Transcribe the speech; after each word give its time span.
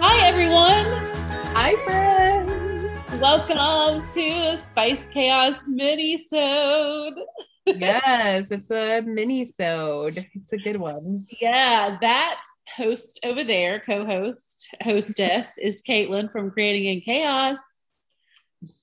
Hi, 0.00 0.26
everyone. 0.26 0.86
Hi, 1.54 1.74
friends. 1.84 3.20
Welcome 3.20 4.06
to 4.14 4.56
Spice 4.56 5.06
Chaos 5.06 5.64
Minisode. 5.64 7.20
yes, 7.66 8.50
it's 8.50 8.70
a 8.70 9.02
mini-sode. 9.02 10.26
It's 10.34 10.52
a 10.52 10.56
good 10.56 10.78
one. 10.78 11.26
Yeah, 11.40 11.98
that 12.00 12.40
host 12.74 13.20
over 13.24 13.44
there, 13.44 13.80
co-host, 13.80 14.68
hostess, 14.82 15.58
is 15.58 15.82
Caitlin 15.82 16.32
from 16.32 16.50
Creating 16.50 16.86
in 16.86 17.00
Chaos. 17.00 17.58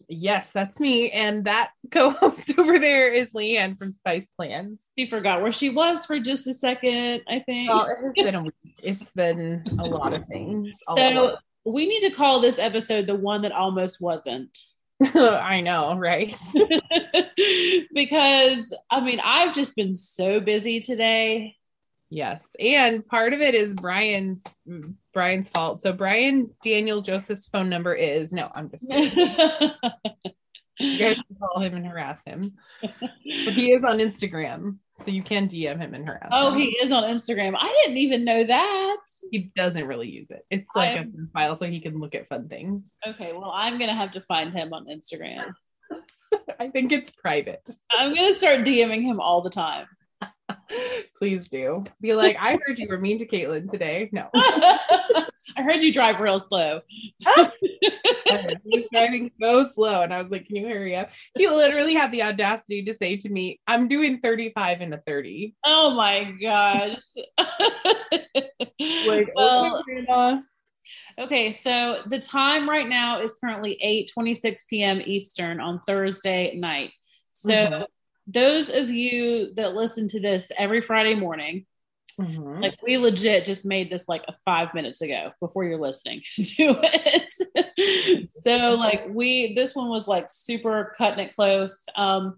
Yes, 0.08 0.52
that's 0.52 0.80
me. 0.80 1.12
And 1.12 1.46
that 1.46 1.72
co-host 1.92 2.58
over 2.58 2.80
there 2.80 3.12
is 3.12 3.34
Leanne 3.34 3.78
from 3.78 3.92
Spice 3.92 4.28
Plans. 4.36 4.82
She 4.98 5.06
forgot 5.06 5.42
where 5.42 5.52
she 5.52 5.70
was 5.70 6.06
for 6.06 6.20
just 6.20 6.48
a 6.48 6.54
second, 6.54 7.22
I 7.28 7.40
think. 7.40 7.70
Well, 7.70 7.86
it 7.86 7.98
has 8.04 8.26
been 8.26 8.36
a 8.36 8.44
week. 8.44 8.54
It's 8.82 9.12
been 9.14 9.64
a 9.80 9.86
lot 9.86 10.14
of 10.14 10.26
things. 10.28 10.78
so 10.88 10.94
lot. 10.96 11.40
we 11.66 11.88
need 11.88 12.02
to 12.02 12.12
call 12.12 12.40
this 12.40 12.60
episode 12.60 13.08
the 13.08 13.16
one 13.16 13.42
that 13.42 13.52
almost 13.52 14.02
wasn't. 14.02 14.58
I 15.14 15.62
know, 15.62 15.98
right? 15.98 16.36
because 17.94 18.74
I 18.90 19.02
mean, 19.02 19.20
I've 19.24 19.54
just 19.54 19.76
been 19.76 19.96
so 19.96 20.40
busy 20.40 20.80
today. 20.80 21.56
yes. 22.10 22.48
And 22.60 23.06
part 23.06 23.34
of 23.34 23.42
it 23.42 23.56
is 23.56 23.74
Brian's 23.74 24.44
Brian's 25.16 25.50
fault. 25.50 25.82
So 25.82 25.94
Brian 25.94 26.52
Daniel 26.64 27.02
Joseph's 27.02 27.48
phone 27.48 27.70
number 27.70 27.96
is 27.96 28.34
no, 28.34 28.52
I'm 28.54 28.70
just 28.70 28.84
you 30.80 31.00
guys 31.00 31.16
can 31.16 31.38
call 31.40 31.62
him 31.62 31.74
and 31.74 31.88
harass 31.88 32.24
him. 32.26 32.44
But 32.82 33.54
he 33.54 33.72
is 33.72 33.84
on 33.84 33.98
Instagram. 33.98 34.78
So 35.06 35.12
you 35.12 35.24
can 35.24 35.48
DM 35.48 35.80
him 35.80 35.94
and 35.94 36.06
harass 36.06 36.30
oh, 36.32 36.50
him. 36.50 36.54
Oh, 36.54 36.58
he 36.58 36.66
is 36.78 36.92
on 36.92 37.04
Instagram. 37.04 37.56
I 37.58 37.68
didn't 37.84 37.98
even 37.98 38.24
know 38.26 38.44
that. 38.44 38.98
he 39.32 39.52
doesn't 39.56 39.88
really 39.88 40.10
use 40.10 40.32
it. 40.32 40.46
It's 40.50 40.68
like 40.76 40.96
a 40.96 41.00
I'm- 41.00 41.12
fun 41.12 41.30
file 41.34 41.56
so 41.56 41.66
he 41.66 41.80
can 41.80 42.00
look 42.00 42.14
at 42.14 42.28
fun 42.28 42.50
things. 42.50 42.94
Okay, 43.08 43.32
well, 43.32 43.52
I'm 43.54 43.80
gonna 43.80 43.94
have 43.94 44.12
to 44.12 44.22
find 44.22 44.54
him 44.54 44.74
on 44.74 44.88
Instagram. 44.88 45.54
I 46.60 46.68
think 46.70 46.92
it's 46.92 47.10
private. 47.10 47.70
I'm 47.92 48.14
gonna 48.14 48.36
start 48.36 48.66
DMing 48.66 49.04
him 49.04 49.22
all 49.22 49.42
the 49.42 49.50
time. 49.50 49.88
Please 51.18 51.48
do. 51.48 51.84
Be 52.02 52.14
like, 52.14 52.38
I 52.40 52.58
heard 52.66 52.78
you 52.78 52.88
were 52.90 52.98
mean 53.00 53.20
to 53.20 53.28
Caitlin 53.28 53.70
today. 53.70 54.10
No. 54.12 54.30
I 54.36 55.62
heard 55.62 55.84
you 55.84 55.94
drive 55.94 56.20
real 56.20 56.40
slow. 56.40 56.82
I 57.26 57.50
he 58.66 58.80
was 58.80 58.86
driving 58.92 59.32
so 59.42 59.68
slow. 59.68 60.02
And 60.02 60.14
I 60.14 60.22
was 60.22 60.32
like, 60.32 60.46
Can 60.48 60.58
you 60.58 60.68
hurry 60.68 60.96
up? 60.96 61.12
He 61.36 61.48
literally 61.48 61.94
had 61.94 62.12
the 62.12 62.24
audacity 62.24 62.84
to 62.86 62.94
say 62.94 63.18
to 63.18 63.30
me, 63.30 63.60
I'm 63.68 63.88
doing 63.88 64.20
35 64.20 64.82
in 64.82 64.94
a 64.94 64.98
30. 65.06 65.56
Oh 65.66 65.94
my 65.96 66.32
gosh. 66.42 67.02
Like, 69.06 69.32
well, 69.36 69.84
okay, 69.90 70.42
okay, 71.20 71.52
so 71.52 72.02
the 72.08 72.20
time 72.20 72.70
right 72.70 72.88
now 72.88 73.20
is 73.20 73.36
currently 73.42 73.78
8 73.82 74.12
26 74.14 74.66
p.m. 74.66 75.02
Eastern 75.06 75.60
on 75.60 75.82
Thursday 75.88 76.56
night. 76.56 76.92
So 77.34 77.54
Mhm. 77.54 77.86
Those 78.28 78.70
of 78.70 78.90
you 78.90 79.54
that 79.56 79.76
listen 79.76 80.08
to 80.10 80.20
this 80.20 80.52
every 80.58 80.82
Friday 80.82 81.16
morning, 81.16 81.66
Mhm. 82.20 82.62
like 82.62 82.78
we 82.82 82.98
legit 82.98 83.44
just 83.44 83.66
made 83.66 83.92
this 83.92 84.08
like 84.08 84.24
a 84.30 84.34
five 84.46 84.74
minutes 84.74 85.02
ago 85.02 85.32
before 85.42 85.66
you're 85.66 85.78
listening 85.82 86.22
to 86.38 86.80
it 86.82 88.32
so 88.32 88.76
like 88.76 89.04
we 89.10 89.54
this 89.54 89.76
one 89.76 89.90
was 89.90 90.08
like 90.08 90.28
super 90.30 90.94
cutting 90.98 91.26
it 91.26 91.36
close 91.36 91.84
um 91.98 92.38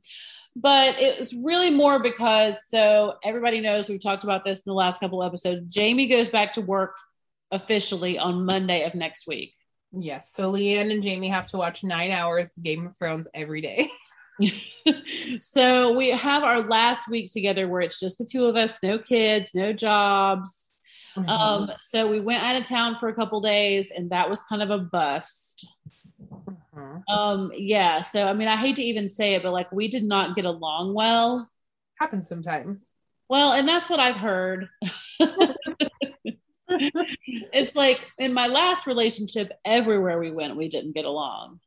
but 0.55 0.99
it 0.99 1.19
was 1.19 1.31
really 1.31 1.69
more 1.69 2.01
because 2.01 2.57
so 2.67 3.13
everybody 3.23 3.61
knows 3.61 3.87
we've 3.87 4.01
talked 4.01 4.23
about 4.23 4.43
this 4.43 4.57
in 4.59 4.63
the 4.65 4.73
last 4.73 4.99
couple 4.99 5.21
episodes 5.21 5.71
jamie 5.71 6.07
goes 6.07 6.29
back 6.29 6.53
to 6.53 6.61
work 6.61 6.97
officially 7.51 8.17
on 8.17 8.45
monday 8.47 8.83
of 8.83 8.95
next 8.95 9.27
week 9.27 9.53
Yes. 9.93 10.33
So 10.35 10.51
Leanne 10.51 10.91
and 10.91 11.01
Jamie 11.01 11.29
have 11.29 11.47
to 11.47 11.57
watch 11.57 11.81
nine 11.83 12.11
hours 12.11 12.47
of 12.57 12.61
Game 12.61 12.85
of 12.87 12.97
Thrones 12.97 13.25
every 13.33 13.61
day. 13.61 13.87
so 15.41 15.97
we 15.97 16.09
have 16.09 16.43
our 16.43 16.61
last 16.61 17.09
week 17.09 17.31
together 17.31 17.67
where 17.67 17.81
it's 17.81 17.99
just 17.99 18.17
the 18.17 18.27
two 18.29 18.45
of 18.45 18.55
us 18.55 18.79
no 18.83 18.97
kids 18.97 19.53
no 19.55 19.73
jobs 19.73 20.67
Mm-hmm. 21.17 21.29
Um, 21.29 21.71
so 21.81 22.07
we 22.07 22.19
went 22.19 22.43
out 22.43 22.55
of 22.55 22.63
town 22.63 22.95
for 22.95 23.09
a 23.09 23.15
couple 23.15 23.41
days, 23.41 23.91
and 23.91 24.11
that 24.11 24.29
was 24.29 24.43
kind 24.43 24.61
of 24.61 24.69
a 24.69 24.77
bust. 24.77 25.67
Mhm. 26.73 27.03
Um, 27.09 27.51
yeah. 27.55 28.01
So 28.01 28.23
I 28.23 28.33
mean, 28.33 28.47
I 28.47 28.55
hate 28.55 28.75
to 28.75 28.83
even 28.83 29.09
say 29.09 29.33
it, 29.33 29.41
but 29.43 29.51
like 29.51 29.71
we 29.71 29.87
did 29.87 30.03
not 30.03 30.35
get 30.35 30.45
along 30.45 30.93
well. 30.93 31.49
Happens 31.99 32.27
sometimes. 32.27 32.91
Well, 33.29 33.53
and 33.53 33.67
that's 33.67 33.89
what 33.89 33.99
I've 33.99 34.15
heard. 34.15 34.69
it's 36.69 37.75
like 37.75 37.99
in 38.19 38.33
my 38.33 38.47
last 38.47 38.85
relationship, 38.85 39.51
everywhere 39.65 40.19
we 40.19 40.31
went, 40.31 40.55
we 40.55 40.69
didn't 40.69 40.93
get 40.93 41.05
along. 41.05 41.59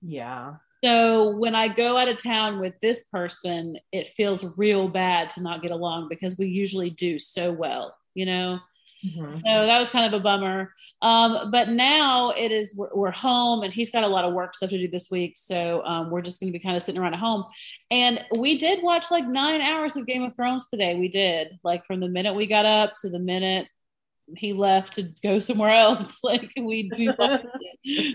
Yeah. 0.00 0.54
So 0.84 1.36
when 1.36 1.54
I 1.54 1.68
go 1.68 1.96
out 1.96 2.08
of 2.08 2.22
town 2.22 2.58
with 2.58 2.74
this 2.80 3.04
person, 3.04 3.78
it 3.92 4.08
feels 4.08 4.44
real 4.56 4.88
bad 4.88 5.30
to 5.30 5.42
not 5.42 5.62
get 5.62 5.70
along 5.70 6.08
because 6.08 6.36
we 6.38 6.48
usually 6.48 6.90
do 6.90 7.18
so 7.18 7.52
well, 7.52 7.96
you 8.14 8.26
know? 8.26 8.58
Mhm. 9.04 9.32
So 9.32 9.40
that 9.42 9.78
was 9.78 9.90
kind 9.90 10.12
of 10.12 10.20
a 10.20 10.22
bummer. 10.22 10.72
Um, 11.02 11.50
but 11.50 11.68
now 11.68 12.30
it 12.30 12.52
is, 12.52 12.74
we're, 12.76 12.90
we're 12.94 13.10
home 13.10 13.62
and 13.64 13.72
he's 13.72 13.90
got 13.90 14.04
a 14.04 14.08
lot 14.08 14.24
of 14.24 14.32
work 14.32 14.54
stuff 14.54 14.70
to 14.70 14.78
do 14.78 14.86
this 14.88 15.10
week. 15.10 15.36
So 15.36 15.82
um, 15.84 16.10
we're 16.10 16.22
just 16.22 16.40
going 16.40 16.52
to 16.52 16.56
be 16.56 16.62
kind 16.62 16.76
of 16.76 16.82
sitting 16.82 17.00
around 17.00 17.14
at 17.14 17.20
home. 17.20 17.44
And 17.90 18.24
we 18.36 18.58
did 18.58 18.82
watch 18.82 19.10
like 19.10 19.26
nine 19.26 19.60
hours 19.60 19.96
of 19.96 20.06
Game 20.06 20.22
of 20.22 20.34
Thrones 20.34 20.68
today. 20.68 20.94
We 20.96 21.08
did, 21.08 21.58
like 21.64 21.84
from 21.84 21.98
the 21.98 22.08
minute 22.08 22.34
we 22.34 22.46
got 22.46 22.64
up 22.64 22.94
to 23.02 23.08
the 23.08 23.18
minute 23.18 23.66
he 24.36 24.52
left 24.52 24.94
to 24.94 25.08
go 25.22 25.38
somewhere 25.38 25.70
else. 25.70 26.20
Like 26.24 26.50
we, 26.56 26.90
we. 26.96 27.10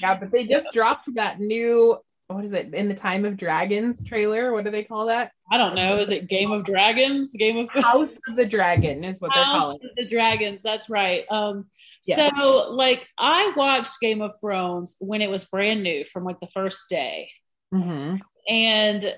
Yeah, 0.00 0.18
but 0.18 0.32
they 0.32 0.46
just 0.46 0.72
dropped 0.72 1.14
that 1.14 1.40
new 1.40 1.98
what 2.28 2.44
is 2.44 2.52
it 2.52 2.72
in 2.72 2.88
the 2.88 2.94
time 2.94 3.24
of 3.24 3.36
dragons 3.36 4.02
trailer? 4.04 4.52
What 4.52 4.64
do 4.64 4.70
they 4.70 4.84
call 4.84 5.06
that? 5.06 5.32
I 5.50 5.58
don't 5.58 5.74
know. 5.74 5.98
Is 5.98 6.10
it 6.10 6.28
Game 6.28 6.50
of 6.50 6.64
Dragons? 6.64 7.34
Game 7.36 7.58
of 7.58 7.68
House 7.68 8.16
of 8.26 8.36
the 8.36 8.46
Dragon 8.46 9.04
is 9.04 9.20
what 9.20 9.32
they're 9.34 9.44
House 9.44 9.64
calling 9.64 9.80
of 9.82 9.96
the 9.96 10.06
Dragons. 10.06 10.62
That's 10.62 10.88
right. 10.88 11.24
Um, 11.30 11.66
Yeah. 12.06 12.30
so 12.30 12.70
like 12.72 13.06
I 13.18 13.52
watched 13.54 14.00
Game 14.00 14.22
of 14.22 14.32
Thrones 14.40 14.96
when 14.98 15.20
it 15.20 15.28
was 15.28 15.44
brand 15.44 15.82
new 15.82 16.04
from 16.06 16.24
like 16.24 16.40
the 16.40 16.46
first 16.48 16.88
day, 16.88 17.28
it. 17.70 17.76
hmm 17.82 18.16
and 18.48 19.14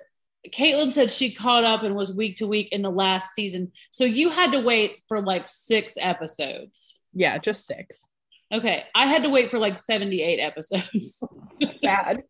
Caitlin 0.52 0.92
said 0.92 1.10
she 1.10 1.32
caught 1.32 1.64
up 1.64 1.82
and 1.82 1.94
was 1.94 2.14
week 2.14 2.36
to 2.36 2.46
week 2.46 2.68
in 2.72 2.82
the 2.82 2.90
last 2.90 3.34
season. 3.34 3.72
So 3.90 4.04
you 4.04 4.30
had 4.30 4.52
to 4.52 4.60
wait 4.60 5.02
for 5.08 5.20
like 5.20 5.48
six 5.48 5.94
episodes. 5.98 7.00
Yeah, 7.12 7.38
just 7.38 7.66
six. 7.66 8.04
Okay, 8.52 8.84
I 8.94 9.06
had 9.06 9.22
to 9.22 9.30
wait 9.30 9.50
for 9.50 9.58
like 9.58 9.78
seventy-eight 9.78 10.40
episodes. 10.40 11.22
Sad. 11.78 12.24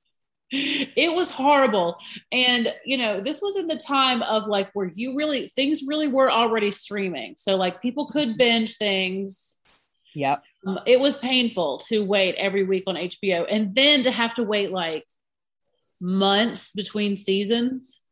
it 0.51 1.13
was 1.13 1.31
horrible 1.31 1.99
and 2.31 2.73
you 2.85 2.97
know 2.99 3.21
this 3.21 3.41
was 3.41 3.57
in 3.57 3.67
the 3.67 3.77
time 3.77 4.23
of 4.23 4.47
like 4.47 4.71
where 4.75 4.91
you 4.95 5.17
really 5.17 5.49
things 5.49 5.83
really 5.87 6.07
were 6.07 6.31
already 6.31 6.71
streaming 6.71 7.35
so 7.37 7.57
like 7.57 7.81
people 7.83 8.07
could 8.07 8.37
binge 8.37 8.77
things 8.77 9.57
Yep. 10.15 10.45
Um, 10.65 10.79
it 10.87 11.01
was 11.01 11.19
painful 11.19 11.79
to 11.89 12.05
wait 12.05 12.37
every 12.37 12.63
week 12.63 12.85
on 12.87 12.95
hbo 12.95 13.47
and 13.51 13.75
then 13.75 14.05
to 14.05 14.11
have 14.13 14.35
to 14.35 14.45
wait 14.45 14.71
like 14.71 15.05
months 15.99 16.71
between 16.73 17.17
seasons 17.17 18.03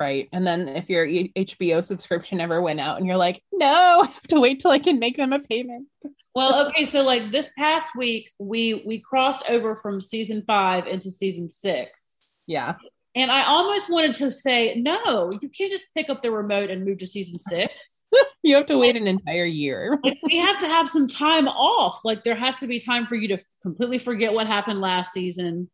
Right. 0.00 0.28
And 0.32 0.46
then 0.46 0.66
if 0.68 0.88
your 0.88 1.06
HBO 1.06 1.84
subscription 1.84 2.40
ever 2.40 2.62
went 2.62 2.80
out 2.80 2.96
and 2.96 3.06
you're 3.06 3.18
like, 3.18 3.42
no, 3.52 3.66
I 4.02 4.06
have 4.06 4.22
to 4.28 4.40
wait 4.40 4.60
till 4.60 4.70
I 4.70 4.78
can 4.78 4.98
make 4.98 5.16
them 5.18 5.32
a 5.34 5.38
payment. 5.40 5.88
well 6.34 6.68
okay 6.68 6.84
so 6.84 7.02
like 7.02 7.30
this 7.32 7.50
past 7.58 7.90
week 7.96 8.30
we 8.38 8.82
we 8.86 8.98
crossed 9.00 9.50
over 9.50 9.74
from 9.76 10.00
season 10.00 10.42
five 10.46 10.86
into 10.86 11.10
season 11.10 11.48
six 11.50 12.42
Yeah. 12.46 12.76
and 13.16 13.32
i 13.32 13.42
almost 13.44 13.90
wanted 13.90 14.14
to 14.16 14.30
say 14.30 14.76
no 14.76 15.32
you 15.42 15.48
can't 15.48 15.72
just 15.72 15.92
pick 15.92 16.08
up 16.08 16.22
the 16.22 16.30
remote 16.30 16.70
and 16.70 16.84
move 16.84 16.98
to 16.98 17.06
season 17.06 17.38
six 17.40 18.02
You 18.42 18.56
have 18.56 18.66
to 18.66 18.78
wait 18.78 18.96
an 18.96 19.06
entire 19.06 19.44
year. 19.44 19.98
like 20.04 20.18
we 20.22 20.38
have 20.38 20.58
to 20.60 20.66
have 20.66 20.88
some 20.88 21.06
time 21.06 21.46
off. 21.46 22.00
Like 22.04 22.24
there 22.24 22.34
has 22.34 22.58
to 22.60 22.66
be 22.66 22.80
time 22.80 23.06
for 23.06 23.14
you 23.14 23.28
to 23.28 23.38
completely 23.62 23.98
forget 23.98 24.32
what 24.32 24.46
happened 24.48 24.80
last 24.80 25.12
season. 25.12 25.70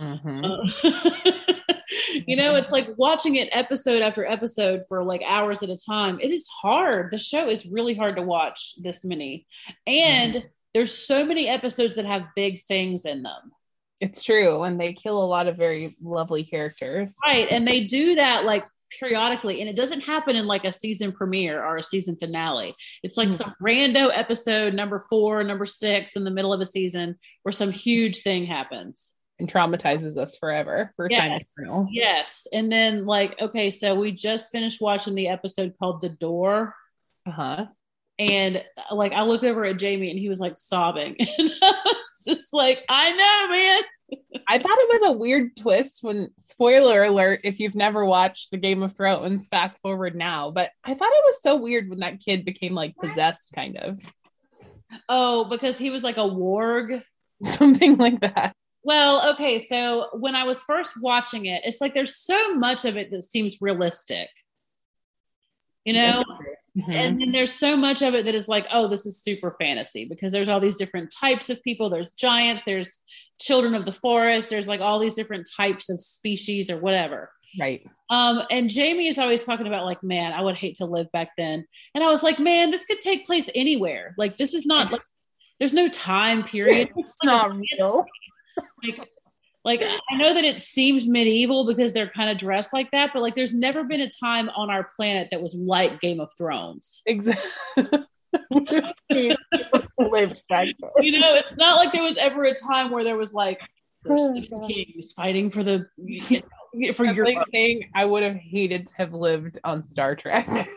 Mhm. 0.00 0.44
Uh, 0.44 1.72
you 2.26 2.36
know, 2.36 2.54
it's 2.56 2.70
like 2.70 2.88
watching 2.96 3.36
it 3.36 3.48
episode 3.52 4.02
after 4.02 4.24
episode 4.26 4.82
for 4.88 5.02
like 5.04 5.22
hours 5.26 5.62
at 5.62 5.70
a 5.70 5.76
time. 5.76 6.18
It 6.20 6.30
is 6.30 6.46
hard. 6.48 7.10
The 7.10 7.18
show 7.18 7.48
is 7.48 7.66
really 7.66 7.94
hard 7.94 8.16
to 8.16 8.22
watch 8.22 8.74
this 8.82 9.04
many. 9.04 9.46
And 9.86 10.46
there's 10.74 10.92
so 10.96 11.24
many 11.24 11.48
episodes 11.48 11.94
that 11.94 12.04
have 12.06 12.24
big 12.34 12.62
things 12.64 13.04
in 13.06 13.22
them. 13.22 13.52
It's 14.00 14.22
true. 14.22 14.62
And 14.62 14.78
they 14.78 14.92
kill 14.92 15.22
a 15.22 15.24
lot 15.24 15.46
of 15.46 15.56
very 15.56 15.94
lovely 16.02 16.44
characters. 16.44 17.14
Right. 17.24 17.48
And 17.50 17.66
they 17.66 17.84
do 17.84 18.16
that 18.16 18.44
like 18.44 18.64
periodically. 19.00 19.60
And 19.60 19.70
it 19.70 19.76
doesn't 19.76 20.02
happen 20.04 20.36
in 20.36 20.46
like 20.46 20.64
a 20.64 20.72
season 20.72 21.12
premiere 21.12 21.64
or 21.64 21.78
a 21.78 21.82
season 21.82 22.16
finale. 22.16 22.74
It's 23.02 23.16
like 23.16 23.28
Mhm. 23.30 23.34
some 23.34 23.54
rando 23.62 24.10
episode, 24.12 24.74
number 24.74 25.04
four, 25.08 25.42
number 25.44 25.64
six 25.66 26.14
in 26.14 26.24
the 26.24 26.30
middle 26.30 26.52
of 26.52 26.60
a 26.60 26.66
season 26.66 27.16
where 27.42 27.52
some 27.52 27.72
huge 27.72 28.20
thing 28.22 28.44
happens. 28.46 29.14
And 29.38 29.52
traumatizes 29.52 30.16
us 30.16 30.36
forever 30.38 30.92
for 30.96 31.08
Yeah. 31.10 31.38
time. 31.60 31.86
Yes. 31.90 32.46
And 32.52 32.72
then, 32.72 33.04
like, 33.04 33.38
okay, 33.40 33.70
so 33.70 33.94
we 33.94 34.12
just 34.12 34.50
finished 34.50 34.80
watching 34.80 35.14
the 35.14 35.28
episode 35.28 35.74
called 35.78 36.00
The 36.00 36.08
Door. 36.08 36.74
Uh-huh. 37.26 37.66
And 38.18 38.64
like, 38.90 39.12
I 39.12 39.22
looked 39.24 39.44
over 39.44 39.64
at 39.66 39.78
Jamie 39.78 40.10
and 40.10 40.18
he 40.18 40.30
was 40.30 40.40
like 40.40 40.56
sobbing. 40.56 41.16
And 41.38 41.50
I 41.62 41.82
was 41.84 42.24
just 42.24 42.52
like, 42.54 42.82
I 42.88 43.10
know, 43.10 43.50
man. 43.50 43.82
I 44.48 44.58
thought 44.58 44.78
it 44.78 45.00
was 45.00 45.10
a 45.10 45.18
weird 45.18 45.56
twist 45.56 45.98
when 46.02 46.30
spoiler 46.38 47.04
alert 47.04 47.40
if 47.44 47.58
you've 47.60 47.74
never 47.74 48.04
watched 48.06 48.50
the 48.52 48.56
Game 48.56 48.82
of 48.82 48.96
Thrones, 48.96 49.48
fast 49.48 49.82
forward 49.82 50.14
now. 50.14 50.50
But 50.50 50.70
I 50.84 50.94
thought 50.94 51.10
it 51.12 51.24
was 51.26 51.42
so 51.42 51.56
weird 51.56 51.90
when 51.90 51.98
that 51.98 52.20
kid 52.20 52.44
became 52.44 52.72
like 52.72 52.96
possessed, 52.96 53.52
kind 53.52 53.76
of. 53.76 54.00
Oh, 55.08 55.44
because 55.50 55.76
he 55.76 55.90
was 55.90 56.02
like 56.04 56.16
a 56.16 56.20
warg. 56.20 57.02
Something 57.42 57.96
like 57.96 58.20
that. 58.20 58.54
Well, 58.86 59.32
okay. 59.32 59.58
So 59.58 60.10
when 60.12 60.36
I 60.36 60.44
was 60.44 60.62
first 60.62 61.02
watching 61.02 61.46
it, 61.46 61.62
it's 61.64 61.80
like 61.80 61.92
there's 61.92 62.14
so 62.14 62.54
much 62.54 62.84
of 62.84 62.96
it 62.96 63.10
that 63.10 63.24
seems 63.24 63.60
realistic, 63.60 64.28
you 65.84 65.92
know? 65.92 66.22
Mhm. 66.78 66.94
And 66.94 67.20
then 67.20 67.32
there's 67.32 67.52
so 67.52 67.76
much 67.76 68.00
of 68.02 68.14
it 68.14 68.26
that 68.26 68.36
is 68.36 68.46
like, 68.46 68.64
oh, 68.72 68.86
this 68.86 69.04
is 69.04 69.20
super 69.20 69.56
fantasy 69.58 70.04
because 70.04 70.30
there's 70.30 70.48
all 70.48 70.60
these 70.60 70.76
different 70.76 71.10
types 71.10 71.50
of 71.50 71.60
people. 71.64 71.90
There's 71.90 72.12
giants, 72.12 72.62
there's 72.62 73.02
children 73.40 73.74
of 73.74 73.86
the 73.86 73.92
forest, 73.92 74.50
there's 74.50 74.68
like 74.68 74.80
all 74.80 75.00
these 75.00 75.14
different 75.14 75.50
types 75.56 75.90
of 75.90 76.00
species 76.00 76.70
or 76.70 76.78
whatever. 76.78 77.32
right. 77.58 77.84
Um, 78.08 78.42
and 78.52 78.70
Jamie 78.70 79.08
is 79.08 79.18
always 79.18 79.44
talking 79.44 79.66
about 79.66 79.84
like, 79.84 80.00
man, 80.04 80.32
I 80.32 80.42
would 80.42 80.54
hate 80.56 80.76
to 80.76 80.86
live 80.86 81.10
back 81.10 81.30
then. 81.36 81.66
And 81.92 82.04
I 82.04 82.08
was 82.08 82.22
like, 82.22 82.38
man, 82.38 82.70
this 82.70 82.84
could 82.84 83.00
take 83.00 83.26
place 83.26 83.50
anywhere. 83.52 84.14
Like, 84.16 84.36
this 84.36 84.54
is 84.54 84.64
not 84.64 84.92
like 84.92 85.02
there's 85.58 85.74
no 85.74 85.88
time 85.88 86.44
period. 86.44 86.90
It's 86.96 87.24
not 87.24 87.50
real. 87.56 88.06
Like 88.84 89.08
like 89.64 89.82
I 90.10 90.16
know 90.16 90.32
that 90.32 90.44
it 90.44 90.60
seems 90.60 91.08
medieval 91.08 91.66
because 91.66 91.92
they're 91.92 92.08
kind 92.08 92.30
of 92.30 92.38
dressed 92.38 92.72
like 92.72 92.90
that, 92.92 93.10
but 93.12 93.20
like 93.20 93.34
there's 93.34 93.52
never 93.52 93.82
been 93.82 94.00
a 94.00 94.08
time 94.08 94.48
on 94.50 94.70
our 94.70 94.88
planet 94.94 95.28
that 95.32 95.42
was 95.42 95.56
like 95.56 96.00
Game 96.00 96.20
of 96.20 96.30
Thrones. 96.38 97.02
Exactly. 97.04 97.44
Lived 99.98 100.44
back. 100.48 100.68
You 101.00 101.18
know, 101.18 101.34
it's 101.34 101.56
not 101.56 101.76
like 101.76 101.92
there 101.92 102.04
was 102.04 102.16
ever 102.16 102.44
a 102.44 102.54
time 102.54 102.92
where 102.92 103.02
there 103.02 103.16
was 103.16 103.34
like 103.34 103.60
there's 104.04 104.20
Oh, 104.52 104.66
kings 104.68 105.12
fighting 105.12 105.50
for 105.50 105.64
the 105.64 105.86
you 105.96 106.42
know, 106.74 106.92
for 106.92 107.06
That's 107.06 107.16
your 107.16 107.26
like 107.26 107.44
saying 107.52 107.90
I 107.92 108.04
would 108.04 108.22
have 108.22 108.36
hated 108.36 108.86
to 108.86 108.96
have 108.98 109.14
lived 109.14 109.58
on 109.64 109.82
Star 109.82 110.14
Trek. 110.14 110.46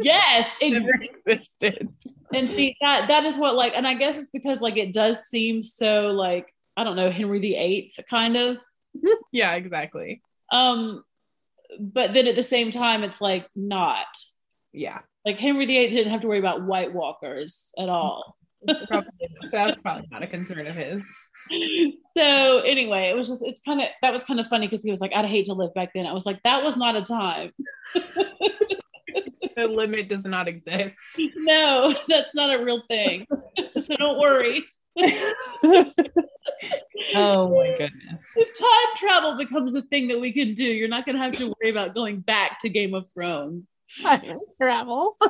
yes, 0.00 0.48
ex- 0.60 0.84
existed. 1.24 1.88
and 2.34 2.48
see 2.48 2.76
that 2.82 3.08
that 3.08 3.24
is 3.24 3.38
what 3.38 3.54
like, 3.54 3.72
and 3.74 3.86
I 3.86 3.94
guess 3.94 4.18
it's 4.18 4.30
because 4.30 4.60
like 4.60 4.76
it 4.76 4.92
does 4.92 5.28
seem 5.28 5.62
so 5.62 6.08
like 6.08 6.52
I 6.76 6.84
don't 6.84 6.96
know 6.96 7.10
Henry 7.10 7.38
VIII, 7.38 7.92
kind 8.08 8.36
of. 8.36 8.58
Yeah, 9.32 9.52
exactly. 9.54 10.20
Um, 10.50 11.02
but 11.80 12.12
then 12.12 12.26
at 12.26 12.36
the 12.36 12.44
same 12.44 12.70
time, 12.70 13.02
it's 13.02 13.20
like 13.20 13.48
not 13.56 14.06
Yeah. 14.74 14.98
like 15.24 15.38
Henry 15.38 15.64
VIII 15.64 15.88
didn't 15.90 16.12
have 16.12 16.20
to 16.20 16.28
worry 16.28 16.38
about 16.38 16.64
White 16.64 16.92
Walkers 16.92 17.72
at 17.78 17.88
all. 17.88 18.36
Probably, 18.88 19.10
that's 19.50 19.80
probably 19.80 20.06
not 20.10 20.22
a 20.22 20.26
concern 20.26 20.66
of 20.66 20.74
his. 20.76 21.02
so 22.16 22.58
anyway, 22.60 23.08
it 23.10 23.16
was 23.16 23.26
just 23.28 23.42
it's 23.42 23.60
kind 23.62 23.80
of 23.80 23.86
that 24.02 24.12
was 24.12 24.22
kind 24.24 24.38
of 24.38 24.46
funny 24.46 24.66
because 24.66 24.84
he 24.84 24.90
was 24.90 25.00
like, 25.00 25.12
I'd 25.14 25.24
hate 25.24 25.46
to 25.46 25.54
live 25.54 25.72
back 25.74 25.90
then. 25.94 26.06
I 26.06 26.12
was 26.12 26.26
like, 26.26 26.40
that 26.44 26.62
was 26.62 26.76
not 26.76 26.94
a 26.96 27.02
time. 27.02 27.52
The 29.54 29.66
limit 29.66 30.08
does 30.08 30.24
not 30.24 30.48
exist. 30.48 30.94
no, 31.36 31.94
that's 32.08 32.34
not 32.34 32.58
a 32.58 32.64
real 32.64 32.82
thing. 32.88 33.26
so 33.72 33.96
don't 33.98 34.18
worry. 34.18 34.64
Oh 37.14 37.48
my 37.48 37.70
goodness. 37.76 38.24
If 38.36 38.58
time 38.58 38.96
travel 38.96 39.36
becomes 39.36 39.74
a 39.74 39.82
thing 39.82 40.08
that 40.08 40.20
we 40.20 40.32
can 40.32 40.54
do, 40.54 40.64
you're 40.64 40.88
not 40.88 41.06
going 41.06 41.16
to 41.16 41.22
have 41.22 41.36
to 41.38 41.54
worry 41.60 41.70
about 41.70 41.94
going 41.94 42.20
back 42.20 42.60
to 42.60 42.68
Game 42.68 42.94
of 42.94 43.06
Thrones. 43.12 43.70
Time 44.00 44.38
travel. 44.60 45.16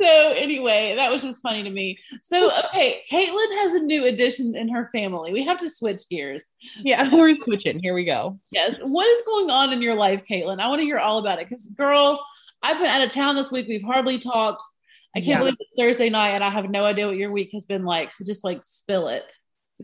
so 0.00 0.32
anyway, 0.36 0.94
that 0.96 1.10
was 1.10 1.22
just 1.22 1.42
funny 1.42 1.62
to 1.62 1.70
me. 1.70 1.98
So 2.22 2.50
okay, 2.66 3.02
Caitlin 3.10 3.58
has 3.62 3.74
a 3.74 3.80
new 3.80 4.06
addition 4.06 4.56
in 4.56 4.68
her 4.68 4.88
family. 4.90 5.32
We 5.32 5.44
have 5.44 5.58
to 5.58 5.70
switch 5.70 6.08
gears. 6.10 6.42
Yeah, 6.82 7.14
we're 7.14 7.34
switching. 7.34 7.80
Here 7.80 7.94
we 7.94 8.04
go. 8.04 8.38
Yes. 8.50 8.74
What 8.82 9.06
is 9.06 9.22
going 9.22 9.50
on 9.50 9.72
in 9.72 9.82
your 9.82 9.94
life, 9.94 10.22
Caitlin? 10.24 10.60
I 10.60 10.68
want 10.68 10.80
to 10.80 10.84
hear 10.84 10.98
all 10.98 11.18
about 11.18 11.40
it. 11.40 11.48
Because 11.48 11.68
girl, 11.68 12.24
I've 12.62 12.78
been 12.78 12.86
out 12.86 13.02
of 13.02 13.10
town 13.10 13.36
this 13.36 13.50
week. 13.50 13.66
We've 13.68 13.82
hardly 13.82 14.18
talked. 14.18 14.62
I 15.14 15.20
can't 15.20 15.28
Yeah. 15.28 15.38
believe 15.38 15.56
it's 15.60 15.72
Thursday 15.76 16.08
night 16.10 16.30
and 16.30 16.42
I 16.44 16.50
have 16.50 16.70
no 16.70 16.84
idea 16.84 17.06
what 17.06 17.16
your 17.16 17.32
week 17.32 17.50
has 17.52 17.66
been 17.66 17.84
like. 17.84 18.12
So 18.12 18.24
just 18.24 18.44
like 18.44 18.62
spill 18.62 19.08
it. 19.08 19.30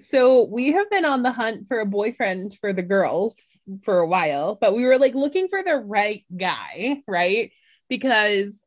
So 0.00 0.44
we 0.44 0.72
have 0.72 0.88
been 0.90 1.04
on 1.04 1.22
the 1.22 1.32
hunt 1.32 1.66
for 1.66 1.80
a 1.80 1.86
boyfriend 1.86 2.54
for 2.60 2.72
the 2.72 2.82
girls 2.82 3.34
for 3.82 3.98
a 3.98 4.06
while, 4.06 4.56
but 4.60 4.74
we 4.74 4.84
were 4.84 4.98
like 4.98 5.14
looking 5.14 5.48
for 5.48 5.62
the 5.62 5.76
right 5.76 6.24
guy, 6.36 7.02
right? 7.06 7.50
Because 7.88 8.64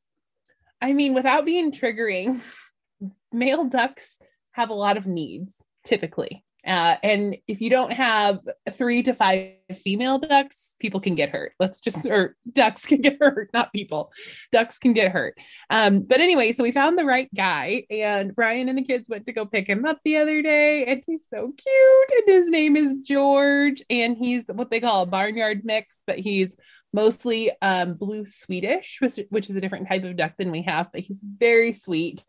I 0.82 0.94
mean, 0.94 1.14
without 1.14 1.46
being 1.46 1.72
triggering, 1.72 2.42
male 3.32 3.66
ducks 3.66 4.18
have 4.52 4.70
a 4.70 4.74
lot 4.76 4.98
of 4.98 5.06
needs 5.06 5.64
typically. 5.86 6.44
Uh, 6.66 6.96
and 7.02 7.38
if 7.48 7.60
you 7.60 7.70
don't 7.70 7.92
have 7.92 8.40
three 8.74 9.02
to 9.04 9.14
five 9.14 9.54
female 9.82 10.20
ducks, 10.20 10.76
people 10.80 11.00
can 11.00 11.16
get 11.16 11.30
hurt. 11.30 11.54
Let's 11.60 11.80
just, 11.80 12.06
or 12.06 12.36
ducks 12.52 12.86
can 12.88 13.02
get 13.02 13.18
hurt, 13.20 13.50
not 13.54 13.74
people. 13.74 14.12
Ducks 14.52 14.78
can 14.78 14.94
get 14.94 15.12
hurt. 15.12 15.38
Um, 15.70 16.02
but 16.02 16.20
anyway, 16.22 16.52
so 16.52 16.64
we 16.64 16.72
found 16.72 16.98
the 16.98 17.06
right 17.06 17.30
guy, 17.36 17.86
and 17.90 18.36
Brian 18.36 18.70
and 18.70 18.78
the 18.78 18.84
kids 18.84 19.10
went 19.10 19.26
to 19.26 19.34
go 19.34 19.46
pick 19.46 19.68
him 19.68 19.86
up 19.86 20.00
the 20.04 20.18
other 20.18 20.42
day, 20.42 20.86
and 20.86 21.04
he's 21.08 21.26
so 21.34 21.52
cute. 21.58 22.28
And 22.28 22.36
his 22.36 22.50
name 22.50 22.78
is 22.78 22.96
George, 23.04 23.82
and 23.90 24.16
he's 24.16 24.44
what 24.48 24.70
they 24.70 24.80
call 24.80 25.04
a 25.04 25.08
barnyard 25.08 25.62
mix, 25.64 26.04
but 26.06 26.20
he's 26.20 26.56
mostly 26.94 27.52
um, 27.62 27.94
blue 27.94 28.26
Swedish, 28.26 29.00
which, 29.02 29.20
which 29.30 29.50
is 29.50 29.56
a 29.56 29.62
different 29.62 29.88
type 29.88 30.04
of 30.04 30.16
duck 30.16 30.34
than 30.38 30.52
we 30.52 30.62
have, 30.64 30.92
but 30.92 31.02
he's 31.02 31.22
very 31.24 31.72
sweet. 31.72 32.24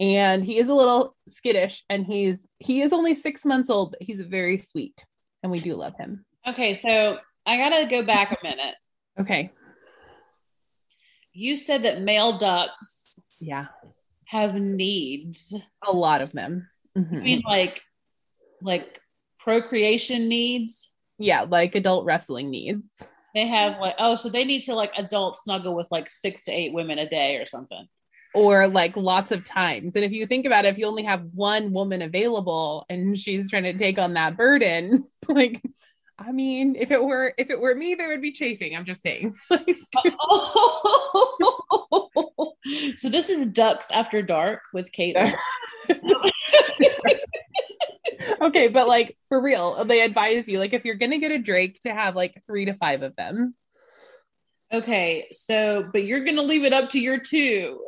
And 0.00 0.44
he 0.44 0.58
is 0.58 0.68
a 0.68 0.74
little 0.74 1.14
skittish, 1.28 1.84
and 1.88 2.04
he's 2.04 2.48
he 2.58 2.80
is 2.82 2.92
only 2.92 3.14
six 3.14 3.44
months 3.44 3.70
old, 3.70 3.92
but 3.92 4.02
he's 4.02 4.20
very 4.20 4.58
sweet, 4.58 5.04
and 5.42 5.52
we 5.52 5.60
do 5.60 5.74
love 5.76 5.94
him. 5.96 6.24
Okay. 6.46 6.74
So 6.74 7.18
I 7.46 7.56
got 7.58 7.68
to 7.78 7.86
go 7.86 8.04
back 8.04 8.32
a 8.32 8.36
minute. 8.42 8.74
Okay, 9.20 9.50
You 11.32 11.56
said 11.56 11.82
that 11.84 12.00
male 12.02 12.38
ducks 12.38 13.20
yeah, 13.40 13.66
have 14.26 14.54
needs. 14.54 15.54
a 15.86 15.92
lot 15.92 16.20
of 16.22 16.32
them. 16.32 16.68
Mhm. 16.96 17.12
I 17.20 17.22
mean, 17.22 17.42
like, 17.46 17.82
like 18.62 19.00
procreation 19.38 20.28
needs. 20.28 20.90
yeah, 21.18 21.42
like 21.42 21.74
adult 21.76 22.04
wrestling 22.06 22.50
needs. 22.50 22.82
They 23.34 23.46
have 23.48 23.78
like, 23.80 23.94
oh, 23.98 24.14
so 24.16 24.28
they 24.28 24.44
need 24.44 24.62
to 24.62 24.74
like 24.74 24.92
adult 24.96 25.36
snuggle 25.36 25.74
with 25.76 25.88
like 25.90 26.08
six 26.08 26.44
to 26.44 26.52
eight 26.52 26.72
women 26.72 26.98
a 26.98 27.08
day 27.08 27.36
or 27.36 27.46
something. 27.46 27.86
Or 28.34 28.66
like 28.68 28.96
lots 28.96 29.30
of 29.30 29.44
times. 29.44 29.92
And 29.94 30.04
if 30.04 30.12
you 30.12 30.26
think 30.26 30.44
about 30.44 30.64
it, 30.64 30.68
if 30.68 30.78
you 30.78 30.86
only 30.86 31.04
have 31.04 31.22
one 31.32 31.72
woman 31.72 32.02
available 32.02 32.84
and 32.90 33.16
she's 33.16 33.48
trying 33.48 33.62
to 33.62 33.72
take 33.72 33.98
on 33.98 34.14
that 34.14 34.36
burden, 34.36 35.06
like 35.28 35.62
I 36.18 36.32
mean, 36.32 36.76
if 36.76 36.90
it 36.90 37.02
were 37.02 37.32
if 37.38 37.50
it 37.50 37.60
were 37.60 37.74
me, 37.74 37.94
there 37.94 38.08
would 38.08 38.22
be 38.22 38.32
chafing. 38.32 38.76
I'm 38.76 38.84
just 38.84 39.02
saying. 39.02 39.34
so 42.96 43.08
this 43.08 43.30
is 43.30 43.46
Ducks 43.46 43.90
After 43.90 44.22
Dark 44.22 44.60
with 44.72 44.92
Caitlin. 44.92 45.34
okay, 48.40 48.68
but 48.68 48.86
like 48.86 49.16
for 49.28 49.40
real, 49.40 49.84
they 49.84 50.02
advise 50.02 50.48
you 50.48 50.58
like 50.58 50.72
if 50.72 50.84
you're 50.84 50.94
gonna 50.94 51.18
get 51.18 51.32
a 51.32 51.38
Drake 51.38 51.80
to 51.80 51.92
have 51.92 52.14
like 52.14 52.42
three 52.46 52.64
to 52.66 52.74
five 52.74 53.02
of 53.02 53.16
them. 53.16 53.54
Okay, 54.72 55.28
so 55.32 55.88
but 55.92 56.04
you're 56.04 56.24
gonna 56.24 56.42
leave 56.42 56.64
it 56.64 56.72
up 56.72 56.90
to 56.90 57.00
your 57.00 57.18
two. 57.18 57.80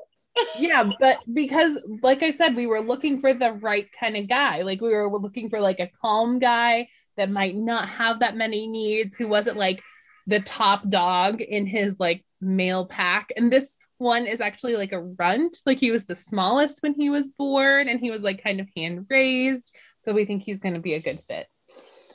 Yeah, 0.58 0.90
but 1.00 1.18
because 1.32 1.78
like 2.02 2.22
I 2.22 2.30
said, 2.30 2.56
we 2.56 2.66
were 2.66 2.80
looking 2.80 3.20
for 3.20 3.32
the 3.32 3.52
right 3.52 3.88
kind 3.98 4.16
of 4.16 4.28
guy. 4.28 4.62
Like 4.62 4.80
we 4.80 4.90
were 4.90 5.10
looking 5.10 5.48
for 5.48 5.60
like 5.60 5.80
a 5.80 5.90
calm 6.00 6.38
guy 6.38 6.88
that 7.16 7.30
might 7.30 7.56
not 7.56 7.88
have 7.88 8.20
that 8.20 8.36
many 8.36 8.66
needs, 8.66 9.14
who 9.14 9.28
wasn't 9.28 9.56
like 9.56 9.82
the 10.26 10.40
top 10.40 10.88
dog 10.88 11.40
in 11.40 11.66
his 11.66 11.96
like 11.98 12.24
male 12.40 12.86
pack. 12.86 13.32
And 13.36 13.52
this 13.52 13.76
one 13.98 14.26
is 14.26 14.40
actually 14.40 14.76
like 14.76 14.92
a 14.92 15.00
runt. 15.00 15.56
Like 15.64 15.78
he 15.78 15.90
was 15.90 16.04
the 16.04 16.16
smallest 16.16 16.82
when 16.82 16.94
he 16.94 17.08
was 17.08 17.28
born 17.28 17.88
and 17.88 18.00
he 18.00 18.10
was 18.10 18.22
like 18.22 18.42
kind 18.42 18.60
of 18.60 18.68
hand 18.76 19.06
raised. 19.08 19.72
So 20.00 20.12
we 20.12 20.24
think 20.24 20.42
he's 20.42 20.58
going 20.58 20.74
to 20.74 20.80
be 20.80 20.94
a 20.94 21.00
good 21.00 21.22
fit. 21.28 21.46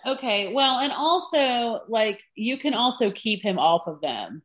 Okay. 0.05 0.53
Well, 0.53 0.79
and 0.79 0.91
also 0.91 1.81
like 1.87 2.21
you 2.35 2.57
can 2.57 2.73
also 2.73 3.11
keep 3.11 3.41
him 3.41 3.59
off 3.59 3.87
of 3.87 4.01
them. 4.01 4.43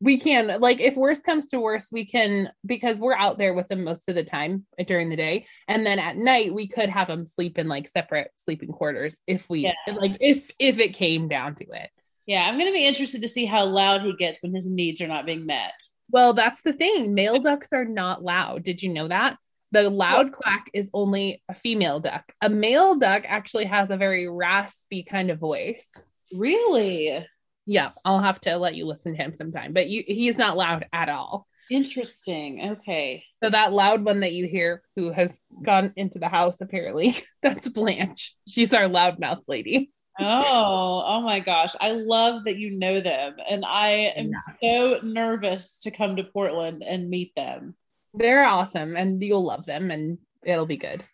We 0.00 0.18
can 0.18 0.60
like 0.60 0.80
if 0.80 0.96
worst 0.96 1.24
comes 1.24 1.46
to 1.48 1.58
worst, 1.60 1.88
we 1.90 2.04
can 2.06 2.50
because 2.64 2.98
we're 2.98 3.16
out 3.16 3.36
there 3.36 3.52
with 3.54 3.66
them 3.68 3.82
most 3.82 4.08
of 4.08 4.14
the 4.14 4.22
time 4.22 4.64
during 4.86 5.08
the 5.10 5.16
day, 5.16 5.46
and 5.66 5.84
then 5.84 5.98
at 5.98 6.16
night 6.16 6.54
we 6.54 6.68
could 6.68 6.88
have 6.88 7.08
them 7.08 7.26
sleep 7.26 7.58
in 7.58 7.66
like 7.66 7.88
separate 7.88 8.30
sleeping 8.36 8.70
quarters 8.70 9.16
if 9.26 9.48
we 9.50 9.60
Yeah. 9.60 9.94
like 9.94 10.16
if 10.20 10.50
if 10.58 10.78
it 10.78 10.94
came 10.94 11.26
down 11.28 11.56
to 11.56 11.64
it. 11.64 11.90
Yeah, 12.26 12.46
I'm 12.46 12.54
going 12.58 12.66
to 12.66 12.72
be 12.74 12.86
interested 12.86 13.22
to 13.22 13.28
see 13.28 13.46
how 13.46 13.64
loud 13.64 14.02
he 14.02 14.12
gets 14.14 14.42
when 14.42 14.54
his 14.54 14.70
needs 14.70 15.00
are 15.00 15.08
not 15.08 15.24
being 15.24 15.46
met. 15.46 15.82
Well, 16.10 16.34
that's 16.34 16.60
the 16.60 16.74
thing. 16.74 17.14
Male 17.14 17.40
ducks 17.40 17.68
are 17.72 17.86
not 17.86 18.22
loud. 18.22 18.64
Did 18.64 18.82
you 18.82 18.90
know 18.92 19.08
that? 19.08 19.38
The 19.72 19.88
loud 19.90 20.32
quack 20.32 20.70
is 20.74 20.88
only 20.94 21.42
a 21.48 21.54
female 21.54 22.00
duck. 22.00 22.30
A 22.40 22.48
male 22.48 22.96
duck 22.96 23.24
actually 23.26 23.64
has 23.64 23.90
a 23.90 23.96
very 23.96 24.28
raspy 24.28 25.02
kind 25.02 25.30
of 25.30 25.38
voice. 25.38 25.86
Really 26.32 27.26
Yeah, 27.70 27.90
I'll 28.02 28.22
have 28.22 28.40
to 28.40 28.56
let 28.56 28.76
you 28.76 28.86
listen 28.86 29.14
to 29.14 29.22
him 29.22 29.34
sometime, 29.34 29.74
but 29.74 29.88
you, 29.88 30.02
he's 30.06 30.38
not 30.38 30.56
loud 30.56 30.86
at 30.90 31.10
all. 31.10 31.46
interesting. 31.70 32.78
Okay. 32.78 33.24
So 33.44 33.50
that 33.50 33.74
loud 33.74 34.02
one 34.02 34.20
that 34.20 34.32
you 34.32 34.46
hear 34.46 34.82
who 34.96 35.12
has 35.12 35.38
gone 35.62 35.92
into 35.94 36.18
the 36.18 36.28
house 36.28 36.56
apparently, 36.62 37.14
that's 37.42 37.68
Blanche. 37.68 38.34
She's 38.48 38.72
our 38.72 38.84
loudmouth 38.88 39.42
lady. 39.46 39.92
Oh, 40.18 41.04
oh 41.06 41.20
my 41.20 41.40
gosh. 41.40 41.74
I 41.78 41.90
love 41.90 42.44
that 42.44 42.56
you 42.56 42.70
know 42.70 43.02
them. 43.02 43.36
And 43.48 43.66
I 43.66 44.14
am 44.16 44.32
so 44.62 45.00
nervous 45.02 45.80
to 45.80 45.90
come 45.90 46.16
to 46.16 46.24
Portland 46.24 46.82
and 46.82 47.10
meet 47.10 47.34
them. 47.36 47.76
They're 48.14 48.46
awesome 48.46 48.96
and 48.96 49.22
you'll 49.22 49.44
love 49.44 49.66
them 49.66 49.90
and 49.90 50.16
it'll 50.42 50.64
be 50.64 50.78
good. 50.78 51.04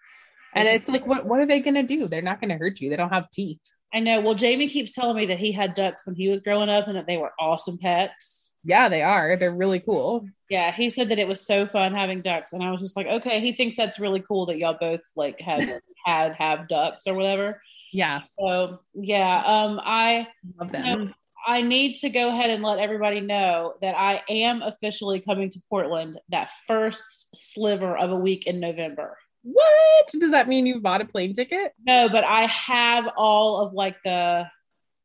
And 0.54 0.68
it's 0.68 0.88
like 0.88 1.04
what 1.04 1.26
what 1.26 1.40
are 1.40 1.46
they 1.46 1.58
going 1.58 1.74
to 1.74 1.82
do? 1.82 2.06
They're 2.06 2.22
not 2.22 2.40
going 2.40 2.50
to 2.50 2.56
hurt 2.56 2.80
you. 2.80 2.90
They 2.90 2.96
don't 2.96 3.12
have 3.12 3.28
teeth. 3.28 3.58
I 3.94 4.00
know. 4.00 4.20
Well, 4.20 4.34
Jamie 4.34 4.68
keeps 4.68 4.92
telling 4.92 5.16
me 5.16 5.26
that 5.26 5.38
he 5.38 5.52
had 5.52 5.74
ducks 5.74 6.04
when 6.04 6.16
he 6.16 6.28
was 6.28 6.40
growing 6.40 6.68
up 6.68 6.88
and 6.88 6.96
that 6.96 7.06
they 7.06 7.16
were 7.16 7.32
awesome 7.38 7.78
pets. 7.78 8.52
Yeah, 8.64 8.88
they 8.88 9.02
are. 9.02 9.36
They're 9.36 9.54
really 9.54 9.78
cool. 9.78 10.26
Yeah, 10.50 10.72
he 10.72 10.90
said 10.90 11.10
that 11.10 11.18
it 11.20 11.28
was 11.28 11.46
so 11.46 11.66
fun 11.66 11.94
having 11.94 12.20
ducks. 12.20 12.52
And 12.52 12.62
I 12.62 12.72
was 12.72 12.80
just 12.80 12.96
like, 12.96 13.06
okay, 13.06 13.40
he 13.40 13.52
thinks 13.52 13.76
that's 13.76 14.00
really 14.00 14.20
cool 14.20 14.46
that 14.46 14.58
y'all 14.58 14.76
both 14.80 15.02
like 15.14 15.40
have 15.40 15.62
had 16.04 16.34
have 16.34 16.66
ducks 16.66 17.06
or 17.06 17.14
whatever. 17.14 17.60
Yeah, 17.92 18.22
So 18.40 18.80
yeah, 18.94 19.42
um, 19.46 19.80
I 19.84 20.26
love 20.58 20.72
them. 20.72 21.04
So 21.04 21.12
I 21.46 21.62
need 21.62 21.94
to 21.96 22.08
go 22.08 22.28
ahead 22.28 22.50
and 22.50 22.62
let 22.62 22.78
everybody 22.78 23.20
know 23.20 23.74
that 23.80 23.96
I 23.96 24.22
am 24.28 24.62
officially 24.62 25.20
coming 25.20 25.50
to 25.50 25.60
Portland 25.68 26.18
that 26.30 26.50
first 26.66 27.36
sliver 27.36 27.96
of 27.96 28.10
a 28.10 28.16
week 28.16 28.46
in 28.46 28.58
November. 28.58 29.18
What 29.44 30.10
does 30.18 30.30
that 30.30 30.48
mean? 30.48 30.66
You 30.66 30.80
bought 30.80 31.02
a 31.02 31.04
plane 31.04 31.34
ticket? 31.34 31.74
No, 31.86 32.08
but 32.08 32.24
I 32.24 32.46
have 32.46 33.08
all 33.16 33.60
of 33.60 33.72
like 33.74 33.96
the 34.02 34.46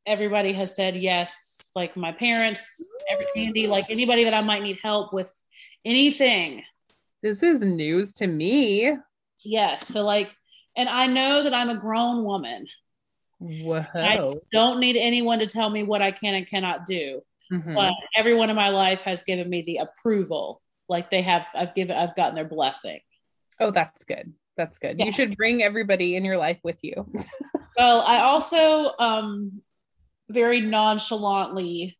everybody 0.06 0.54
has 0.54 0.76
said 0.76 0.96
yes, 0.96 1.70
like 1.76 1.96
my 1.96 2.12
parents, 2.14 2.84
every 3.12 3.28
Andy, 3.36 3.68
like 3.68 3.86
anybody 3.90 4.24
that 4.24 4.34
I 4.34 4.42
might 4.42 4.64
need 4.64 4.80
help 4.82 5.14
with 5.14 5.32
anything. 5.86 6.64
This 7.22 7.44
is 7.44 7.60
news 7.60 8.14
to 8.14 8.28
me. 8.28 8.96
Yes. 9.44 9.88
So 9.88 10.04
like 10.04 10.34
and 10.78 10.88
I 10.88 11.08
know 11.08 11.44
that 11.44 11.54
I'm 11.54 11.70
a 11.70 11.78
grown 11.78 12.24
woman. 12.24 12.66
Whoa. 13.40 14.40
Don't 14.52 14.80
need 14.80 14.96
anyone 14.98 15.40
to 15.40 15.46
tell 15.46 15.70
me 15.70 15.84
what 15.84 16.02
I 16.02 16.12
can 16.12 16.34
and 16.34 16.48
cannot 16.48 16.86
do. 16.86 17.22
Mhm. 17.52 17.74
but 17.74 17.94
everyone 18.16 18.52
in 18.52 18.56
my 18.56 18.70
life 18.70 19.02
has 19.02 19.24
given 19.24 19.50
me 19.50 19.64
the 19.64 19.78
approval 19.78 20.62
like 20.88 21.10
they 21.10 21.24
have 21.24 21.48
i've 21.56 21.74
given 21.74 21.98
i've 21.98 22.16
gotten 22.16 22.36
their 22.36 22.46
blessing 22.46 23.00
Oh, 23.60 23.72
that's 23.72 24.04
good. 24.04 24.34
That's 24.58 24.80
good. 24.80 25.00
You 25.00 25.12
should 25.12 25.38
bring 25.38 25.64
everybody 25.64 26.16
in 26.16 26.26
your 26.26 26.38
life 26.38 26.60
with 26.64 26.78
you. 26.82 27.10
well 27.78 28.02
i 28.02 28.20
also 28.22 28.92
um 29.00 29.62
very 30.30 30.60
nonchalantly 30.60 31.98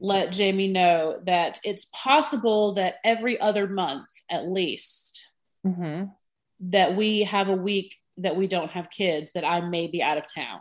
let 0.00 0.30
jamie 0.32 0.68
know 0.68 1.18
that 1.24 1.58
it's 1.64 1.86
possible 1.92 2.74
that 2.74 2.96
every 3.04 3.40
other 3.40 3.66
month 3.66 4.08
at 4.30 4.46
least 4.48 5.22
Mhm. 5.64 6.10
that 6.60 6.96
we 6.96 7.22
have 7.22 7.48
a 7.48 7.54
week 7.56 7.94
that 8.18 8.36
we 8.36 8.46
don't 8.46 8.70
have 8.72 8.90
kids 8.90 9.32
that 9.32 9.44
i 9.44 9.60
may 9.60 9.86
be 9.86 10.02
out 10.02 10.18
of 10.18 10.24
town 10.32 10.60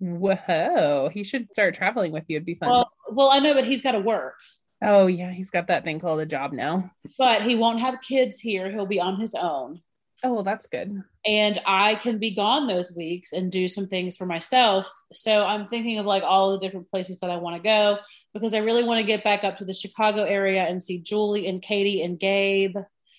Whoa. 0.00 1.10
He 1.14 1.22
should 1.22 1.46
start 1.52 1.76
traveling 1.76 2.10
with 2.10 2.24
you. 2.26 2.36
It'd 2.38 2.44
be 2.46 2.56
fun. 2.56 2.70
well 2.70 2.90
well 3.12 3.30
i 3.30 3.38
know 3.38 3.54
but 3.54 3.64
he's 3.64 3.82
got 3.82 3.92
to 3.92 4.00
work 4.00 4.34
oh, 4.82 5.06
yeah. 5.06 5.30
He's 5.30 5.50
got 5.50 5.68
that 5.68 5.84
thing 5.84 6.00
called 6.00 6.20
a 6.20 6.26
job 6.26 6.52
now. 6.52 6.90
but 7.18 7.42
he 7.42 7.54
won't 7.54 7.80
have 7.80 8.00
kids 8.00 8.38
here 8.40 8.70
he'll 8.70 8.86
be 8.86 9.00
on 9.00 9.18
his 9.20 9.34
own 9.34 9.80
Oh, 10.24 10.34
well, 10.34 10.42
that's 10.44 10.68
good. 10.68 11.02
and 11.26 11.60
I 11.66 11.96
can 11.96 12.18
be 12.18 12.32
gone 12.34 12.68
those 12.68 12.94
weeks 12.96 13.32
and 13.32 13.50
do 13.50 13.66
some 13.66 13.88
things 13.88 14.16
for 14.16 14.24
myself. 14.24 14.88
So 15.12 15.44
I'm 15.44 15.66
thinking 15.66 15.98
of 15.98 16.06
like 16.06 16.22
all 16.22 16.52
the 16.52 16.58
different 16.64 16.88
places 16.88 17.18
that 17.18 17.30
I 17.30 17.36
want 17.38 17.56
to 17.56 17.62
go 17.62 17.98
because 18.32 18.54
I 18.54 18.58
really 18.58 18.84
want 18.84 19.00
to 19.00 19.06
get 19.06 19.24
back 19.24 19.42
up 19.42 19.56
to 19.56 19.64
the 19.64 19.72
Chicago 19.72 20.22
area 20.22 20.62
and 20.62 20.80
see 20.80 21.00
Julie 21.00 21.48
and 21.48 21.60
Katie 21.60 22.02
and 22.02 22.20
Gabe. 22.20 22.76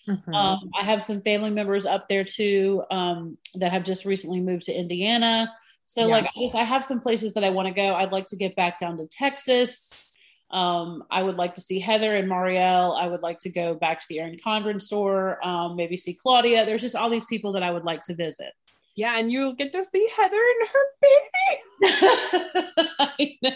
Mhm. 0.08 0.34
Um, 0.34 0.70
I 0.79 0.86
have 0.86 1.01
some 1.03 1.22
family 1.22 1.50
members 1.50 1.86
up 1.86 2.08
there 2.08 2.24
too 2.24 2.84
um, 2.89 3.38
that 3.55 3.72
have 3.74 3.84
just 3.84 4.05
recently 4.05 4.39
moved 4.39 4.63
to 4.67 4.74
Indiana. 4.74 5.51
So 5.86 6.08
Yeah. 6.08 6.13
like 6.13 6.25
I 6.25 6.39
just 6.41 6.55
I 6.55 6.63
have 6.63 6.86
some 6.86 7.01
places 7.01 7.34
that 7.34 7.43
I 7.43 7.50
want 7.50 7.67
to 7.67 7.74
go. 7.74 7.96
I'd 7.96 8.13
like 8.13 8.27
to 8.27 8.38
get 8.38 8.55
back 8.55 8.79
down 8.79 8.98
to 8.98 9.08
Texas. 9.08 10.12
Um, 10.54 11.04
I 11.10 11.24
would 11.24 11.36
like 11.36 11.56
to 11.56 11.62
see 11.62 11.80
Heather 11.80 12.16
and 12.16 12.30
Marielle. 12.30 12.96
I 12.98 13.08
would 13.08 13.22
like 13.24 13.40
to 13.40 13.50
go 13.50 13.74
back 13.74 14.00
to 14.00 14.06
the 14.08 14.20
Erin 14.20 14.38
Condren 14.38 14.80
store, 14.80 15.44
um, 15.46 15.76
maybe 15.76 15.98
see 15.98 16.14
Claudia. 16.14 16.64
There's 16.66 16.82
just 16.82 16.96
all 16.96 17.10
these 17.10 17.26
people 17.26 17.54
that 17.54 17.64
I 17.64 17.72
would 17.72 17.84
like 17.84 18.04
to 18.04 18.14
visit. 18.14 18.54
yeah. 18.96 19.18
And 19.18 19.32
you'll 19.32 19.54
get 19.56 19.74
to 19.74 19.84
see 19.84 20.08
Heather 20.16 20.38
and 20.38 20.70
her 20.70 20.86
baby. 21.02 22.70
I 23.00 23.38
know. 23.42 23.52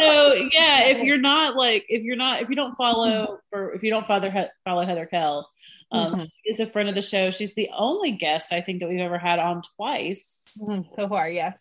So 0.00 0.34
yeah, 0.52 0.84
if 0.86 1.02
you're 1.02 1.18
not 1.18 1.56
like 1.56 1.84
if 1.88 2.02
you're 2.04 2.16
not 2.16 2.40
if 2.42 2.48
you 2.48 2.54
don't 2.56 2.74
follow 2.74 3.40
or 3.50 3.72
if 3.74 3.82
you 3.82 3.90
don't 3.90 4.06
follow 4.06 4.30
follow 4.64 4.84
Heather 4.86 5.06
Kell, 5.06 5.48
um, 5.90 6.14
Mhm. 6.14 6.22
she 6.30 6.50
is 6.50 6.60
a 6.60 6.66
friend 6.66 6.88
of 6.88 6.94
the 6.94 7.02
show. 7.02 7.30
She's 7.32 7.54
the 7.54 7.70
only 7.76 8.12
guest 8.12 8.52
I 8.52 8.60
think 8.60 8.80
that 8.80 8.88
we've 8.88 9.00
ever 9.00 9.18
had 9.18 9.38
on 9.40 9.62
twice. 9.76 10.44
So 10.96 11.08
far, 11.08 11.28
yes. 11.28 11.60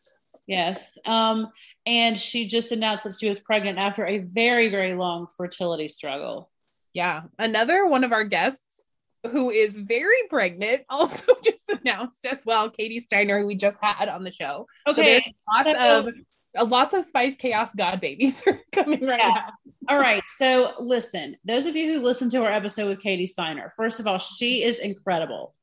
Yes. 0.52 0.98
Um, 1.06 1.48
and 1.86 2.20
she 2.20 2.46
just 2.48 2.74
announced 2.74 3.06
that 3.06 3.14
she 3.18 3.30
was 3.30 3.40
pregnant 3.40 3.78
after 3.80 4.06
a 4.06 4.18
very, 4.20 4.68
very 4.68 4.94
long 4.96 5.28
fertility 5.38 5.88
struggle. 5.88 6.52
Yeah. 6.94 7.22
Another 7.40 7.86
one 7.86 8.04
of 8.04 8.12
our 8.12 8.26
guests 8.26 8.86
who 9.32 9.50
is 9.50 9.78
very 9.78 10.24
pregnant 10.30 10.82
also 10.90 11.36
just 11.42 11.70
announced 11.70 12.26
as 12.26 12.40
well, 12.46 12.70
Katie 12.70 13.00
Steiner, 13.00 13.40
who 13.40 13.48
we 13.48 13.56
just 13.56 13.78
had 13.82 14.10
on 14.10 14.26
the 14.26 14.32
show. 14.34 14.68
So 14.86 14.92
Okay. 14.92 15.04
there's 15.24 15.34
lots 15.56 15.70
so- 15.72 16.08
of 16.10 16.14
uh, 16.58 16.66
lots 16.66 16.94
of 16.94 17.06
spice 17.06 17.34
chaos 17.36 17.70
god 17.78 18.02
babies 18.02 18.44
are 18.48 18.60
coming 18.74 19.06
right 19.06 19.20
Yeah. 19.20 19.30
now. 19.30 19.54
all 19.88 20.00
right. 20.00 20.22
So 20.36 20.74
listen, 20.80 21.38
those 21.46 21.66
of 21.66 21.78
you 21.78 21.94
who 21.94 22.04
listened 22.04 22.32
to 22.32 22.44
our 22.44 22.52
episode 22.52 22.90
with 22.90 23.00
Katie 23.00 23.26
Steiner, 23.26 23.72
first 23.78 24.02
of 24.02 24.06
all, 24.08 24.18
she 24.18 24.64
is 24.66 24.80
incredible. 24.80 25.56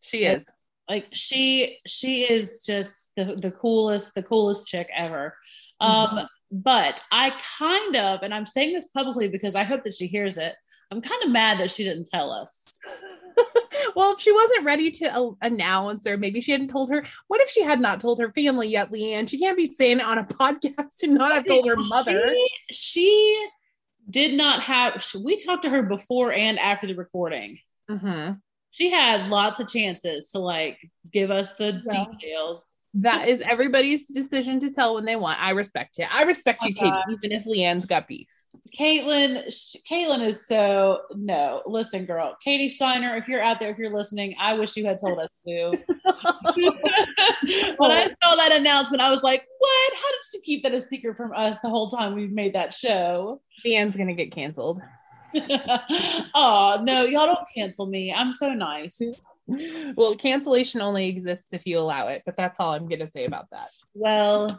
She 0.00 0.18
is. 0.26 0.44
Like 0.88 1.08
she 1.12 1.78
she 1.86 2.22
is 2.22 2.62
just 2.64 3.12
the, 3.16 3.36
the 3.36 3.50
coolest, 3.50 4.14
the 4.14 4.22
coolest 4.22 4.66
chick 4.66 4.88
ever. 4.94 5.36
Um, 5.80 6.28
but 6.50 7.02
I 7.10 7.32
kind 7.58 7.96
of, 7.96 8.22
and 8.22 8.32
I'm 8.32 8.46
saying 8.46 8.74
this 8.74 8.86
publicly 8.88 9.28
because 9.28 9.54
I 9.54 9.64
hope 9.64 9.84
that 9.84 9.94
she 9.94 10.06
hears 10.06 10.36
it. 10.36 10.54
I'm 10.90 11.00
kind 11.00 11.22
of 11.24 11.30
mad 11.30 11.58
that 11.58 11.70
she 11.70 11.84
didn't 11.84 12.06
tell 12.06 12.30
us. 12.30 12.78
well, 13.96 14.12
if 14.12 14.20
she 14.20 14.30
wasn't 14.30 14.64
ready 14.64 14.90
to 14.92 15.06
uh, 15.06 15.30
announce, 15.42 16.06
or 16.06 16.16
maybe 16.16 16.40
she 16.40 16.52
hadn't 16.52 16.68
told 16.68 16.90
her, 16.90 17.04
what 17.26 17.40
if 17.40 17.50
she 17.50 17.62
had 17.62 17.80
not 17.80 18.00
told 18.00 18.20
her 18.20 18.32
family 18.32 18.68
yet, 18.68 18.92
Leanne? 18.92 19.28
She 19.28 19.38
can't 19.38 19.56
be 19.56 19.70
saying 19.70 19.98
it 19.98 20.04
on 20.04 20.18
a 20.18 20.24
podcast 20.24 21.02
and 21.02 21.14
not 21.14 21.32
have 21.32 21.46
told 21.46 21.66
her 21.66 21.76
mother. 21.76 22.32
She, 22.32 22.48
she 22.70 23.48
did 24.08 24.34
not 24.34 24.62
have. 24.62 25.04
We 25.24 25.36
talked 25.36 25.64
to 25.64 25.70
her 25.70 25.82
before 25.82 26.32
and 26.32 26.58
after 26.58 26.86
the 26.86 26.94
recording. 26.94 27.58
Mhm. 27.90 28.40
She 28.74 28.90
had 28.90 29.28
lots 29.30 29.60
of 29.60 29.68
chances 29.68 30.28
to 30.30 30.38
like 30.40 30.78
give 31.12 31.30
us 31.30 31.54
the 31.56 31.80
Yeah. 31.92 32.04
details. 32.12 32.70
That 32.94 33.28
is 33.28 33.40
everybody's 33.40 34.06
decision 34.08 34.60
to 34.60 34.70
tell 34.70 34.94
when 34.94 35.04
they 35.04 35.16
want. 35.16 35.40
I 35.42 35.50
respect 35.50 35.98
it. 35.98 36.06
I 36.14 36.22
respect 36.22 36.60
Oh, 36.62 36.68
you, 36.68 36.74
Katie, 36.74 36.96
even 37.10 37.32
if 37.32 37.44
Leanne's 37.44 37.86
got 37.86 38.06
beef. 38.06 38.28
Caitlin, 38.78 39.44
sh- 39.52 39.76
Caitlin 39.88 40.26
is 40.26 40.46
so 40.46 41.00
no. 41.14 41.62
Listen, 41.66 42.04
girl, 42.04 42.36
Katie 42.42 42.68
Steiner, 42.68 43.16
if 43.16 43.28
you're 43.28 43.42
out 43.42 43.58
there, 43.60 43.70
if 43.70 43.78
you're 43.78 43.94
listening, 43.94 44.34
I 44.40 44.54
wish 44.54 44.76
you 44.76 44.84
had 44.84 44.98
told 44.98 45.18
us 45.18 45.28
to. 45.46 45.70
when 47.78 47.90
I 47.90 48.06
saw 48.22 48.36
that 48.36 48.52
announcement, 48.52 49.02
I 49.02 49.10
was 49.10 49.22
like, 49.22 49.44
"What? 49.58 49.92
How 49.94 50.10
did 50.10 50.20
she 50.32 50.40
keep 50.42 50.62
that 50.64 50.74
a 50.74 50.80
secret 50.80 51.16
from 51.16 51.32
us 51.34 51.58
the 51.60 51.68
whole 51.68 51.88
time 51.88 52.14
we've 52.14 52.32
made 52.32 52.54
that 52.54 52.72
show?" 52.72 53.40
Leanne's 53.64 53.96
gonna 53.96 54.14
get 54.14 54.32
canceled. 54.32 54.80
oh 56.34 56.80
no, 56.82 57.04
y'all 57.04 57.26
don't 57.26 57.46
cancel 57.54 57.86
me. 57.86 58.12
I'm 58.12 58.32
so 58.32 58.52
nice. 58.52 59.00
Well, 59.94 60.16
cancellation 60.16 60.80
only 60.80 61.06
exists 61.10 61.52
if 61.52 61.66
you 61.66 61.78
allow 61.78 62.08
it, 62.08 62.22
but 62.24 62.34
that's 62.34 62.58
all 62.58 62.72
I'm 62.72 62.88
gonna 62.88 63.10
say 63.10 63.26
about 63.26 63.50
that. 63.50 63.68
Well, 63.92 64.58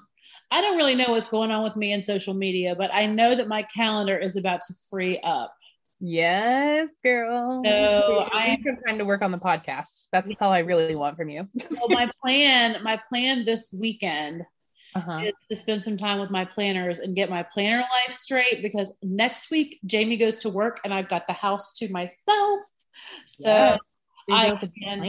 I 0.52 0.62
don't 0.62 0.78
really 0.78 0.94
know 0.94 1.10
what's 1.10 1.28
going 1.28 1.50
on 1.50 1.64
with 1.64 1.76
me 1.76 1.92
in 1.92 2.04
social 2.04 2.36
media, 2.36 2.76
but 2.76 2.94
I 2.94 3.08
know 3.08 3.36
that 3.36 3.48
my 3.48 3.64
calendar 3.64 4.16
is 4.16 4.36
about 4.36 4.62
to 4.68 4.76
free 4.92 5.18
up. 5.24 5.52
Yes, 6.00 6.90
girl. 7.04 7.64
So 7.66 8.28
I 8.32 8.48
am 8.48 8.78
trying 8.84 9.00
to 9.00 9.06
work 9.06 9.24
on 9.24 9.32
the 9.32 9.40
podcast. 9.40 10.06
That's 10.12 10.30
all 10.40 10.52
I 10.52 10.60
really 10.60 10.96
want 10.96 11.18
from 11.18 11.30
you. 11.30 11.48
well, 11.72 11.90
my 11.90 12.08
plan, 12.22 12.84
my 12.84 13.02
plan 13.10 13.44
this 13.44 13.74
weekend 13.78 14.44
Uh-huh. 14.96 15.20
is 15.26 15.34
to 15.50 15.56
spend 15.56 15.84
some 15.84 15.98
time 15.98 16.20
with 16.20 16.32
my 16.32 16.46
planners 16.46 17.00
and 17.00 17.16
get 17.16 17.30
my 17.30 17.44
planner 17.44 17.80
life 17.80 18.16
straight 18.16 18.62
because 18.62 18.96
next 19.04 19.52
week 19.52 19.80
Jamie 19.86 20.16
goes 20.18 20.40
to 20.40 20.50
work 20.50 20.80
and 20.84 20.94
I've 20.94 21.10
got 21.10 21.28
the 21.28 21.34
house 21.34 21.74
to 21.80 21.90
myself. 21.92 22.60
So 23.26 23.50
Yeah. 23.50 23.78
I 24.32 24.50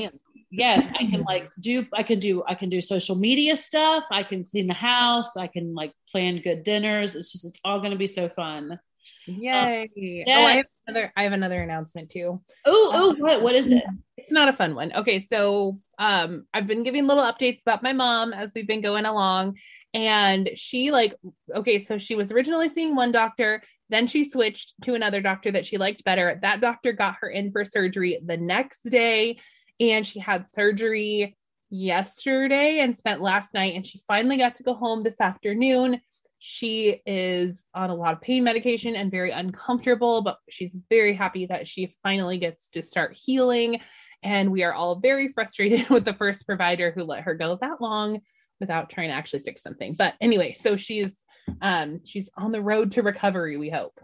can- 0.01 0.21
yes, 0.51 0.93
I 0.95 1.07
can 1.11 1.23
like 1.23 1.49
do 1.61 1.87
I 1.93 2.03
can 2.03 2.19
do 2.19 2.43
I 2.47 2.55
can 2.55 2.69
do 2.69 2.81
social 2.81 3.15
media 3.17 3.57
stuff. 3.57 4.05
I 4.11 4.23
can 4.25 4.43
clean 4.45 4.67
the 4.67 4.75
house. 4.75 5.37
I 5.37 5.47
can 5.47 5.73
like 5.75 5.93
plan 6.11 6.39
good 6.39 6.65
dinners. 6.65 7.15
It's 7.15 7.33
just 7.33 7.47
it's 7.47 7.61
all 7.65 7.81
gonna 7.81 7.97
be 7.97 8.07
so 8.09 8.29
fun. 8.29 8.79
Yay. 9.27 9.91
yeah. 9.95 10.39
Oh, 10.39 10.45
I 10.45 10.57
have 10.57 10.67
another 10.87 11.13
I 11.17 11.23
have 11.25 11.33
another 11.33 11.63
announcement 11.63 12.11
too. 12.11 12.41
Oh, 12.65 12.91
oh, 12.95 13.15
what 13.19 13.43
what 13.43 13.55
is 13.55 13.67
it? 13.67 13.85
It's 14.17 14.33
not 14.33 14.49
a 14.49 14.53
fun 14.53 14.75
one. 14.75 14.93
Okay, 14.95 15.19
so 15.19 15.79
um 15.99 16.47
I've 16.55 16.67
been 16.67 16.83
giving 16.83 17.07
little 17.07 17.25
updates 17.25 17.63
about 17.63 17.83
my 17.83 17.93
mom 17.93 18.33
as 18.33 18.53
we've 18.55 18.67
been 18.67 18.81
going 18.81 19.05
along 19.05 19.57
and 19.95 20.51
she 20.55 20.91
like 20.91 21.15
okay, 21.55 21.79
so 21.79 21.99
she 21.99 22.15
was 22.15 22.33
originally 22.33 22.69
seeing 22.69 22.95
one 22.95 23.13
doctor, 23.13 23.63
then 23.89 24.07
she 24.07 24.29
switched 24.29 24.75
to 24.83 24.95
another 24.95 25.21
doctor 25.21 25.51
that 25.53 25.67
she 25.67 25.79
liked 25.79 26.05
better. 26.05 26.39
That 26.43 26.61
doctor 26.61 26.93
got 26.93 27.17
her 27.21 27.29
in 27.29 27.53
for 27.53 27.65
surgery 27.65 28.19
the 28.25 28.37
next 28.37 28.83
day 28.85 29.39
and 29.81 30.07
she 30.07 30.21
had 30.21 30.53
surgery 30.53 31.37
yesterday 31.71 32.79
and 32.79 32.97
spent 32.97 33.21
last 33.21 33.53
night 33.55 33.75
and 33.75 33.85
she 33.85 34.01
finally 34.07 34.37
got 34.37 34.57
to 34.57 34.63
go 34.63 34.75
home 34.75 35.03
this 35.03 35.21
afternoon 35.21 36.01
she 36.39 37.01
is 37.07 37.65
on 37.75 37.91
a 37.91 37.95
lot 37.95 38.13
of 38.13 38.21
pain 38.21 38.45
medication 38.45 38.95
and 38.95 39.11
very 39.11 39.31
uncomfortable, 39.31 40.23
but 40.23 40.39
she's 40.49 40.79
very 40.91 41.15
happy 41.15 41.47
that 41.47 41.67
she 41.67 41.95
finally 42.03 42.39
gets 42.39 42.69
to 42.71 42.83
start 42.83 43.17
healing. 43.17 43.81
And 44.23 44.51
we 44.51 44.63
are 44.63 44.75
all 44.75 45.01
very 45.01 45.33
frustrated 45.35 45.89
with 45.89 46.05
the 46.05 46.15
first 46.15 46.47
provider 46.47 46.91
who 46.91 47.05
let 47.05 47.25
her 47.25 47.35
go 47.35 47.59
that 47.61 47.81
long 47.81 48.21
without 48.61 48.91
trying 48.91 49.09
to 49.09 49.15
actually 49.15 49.41
fix 49.41 49.63
something. 49.63 49.95
But 49.97 50.15
anyway, 50.21 50.53
so 50.53 50.77
she's 50.77 51.13
um 51.63 52.01
she's 52.05 52.29
on 52.37 52.53
the 52.53 52.63
road 52.63 52.93
to 52.93 53.03
recovery, 53.03 53.57
we 53.57 53.71
hope. 53.71 53.99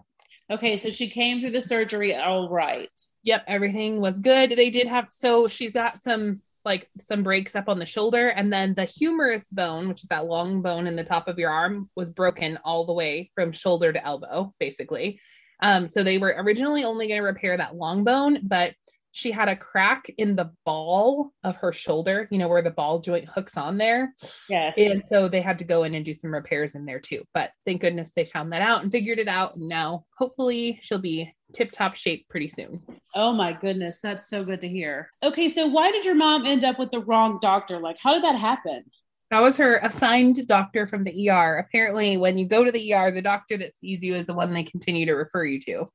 Okay, 0.50 0.76
so 0.76 0.90
she 0.90 1.08
came 1.08 1.40
through 1.40 1.50
the 1.50 1.60
surgery 1.60 2.14
all 2.14 2.48
right. 2.48 2.90
Yep, 3.24 3.44
everything 3.46 4.00
was 4.00 4.18
good. 4.18 4.50
They 4.50 4.70
did 4.70 4.86
have 4.86 5.08
so 5.10 5.48
she's 5.48 5.72
got 5.72 6.04
some 6.04 6.40
like 6.64 6.88
some 7.00 7.22
breaks 7.22 7.54
up 7.54 7.68
on 7.68 7.78
the 7.78 7.86
shoulder 7.86 8.28
and 8.28 8.52
then 8.52 8.74
the 8.74 8.84
humerus 8.84 9.44
bone, 9.50 9.88
which 9.88 10.02
is 10.02 10.08
that 10.08 10.26
long 10.26 10.62
bone 10.62 10.86
in 10.86 10.96
the 10.96 11.04
top 11.04 11.28
of 11.28 11.38
your 11.38 11.50
arm 11.50 11.90
was 11.96 12.10
broken 12.10 12.58
all 12.64 12.86
the 12.86 12.92
way 12.92 13.30
from 13.34 13.52
shoulder 13.52 13.92
to 13.92 14.04
elbow 14.04 14.54
basically. 14.60 15.20
Um 15.60 15.88
so 15.88 16.02
they 16.02 16.18
were 16.18 16.34
originally 16.38 16.84
only 16.84 17.08
going 17.08 17.20
to 17.20 17.26
repair 17.26 17.56
that 17.56 17.76
long 17.76 18.04
bone, 18.04 18.40
but 18.42 18.74
she 19.12 19.30
had 19.30 19.48
a 19.48 19.56
crack 19.56 20.10
in 20.16 20.34
the 20.34 20.50
ball 20.64 21.32
of 21.44 21.56
her 21.56 21.72
shoulder, 21.72 22.26
you 22.30 22.38
know, 22.38 22.48
where 22.48 22.62
the 22.62 22.70
ball 22.70 22.98
joint 22.98 23.28
hooks 23.28 23.56
on 23.56 23.76
there. 23.76 24.14
Yes. 24.48 24.74
And 24.78 25.04
so 25.10 25.28
they 25.28 25.42
had 25.42 25.58
to 25.58 25.64
go 25.64 25.84
in 25.84 25.94
and 25.94 26.04
do 26.04 26.14
some 26.14 26.32
repairs 26.32 26.74
in 26.74 26.86
there 26.86 26.98
too. 26.98 27.22
But 27.34 27.52
thank 27.66 27.82
goodness 27.82 28.12
they 28.16 28.24
found 28.24 28.52
that 28.52 28.62
out 28.62 28.82
and 28.82 28.90
figured 28.90 29.18
it 29.18 29.28
out. 29.28 29.56
And 29.56 29.68
now 29.68 30.06
hopefully 30.18 30.80
she'll 30.82 30.98
be 30.98 31.32
tip 31.52 31.70
top 31.72 31.94
shape 31.94 32.26
pretty 32.30 32.48
soon. 32.48 32.80
Oh 33.14 33.32
my 33.32 33.52
goodness, 33.52 34.00
that's 34.00 34.28
so 34.28 34.42
good 34.42 34.62
to 34.62 34.68
hear. 34.68 35.10
Okay, 35.22 35.50
so 35.50 35.66
why 35.66 35.92
did 35.92 36.06
your 36.06 36.14
mom 36.14 36.46
end 36.46 36.64
up 36.64 36.78
with 36.78 36.90
the 36.90 37.00
wrong 37.00 37.38
doctor? 37.42 37.78
Like, 37.78 37.98
how 38.00 38.14
did 38.14 38.24
that 38.24 38.36
happen? 38.36 38.84
That 39.30 39.40
was 39.40 39.58
her 39.58 39.76
assigned 39.78 40.46
doctor 40.46 40.86
from 40.86 41.04
the 41.04 41.30
ER. 41.30 41.58
Apparently, 41.58 42.16
when 42.16 42.38
you 42.38 42.46
go 42.46 42.64
to 42.64 42.72
the 42.72 42.94
ER, 42.94 43.10
the 43.10 43.22
doctor 43.22 43.56
that 43.58 43.74
sees 43.74 44.02
you 44.02 44.14
is 44.14 44.26
the 44.26 44.34
one 44.34 44.52
they 44.52 44.62
continue 44.62 45.06
to 45.06 45.14
refer 45.14 45.44
you 45.44 45.60
to. 45.60 45.90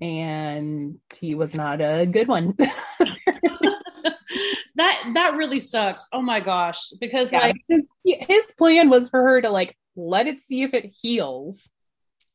And 0.00 0.98
he 1.16 1.34
was 1.34 1.54
not 1.54 1.80
a 1.80 2.06
good 2.06 2.28
one. 2.28 2.54
that 4.76 5.10
that 5.14 5.34
really 5.36 5.60
sucks. 5.60 6.08
Oh 6.12 6.22
my 6.22 6.40
gosh, 6.40 6.90
because 7.00 7.32
Yeah, 7.32 7.38
like 7.38 7.56
his 8.04 8.44
plan 8.58 8.90
was 8.90 9.08
for 9.08 9.22
her 9.22 9.40
to 9.40 9.50
like 9.50 9.76
let 9.96 10.26
it 10.26 10.40
see 10.40 10.62
if 10.62 10.74
it 10.74 10.92
heals. 11.00 11.70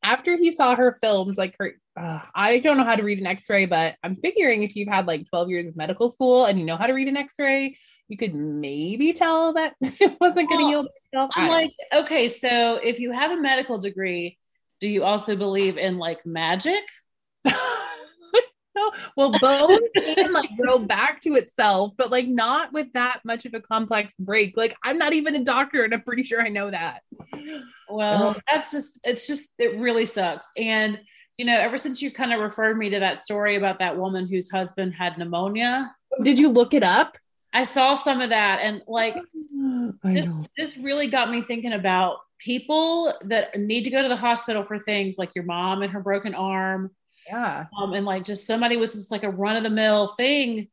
After 0.02 0.36
he 0.36 0.50
saw 0.50 0.74
her 0.74 0.96
films, 1.02 1.36
like 1.36 1.54
her, 1.58 1.74
uh, 1.94 2.20
I 2.34 2.58
don't 2.60 2.78
know 2.78 2.84
how 2.84 2.96
to 2.96 3.02
read 3.02 3.18
an 3.18 3.26
X-ray, 3.26 3.66
but 3.66 3.96
I'm 4.02 4.16
figuring 4.16 4.62
if 4.62 4.74
you've 4.74 4.88
had 4.88 5.06
like 5.06 5.28
12 5.28 5.50
years 5.50 5.66
of 5.66 5.76
medical 5.76 6.08
school 6.08 6.46
and 6.46 6.58
you 6.58 6.64
know 6.64 6.78
how 6.78 6.86
to 6.86 6.94
read 6.94 7.08
an 7.08 7.18
X-ray, 7.18 7.76
you 8.08 8.16
could 8.16 8.34
maybe 8.34 9.12
tell 9.12 9.52
that 9.52 9.74
it 9.82 10.16
wasn't 10.18 10.48
going 10.48 10.58
to 10.58 10.64
Well, 10.64 10.68
heal 10.68 10.88
itself. 11.12 11.30
I'm 11.34 11.48
like, 11.48 11.70
okay, 11.92 12.28
so 12.28 12.80
if 12.82 12.98
you 12.98 13.12
have 13.12 13.30
a 13.30 13.40
medical 13.40 13.78
degree, 13.78 14.38
do 14.80 14.88
you 14.88 15.04
also 15.04 15.36
believe 15.36 15.76
in 15.76 15.98
like 15.98 16.24
magic? 16.24 16.82
No. 17.44 17.52
Well, 19.16 19.32
bone 19.40 19.80
can 19.94 20.32
like 20.32 20.50
grow 20.56 20.78
back 20.78 21.20
to 21.22 21.34
itself, 21.34 21.92
but 21.96 22.10
like 22.10 22.26
not 22.26 22.72
with 22.72 22.92
that 22.94 23.20
much 23.24 23.44
of 23.44 23.54
a 23.54 23.60
complex 23.60 24.14
break. 24.18 24.56
Like 24.56 24.74
I'm 24.82 24.96
not 24.96 25.12
even 25.12 25.36
a 25.36 25.44
doctor, 25.44 25.84
and 25.84 25.92
I'm 25.92 26.02
pretty 26.02 26.22
sure 26.22 26.40
I 26.40 26.48
know 26.48 26.70
that. 26.70 27.02
Well, 27.88 28.36
that's 28.50 28.70
just 28.70 28.98
it's 29.04 29.26
just 29.26 29.50
it 29.58 29.78
really 29.78 30.06
sucks. 30.06 30.48
And 30.56 30.98
you 31.36 31.44
know, 31.44 31.58
ever 31.58 31.78
since 31.78 32.00
you 32.00 32.10
kind 32.10 32.32
of 32.32 32.40
referred 32.40 32.78
me 32.78 32.90
to 32.90 33.00
that 33.00 33.22
story 33.22 33.56
about 33.56 33.78
that 33.78 33.96
woman 33.96 34.28
whose 34.28 34.50
husband 34.50 34.94
had 34.94 35.18
pneumonia, 35.18 35.90
Did 36.22 36.38
you 36.38 36.48
look 36.48 36.74
it 36.74 36.82
up? 36.82 37.16
I 37.52 37.64
saw 37.64 37.94
some 37.94 38.20
of 38.20 38.30
that 38.30 38.60
and 38.62 38.82
like 38.86 39.16
this, 40.04 40.26
this 40.56 40.78
really 40.78 41.10
got 41.10 41.30
me 41.30 41.42
thinking 41.42 41.72
about 41.72 42.18
people 42.38 43.14
that 43.24 43.58
need 43.58 43.84
to 43.84 43.90
go 43.90 44.02
to 44.02 44.08
the 44.08 44.16
hospital 44.16 44.64
for 44.64 44.78
things 44.78 45.18
like 45.18 45.34
your 45.34 45.44
mom 45.44 45.82
and 45.82 45.92
her 45.92 46.00
broken 46.00 46.34
arm 46.34 46.90
Yeah. 47.30 47.66
um, 47.80 47.92
and 47.94 48.04
like 48.04 48.24
just 48.24 48.46
somebody 48.46 48.76
with 48.76 48.92
just 48.92 49.10
like 49.10 49.22
a 49.24 49.30
run 49.30 49.56
of 49.56 49.62
the 49.62 49.70
mill 49.70 50.08
thing 50.08 50.68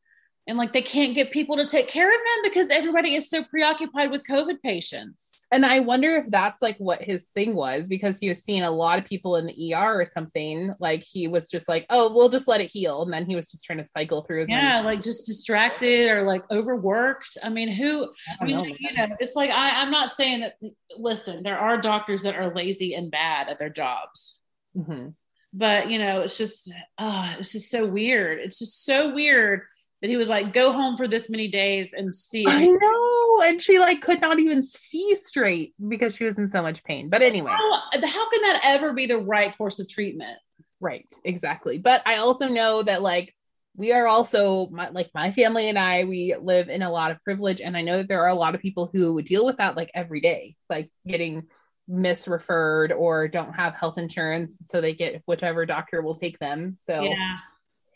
and 0.48 0.58
like 0.58 0.72
they 0.72 0.82
can't 0.82 1.14
get 1.14 1.32
people 1.32 1.58
to 1.58 1.66
take 1.66 1.88
care 1.90 2.08
of 2.08 2.20
them 2.20 2.52
because 2.52 2.70
everybody 2.70 3.16
is 3.16 3.30
so 3.30 3.44
preoccupied 3.44 4.12
with 4.12 4.24
covid 4.24 4.62
patients 4.64 5.34
And 5.52 5.66
I 5.66 5.80
wonder 5.80 6.18
if 6.18 6.26
that's 6.30 6.62
like 6.62 6.76
what 6.78 7.02
his 7.02 7.26
thing 7.34 7.56
was 7.56 7.86
because 7.88 8.20
he 8.20 8.28
was 8.28 8.44
seeing 8.44 8.64
a 8.64 8.72
lot 8.72 9.00
of 9.00 9.06
people 9.06 9.38
in 9.38 9.46
the 9.46 9.74
ER 9.74 10.02
or 10.02 10.06
something. 10.06 10.74
Like 10.78 11.04
he 11.04 11.30
was 11.30 11.50
just 11.50 11.70
like, 11.70 11.86
oh, 11.90 12.14
we'll 12.14 12.28
just 12.28 12.50
let 12.50 12.60
it 12.60 12.70
heal. 12.70 13.04
And 13.04 13.14
then 13.14 13.26
he 13.26 13.34
was 13.38 13.50
just 13.50 13.64
trying 13.64 13.78
to 13.78 13.86
cycle 13.86 14.24
through 14.24 14.42
his 14.42 14.50
yeah 14.50 14.82
like 14.82 15.02
just 15.02 15.26
distracted 15.26 16.10
or 16.10 16.24
like 16.24 16.44
overworked 16.52 17.38
i 17.44 17.50
mean 17.50 17.70
who 17.70 18.04
I 18.06 18.36
I 18.42 18.46
mean, 18.46 18.56
know, 18.58 18.76
you 18.78 18.94
know, 18.98 19.08
it's 19.22 19.36
like 19.36 19.50
I, 19.52 19.82
I'm 19.82 19.92
not 19.92 20.10
saying 20.12 20.42
that. 20.42 20.56
Listen, 20.98 21.44
there 21.44 21.58
are 21.60 21.78
doctors 21.78 22.24
that 22.24 22.36
are 22.36 22.54
lazy 22.54 22.94
and 22.96 23.10
bad 23.10 23.48
at 23.48 23.58
their 23.60 23.70
jobs, 23.70 24.40
Mhm. 24.76 25.14
But 25.58 25.90
you 25.90 25.98
know, 25.98 26.22
it's 26.22 26.38
just, 26.38 26.72
uh, 26.98 27.36
it's 27.40 27.52
just 27.52 27.72
so 27.72 27.86
weird. 27.86 28.40
It's 28.40 28.60
just 28.60 28.86
so 28.86 29.14
weird 29.14 29.62
that 30.02 30.10
he 30.10 30.18
was 30.18 30.30
like, 30.30 30.54
go 30.54 30.72
home 30.72 30.96
for 30.96 31.08
this 31.08 31.30
many 31.30 31.48
days 31.48 31.94
and 31.94 32.14
see. 32.14 32.46
I 32.48 32.66
know. 32.66 33.42
And 33.44 33.62
she 33.62 33.80
like 33.80 34.02
could 34.02 34.22
not 34.22 34.40
even 34.40 34.64
see 34.64 35.16
straight 35.16 35.74
because 35.88 36.16
she 36.16 36.24
was 36.26 36.38
in 36.38 36.48
so 36.48 36.62
much 36.62 36.84
pain. 36.84 37.10
But 37.10 37.24
anyway. 37.24 37.52
How, 37.52 37.82
how 37.94 38.30
can 38.30 38.42
that 38.44 38.62
ever 38.64 38.94
be 38.94 39.08
the 39.08 39.18
right 39.18 39.58
course 39.58 39.80
of 39.80 39.90
treatment? 39.90 40.38
Right, 40.80 41.08
exactly. 41.26 41.80
But 41.80 42.04
I 42.06 42.18
also 42.18 42.48
know 42.48 42.84
that 42.84 43.02
like 43.02 43.34
we 43.76 43.92
are 43.94 44.08
also 44.08 44.68
my, 44.70 44.90
like 44.90 45.10
my 45.16 45.32
family 45.32 45.70
and 45.70 45.80
I 45.80 46.04
we 46.04 46.36
live 46.40 46.70
in 46.70 46.84
a 46.84 46.92
lot 46.92 47.12
of 47.12 47.24
privilege 47.24 47.62
and 47.62 47.76
I 47.76 47.82
know 47.82 47.98
that 47.98 48.08
there 48.08 48.22
are 48.24 48.30
a 48.30 48.36
lot 48.36 48.54
of 48.54 48.62
people 48.62 48.90
who 48.92 49.20
deal 49.24 49.46
with 49.46 49.58
that 49.58 49.76
like 49.76 49.90
every 49.96 50.22
day, 50.22 50.56
like 50.70 50.92
getting 51.08 51.48
misreferred 51.88 52.92
or 52.92 53.28
don't 53.28 53.56
have 53.56 53.76
health 53.76 53.98
insurance 53.98 54.58
so 54.66 54.82
they 54.82 54.94
get 54.94 55.22
whichever 55.26 55.66
doctor 55.66 56.02
will 56.02 56.16
take 56.16 56.38
them. 56.40 56.78
So 56.86 57.04
Yeah, 57.04 57.38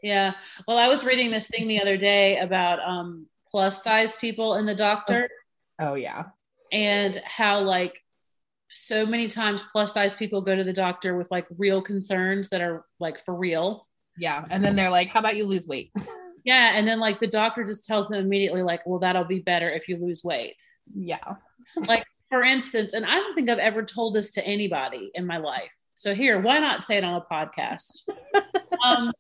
yeah. 0.01 0.33
Well, 0.67 0.77
I 0.77 0.87
was 0.87 1.03
reading 1.03 1.31
this 1.31 1.47
thing 1.47 1.67
the 1.67 1.81
other 1.81 1.97
day 1.97 2.37
about 2.37 2.79
um, 2.79 3.27
plus 3.49 3.83
size 3.83 4.15
people 4.15 4.55
in 4.55 4.65
the 4.65 4.75
doctor. 4.75 5.29
oh 5.79 5.95
yeah. 5.95 6.25
and 6.71 7.21
how 7.25 7.61
like 7.61 7.99
so 8.69 9.05
many 9.05 9.27
times 9.27 9.61
plus 9.73 9.93
size 9.93 10.15
people 10.15 10.41
go 10.41 10.55
to 10.55 10.63
the 10.63 10.71
doctor 10.71 11.17
with 11.17 11.29
like 11.29 11.45
real 11.57 11.81
concerns 11.81 12.47
that 12.49 12.61
are 12.61 12.85
like 12.99 13.23
for 13.25 13.35
real 13.35 13.87
Yeah. 14.17 14.45
And 14.49 14.63
then 14.63 14.77
they're 14.77 14.89
like, 14.89 15.09
how 15.09 15.19
about 15.19 15.35
you 15.35 15.45
lose 15.45 15.67
weight? 15.67 15.91
yeah 16.43 16.71
and 16.75 16.87
then 16.87 16.99
like 16.99 17.19
the 17.19 17.27
doctor 17.27 17.63
just 17.63 17.85
tells 17.85 18.07
them 18.07 18.19
immediately 18.19 18.63
like 18.63 18.81
well 18.85 18.97
that'll 18.97 19.23
be 19.23 19.39
better 19.39 19.69
if 19.69 19.87
you 19.87 19.97
lose 19.97 20.23
weight 20.23 20.59
yeah. 20.95 21.35
For 22.31 22.43
instance 22.43 22.93
and 22.93 23.05
i 23.05 23.15
don't 23.15 23.35
think 23.35 23.49
i've 23.49 23.59
ever 23.59 23.83
told 23.83 24.15
this 24.15 24.31
to 24.31 24.47
anybody 24.47 25.11
in 25.13 25.27
my 25.27 25.37
life. 25.37 25.69
So 25.93 26.15
here 26.15 26.39
why 26.41 26.57
not 26.57 26.83
say 26.83 26.97
it 26.97 27.03
on 27.03 27.21
a 27.21 27.33
podcast? 27.33 28.09
Um 28.83 29.11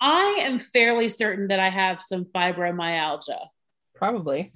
i 0.00 0.38
am 0.40 0.58
fairly 0.58 1.08
certain 1.08 1.46
that 1.48 1.60
i 1.60 1.68
have 1.68 2.02
some 2.02 2.24
fibromyalgia. 2.24 3.46
Probably. 3.94 4.52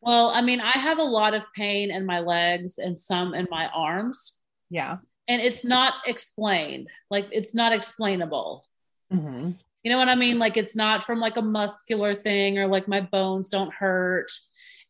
well 0.00 0.28
i 0.28 0.40
mean 0.40 0.60
i 0.60 0.70
have 0.72 0.98
a 0.98 1.02
lot 1.02 1.34
of 1.34 1.44
pain 1.56 1.90
in 1.90 2.06
my 2.06 2.20
legs 2.20 2.78
and 2.78 2.96
some 2.96 3.34
in 3.34 3.48
my 3.50 3.66
arms. 3.74 4.32
Yeah. 4.70 4.98
and 5.28 5.40
it's 5.42 5.64
not 5.64 5.94
explained. 6.06 6.88
Like 7.10 7.26
it's 7.32 7.54
not 7.54 7.72
explainable. 7.72 8.64
Hmm 9.10 9.52
you 9.82 9.92
know 9.92 9.98
what 9.98 10.08
i 10.08 10.16
mean? 10.16 10.36
Like 10.40 10.56
it's 10.56 10.74
not 10.74 11.04
from 11.04 11.20
like 11.20 11.36
a 11.36 11.42
muscular 11.42 12.16
thing 12.16 12.58
or 12.58 12.66
like 12.66 12.88
my 12.88 13.00
bones 13.00 13.50
don't 13.50 13.72
hurt 13.72 14.32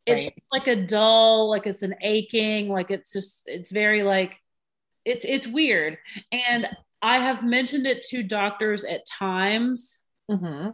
it's 0.06 0.24
Right. 0.24 0.42
like 0.52 0.66
a 0.68 0.76
dull 0.76 1.50
like 1.50 1.66
it's 1.66 1.82
an 1.82 1.94
aching 2.00 2.68
like 2.68 2.90
it's 2.90 3.12
just 3.12 3.44
it's 3.48 3.70
very 3.72 4.02
like 4.02 4.40
it's 5.04 5.24
it's 5.24 5.46
weird 5.46 5.98
and 6.32 6.68
I 7.02 7.18
have 7.18 7.44
mentioned 7.44 7.86
it 7.86 8.02
to 8.08 8.22
doctors 8.22 8.82
at 8.84 9.02
times, 9.06 9.98
Mm-hmm. 10.30 10.70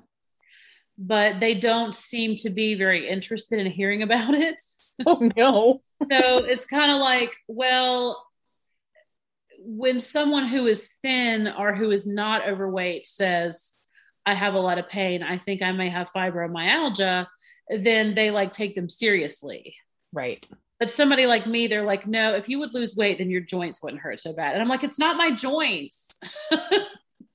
but 0.97 1.41
they 1.41 1.55
don't 1.55 1.95
seem 1.95 2.37
to 2.39 2.51
be 2.51 2.75
very 2.75 3.09
interested 3.09 3.59
in 3.59 3.71
hearing 3.71 4.03
about 4.03 4.35
it. 4.35 4.61
Oh 5.07 5.31
no. 5.37 5.83
so 6.11 6.45
it's 6.45 6.67
kind 6.67 6.93
of 6.93 6.99
like, 6.99 7.35
well, 7.49 8.25
when 9.59 9.99
someone 10.01 10.47
who 10.47 10.67
is 10.67 10.89
thin 11.03 11.49
or 11.49 11.75
who 11.75 11.91
is 11.91 12.07
not 12.07 12.47
overweight 12.49 13.07
says, 13.07 13.75
I 14.27 14.35
have 14.35 14.55
a 14.55 14.61
lot 14.61 14.79
of 14.79 14.89
pain, 14.89 15.23
I 15.23 15.39
think 15.39 15.63
I 15.63 15.73
may 15.73 15.89
have 15.89 16.11
fibromyalgia, 16.15 17.27
then 17.69 18.15
they 18.15 18.31
like 18.31 18.53
take 18.53 18.75
them 18.75 18.89
seriously. 18.89 19.77
Right. 20.13 20.47
But 20.79 20.91
somebody 20.91 21.27
like 21.27 21.47
me, 21.47 21.69
they're 21.69 21.85
like, 21.85 22.07
no, 22.07 22.35
if 22.35 22.49
you 22.49 22.59
would 22.59 22.75
lose 22.75 22.97
weight, 22.97 23.19
then 23.19 23.31
your 23.31 23.41
joints 23.41 23.83
wouldn't 23.83 24.03
hurt 24.03 24.21
so 24.21 24.33
bad. 24.33 24.55
And 24.55 24.63
I'm 24.63 24.69
like, 24.69 24.83
it's 24.83 24.99
not 24.99 25.17
my 25.17 25.35
joints. 25.35 26.19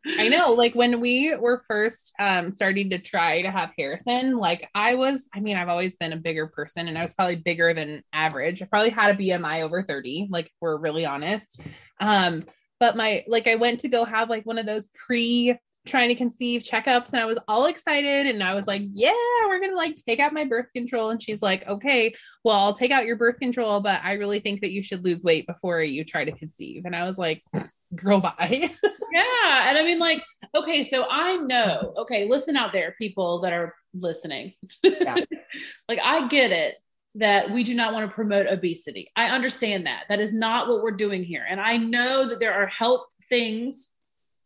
I 0.05 0.27
know. 0.29 0.51
Like 0.51 0.75
when 0.75 0.99
we 0.99 1.35
were 1.35 1.61
first 1.67 2.13
um, 2.19 2.51
starting 2.51 2.89
to 2.91 2.99
try 2.99 3.41
to 3.41 3.51
have 3.51 3.71
Harrison, 3.77 4.37
like 4.37 4.69
I 4.73 4.95
was, 4.95 5.27
I 5.33 5.39
mean, 5.39 5.57
I've 5.57 5.69
always 5.69 5.97
been 5.97 6.13
a 6.13 6.17
bigger 6.17 6.47
person 6.47 6.87
and 6.87 6.97
I 6.97 7.01
was 7.01 7.13
probably 7.13 7.35
bigger 7.37 7.73
than 7.73 8.03
average. 8.13 8.61
I 8.61 8.65
probably 8.65 8.89
had 8.89 9.15
a 9.15 9.17
BMI 9.17 9.63
over 9.63 9.83
30, 9.83 10.27
like 10.29 10.51
we're 10.61 10.77
really 10.77 11.05
honest. 11.05 11.59
Um, 11.99 12.43
but 12.79 12.95
my, 12.95 13.23
like 13.27 13.47
I 13.47 13.55
went 13.55 13.81
to 13.81 13.89
go 13.89 14.05
have 14.05 14.29
like 14.29 14.45
one 14.45 14.57
of 14.57 14.65
those 14.65 14.87
pre 15.05 15.57
trying 15.87 16.09
to 16.09 16.15
conceive 16.15 16.61
checkups 16.61 17.11
and 17.11 17.21
I 17.21 17.25
was 17.25 17.37
all 17.47 17.65
excited 17.65 18.27
and 18.27 18.43
I 18.43 18.53
was 18.53 18.67
like, 18.67 18.81
yeah, 18.91 19.13
we're 19.45 19.59
going 19.59 19.71
to 19.71 19.77
like 19.77 19.95
take 19.95 20.19
out 20.19 20.33
my 20.33 20.45
birth 20.45 20.67
control. 20.73 21.09
And 21.09 21.21
she's 21.21 21.41
like, 21.41 21.67
okay, 21.67 22.13
well, 22.43 22.57
I'll 22.57 22.73
take 22.73 22.91
out 22.91 23.05
your 23.05 23.15
birth 23.15 23.39
control, 23.39 23.79
but 23.79 24.01
I 24.03 24.13
really 24.13 24.39
think 24.39 24.61
that 24.61 24.71
you 24.71 24.83
should 24.83 25.03
lose 25.03 25.23
weight 25.23 25.47
before 25.47 25.81
you 25.81 26.03
try 26.03 26.25
to 26.25 26.31
conceive. 26.31 26.85
And 26.85 26.95
I 26.95 27.05
was 27.05 27.17
like, 27.17 27.43
girl, 27.95 28.19
bye. 28.19 28.35
yeah. 29.11 29.69
And 29.69 29.77
I 29.77 29.83
mean, 29.83 29.99
like, 29.99 30.21
okay, 30.55 30.83
so 30.83 31.05
I 31.09 31.37
know, 31.37 31.93
okay, 31.97 32.27
listen 32.27 32.57
out 32.57 32.73
there, 32.73 32.95
people 32.97 33.41
that 33.41 33.53
are 33.53 33.73
listening. 33.93 34.53
Yeah. 34.83 35.15
like, 35.89 35.99
I 36.03 36.27
get 36.27 36.51
it 36.51 36.75
that 37.15 37.49
we 37.49 37.63
do 37.63 37.73
not 37.73 37.93
want 37.93 38.07
to 38.07 38.13
promote 38.13 38.47
obesity. 38.47 39.11
I 39.15 39.29
understand 39.29 39.87
that. 39.87 40.03
That 40.09 40.19
is 40.19 40.33
not 40.33 40.67
what 40.67 40.83
we're 40.83 40.91
doing 40.91 41.23
here. 41.23 41.45
And 41.49 41.59
I 41.59 41.77
know 41.77 42.27
that 42.27 42.39
there 42.39 42.53
are 42.53 42.67
health 42.67 43.05
things 43.27 43.89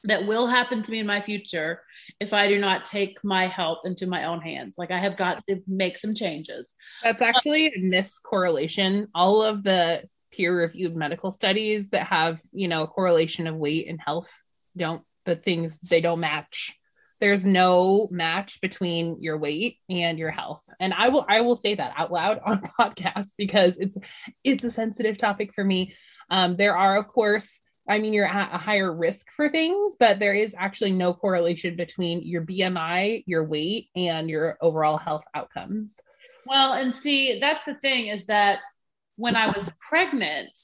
that 0.04 0.26
will 0.26 0.48
happen 0.48 0.82
to 0.82 0.92
me 0.92 1.00
in 1.00 1.06
my 1.06 1.22
future 1.22 1.82
if 2.20 2.34
I 2.34 2.48
do 2.48 2.60
not 2.60 2.86
take 2.86 3.24
my 3.24 3.48
health 3.48 3.80
into 3.86 4.08
my 4.08 4.26
own 4.26 4.42
hands. 4.42 4.76
Like 4.78 4.92
I 4.92 4.98
have 4.98 5.16
got 5.16 5.46
to 5.48 5.62
make 5.68 5.98
some 5.98 6.14
changes. 6.14 6.74
That's 7.04 7.22
actually 7.22 7.68
a 7.68 7.80
miscorrelation. 7.80 9.08
All 9.14 9.44
of 9.44 9.64
the 9.64 10.04
peer 10.32 10.58
reviewed 10.58 10.96
medical 10.96 11.30
studies 11.30 11.90
that 11.90 12.08
have, 12.08 12.42
you 12.52 12.68
know, 12.68 12.84
a 12.84 12.88
correlation 12.88 13.48
of 13.48 13.56
weight 13.56 13.88
and 13.88 14.00
health 14.04 14.32
don't, 14.76 15.04
the 15.26 15.36
things 15.36 15.78
they 15.80 16.02
don't 16.02 16.20
match. 16.20 16.76
There's 17.20 17.46
no 17.46 18.08
match 18.10 18.60
between 18.62 19.22
your 19.22 19.38
weight 19.38 19.78
and 19.88 20.18
your 20.18 20.32
health. 20.32 20.64
And 20.80 20.92
I 20.92 21.10
will 21.10 21.24
I 21.30 21.42
will 21.42 21.56
say 21.56 21.76
that 21.76 21.94
out 21.96 22.12
loud 22.12 22.40
on 22.44 22.62
podcasts 22.80 23.34
because 23.38 23.78
it's 23.78 23.96
it's 24.44 24.64
a 24.64 24.72
sensitive 24.72 25.20
topic 25.20 25.54
for 25.54 25.64
me. 25.64 25.94
Um, 26.32 26.56
there 26.56 26.76
are 26.76 26.98
of 26.98 27.08
course 27.08 27.62
I 27.90 28.00
mean, 28.00 28.14
you're 28.14 28.28
at 28.28 28.54
a 28.54 28.58
higher 28.58 28.94
risk 28.94 29.32
for 29.32 29.50
things, 29.50 29.94
but 30.00 30.20
there 30.20 30.34
is 30.34 30.54
actually 30.58 30.92
no 30.92 31.14
correlation 31.14 31.76
between 31.76 32.22
your 32.22 32.44
BMI, 32.44 33.24
your 33.26 33.44
weight, 33.44 33.90
and 33.96 34.30
your 34.30 34.58
overall 34.62 34.98
health 34.98 35.24
outcomes. 35.34 35.96
Well, 36.46 36.74
and 36.74 36.94
see, 36.94 37.40
that's 37.40 37.64
the 37.64 37.76
thing 37.76 38.08
is 38.08 38.26
that 38.28 38.62
when 39.16 39.36
I 39.36 39.48
was 39.48 39.72
pregnant, 39.90 40.58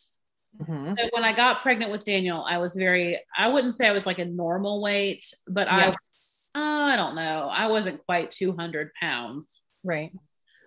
Mhm. 0.60 0.98
so 0.98 1.08
when 1.12 1.24
I 1.24 1.34
got 1.34 1.62
pregnant 1.62 1.92
with 1.92 2.06
Daniel, 2.06 2.44
I 2.48 2.60
was 2.60 2.76
very, 2.76 3.20
I 3.38 3.48
wouldn't 3.48 3.74
say 3.74 3.88
I 3.88 3.92
was 3.92 4.06
like 4.06 4.20
a 4.20 4.26
normal 4.26 4.82
weight, 4.82 5.26
but 5.48 5.68
I, 5.68 5.78
Yeah. 5.80 5.90
was, 5.90 6.50
uh, 6.56 6.60
I 6.60 6.96
don't 6.96 7.16
know. 7.16 7.50
I 7.52 7.68
wasn't 7.68 8.04
quite 8.06 8.32
200 8.32 8.92
pounds. 9.00 9.62
Right. 9.84 10.12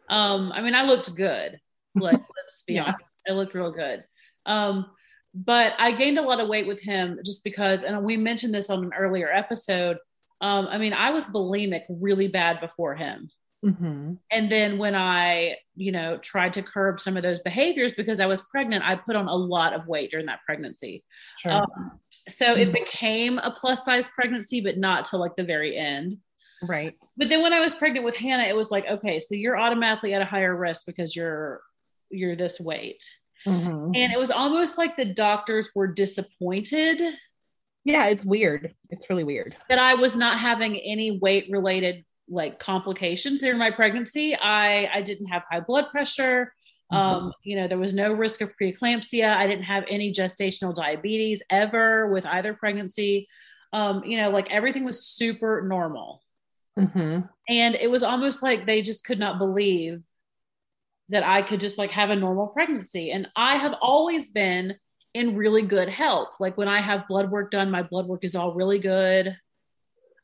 Um, 0.08 0.52
I 0.52 0.60
mean, 0.60 0.74
I 0.74 0.82
looked 0.82 1.14
good. 1.14 1.60
Like, 1.94 2.20
let's 2.36 2.62
be 2.66 2.74
Yeah. 2.74 2.82
honest, 2.84 3.22
I 3.28 3.32
looked 3.32 3.54
real 3.54 3.72
good. 3.72 4.04
Um, 4.46 4.90
but 5.34 5.74
I 5.78 5.92
gained 5.92 6.18
a 6.18 6.22
lot 6.22 6.40
of 6.40 6.48
weight 6.48 6.66
with 6.66 6.80
him 6.80 7.18
just 7.24 7.44
because, 7.44 7.82
and 7.84 8.04
we 8.04 8.16
mentioned 8.16 8.54
this 8.54 8.70
on 8.70 8.84
an 8.84 8.92
earlier 8.98 9.30
episode. 9.32 9.98
Um, 10.40 10.66
I 10.68 10.78
mean, 10.78 10.92
I 10.92 11.10
was 11.10 11.26
bulimic 11.26 11.82
really 11.88 12.28
bad 12.28 12.60
before 12.60 12.94
him. 12.94 13.30
Mhm. 13.64 14.16
And 14.30 14.50
then 14.50 14.78
when 14.78 14.94
I, 14.94 15.58
you 15.76 15.92
know, 15.92 16.16
tried 16.16 16.54
to 16.54 16.62
curb 16.62 16.98
some 16.98 17.18
of 17.18 17.22
those 17.22 17.40
behaviors 17.40 17.92
because 17.92 18.18
I 18.18 18.24
was 18.26 18.40
pregnant, 18.42 18.82
I 18.86 18.96
put 18.96 19.16
on 19.16 19.28
a 19.28 19.34
lot 19.34 19.74
of 19.74 19.86
weight 19.86 20.10
during 20.10 20.26
that 20.26 20.40
pregnancy. 20.46 21.04
Sure. 21.38 21.52
Um, 21.52 22.00
so 22.26 22.54
it 22.54 22.72
became 22.72 23.36
a 23.38 23.50
plus 23.50 23.84
size 23.84 24.08
pregnancy, 24.08 24.62
but 24.62 24.78
not 24.78 25.04
till 25.04 25.20
like 25.20 25.36
the 25.36 25.44
very 25.44 25.76
end. 25.76 26.16
right. 26.62 26.96
But 27.18 27.28
then 27.28 27.42
when 27.42 27.52
I 27.52 27.60
was 27.60 27.74
pregnant 27.74 28.04
with 28.04 28.16
Hannah, 28.16 28.44
it 28.44 28.56
was 28.56 28.70
like, 28.70 28.86
okay, 28.86 29.20
so 29.20 29.34
you're 29.34 29.58
automatically 29.58 30.14
at 30.14 30.22
a 30.22 30.26
higher 30.26 30.56
risk 30.56 30.86
because 30.86 31.14
you're 31.14 31.60
you're 32.10 32.36
this 32.36 32.58
weight. 32.60 33.04
Mhm. 33.46 33.96
And 33.96 34.12
it 34.12 34.18
was 34.18 34.30
almost 34.30 34.76
like 34.78 34.96
the 34.96 35.04
doctors 35.06 35.70
were 35.74 35.86
disappointed 35.92 37.00
Yeah, 37.84 38.06
it's 38.08 38.24
weird. 38.24 38.74
It's 38.90 39.08
really 39.08 39.24
weird. 39.24 39.56
that 39.70 39.78
I 39.78 39.94
was 39.94 40.14
not 40.16 40.38
having 40.38 40.76
any 40.78 41.18
weight 41.18 41.46
related 41.50 42.04
like 42.28 42.58
complications 42.58 43.40
during 43.40 43.58
my 43.58 43.70
pregnancy. 43.70 44.36
I 44.36 44.86
I 44.92 45.00
didn't 45.02 45.26
have 45.28 45.42
high 45.50 45.60
blood 45.60 45.86
pressure. 45.90 46.52
Um, 46.92 47.32
you 47.44 47.54
know, 47.56 47.66
there 47.68 47.78
was 47.78 47.94
no 47.94 48.12
risk 48.12 48.40
of 48.40 48.50
preeclampsia. 48.60 49.34
I 49.36 49.46
didn't 49.46 49.64
have 49.64 49.84
any 49.88 50.12
gestational 50.12 50.74
diabetes 50.74 51.40
ever 51.48 52.10
with 52.12 52.26
either 52.26 52.52
pregnancy. 52.52 53.28
Um, 53.72 54.02
you 54.04 54.16
know, 54.18 54.30
like 54.30 54.50
everything 54.50 54.84
was 54.84 55.06
super 55.06 55.62
normal. 55.66 56.20
Mhm. 56.76 57.28
And 57.48 57.74
it 57.76 57.88
was 57.90 58.02
almost 58.02 58.42
like 58.42 58.66
they 58.66 58.82
just 58.82 59.04
could 59.04 59.18
not 59.20 59.38
believe 59.38 60.04
that 61.10 61.22
I 61.22 61.42
could 61.42 61.60
just 61.60 61.78
like 61.78 61.90
have 61.90 62.10
a 62.10 62.16
normal 62.16 62.48
pregnancy. 62.48 63.10
And 63.12 63.28
I 63.36 63.56
have 63.56 63.74
always 63.80 64.30
been 64.30 64.74
in 65.14 65.36
really 65.36 65.62
good 65.62 65.88
health. 65.88 66.36
Like 66.40 66.56
when 66.56 66.68
I 66.68 66.80
have 66.80 67.08
blood 67.08 67.30
work 67.30 67.50
done, 67.50 67.70
my 67.70 67.82
blood 67.82 68.06
work 68.06 68.24
is 68.24 68.34
all 68.34 68.54
really 68.54 68.78
good. 68.78 69.36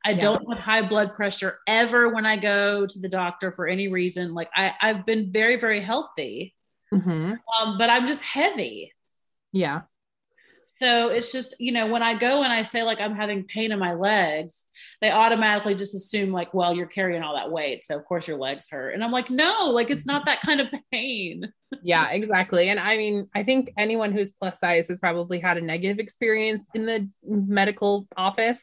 I 0.04 0.10
Yeah. 0.10 0.20
don't 0.20 0.48
have 0.48 0.58
high 0.62 0.86
blood 0.88 1.14
pressure 1.14 1.58
ever 1.66 2.14
when 2.14 2.24
I 2.24 2.36
go 2.38 2.86
to 2.86 2.98
the 3.00 3.08
doctor 3.08 3.50
for 3.50 3.66
any 3.66 3.88
reason. 3.88 4.32
Like 4.32 4.48
I, 4.54 4.72
I've 4.80 5.04
been 5.04 5.32
very, 5.32 5.58
very 5.58 5.80
healthy. 5.80 6.54
Mhm. 6.94 7.40
Um, 7.60 7.78
but 7.78 7.90
I'm 7.90 8.06
just 8.06 8.22
heavy. 8.22 8.92
Yeah. 9.52 9.82
So 10.66 11.08
it's 11.08 11.32
just, 11.32 11.54
you 11.58 11.72
know, 11.72 11.86
when 11.86 12.02
I 12.02 12.18
go 12.18 12.42
and 12.42 12.52
I 12.52 12.62
say 12.62 12.82
like 12.82 13.00
I'm 13.00 13.14
having 13.14 13.44
pain 13.44 13.72
in 13.72 13.78
my 13.78 13.94
legs, 13.94 14.66
they 15.00 15.10
automatically 15.10 15.74
just 15.74 15.94
assume 15.94 16.32
like, 16.32 16.52
well, 16.52 16.74
you're 16.74 16.86
carrying 16.86 17.22
all 17.22 17.34
that 17.34 17.50
weight. 17.50 17.84
So 17.84 17.96
of 17.96 18.04
course 18.04 18.28
your 18.28 18.36
legs 18.36 18.68
hurt. 18.68 18.92
And 18.92 19.02
I'm 19.02 19.12
like, 19.12 19.30
no, 19.30 19.70
like 19.70 19.90
it's 19.90 20.06
not 20.06 20.26
that 20.26 20.42
kind 20.42 20.60
of 20.60 20.68
pain. 20.92 21.50
Yeah, 21.82 22.10
exactly. 22.10 22.68
And 22.68 22.78
I 22.80 22.96
mean, 22.96 23.28
I 23.34 23.42
think 23.42 23.70
anyone 23.78 24.12
who's 24.12 24.32
plus 24.32 24.58
size 24.58 24.88
has 24.88 25.00
probably 25.00 25.40
had 25.40 25.56
a 25.56 25.62
negative 25.62 25.98
experience 25.98 26.68
in 26.74 26.84
the 26.84 27.08
medical 27.24 28.06
office. 28.16 28.60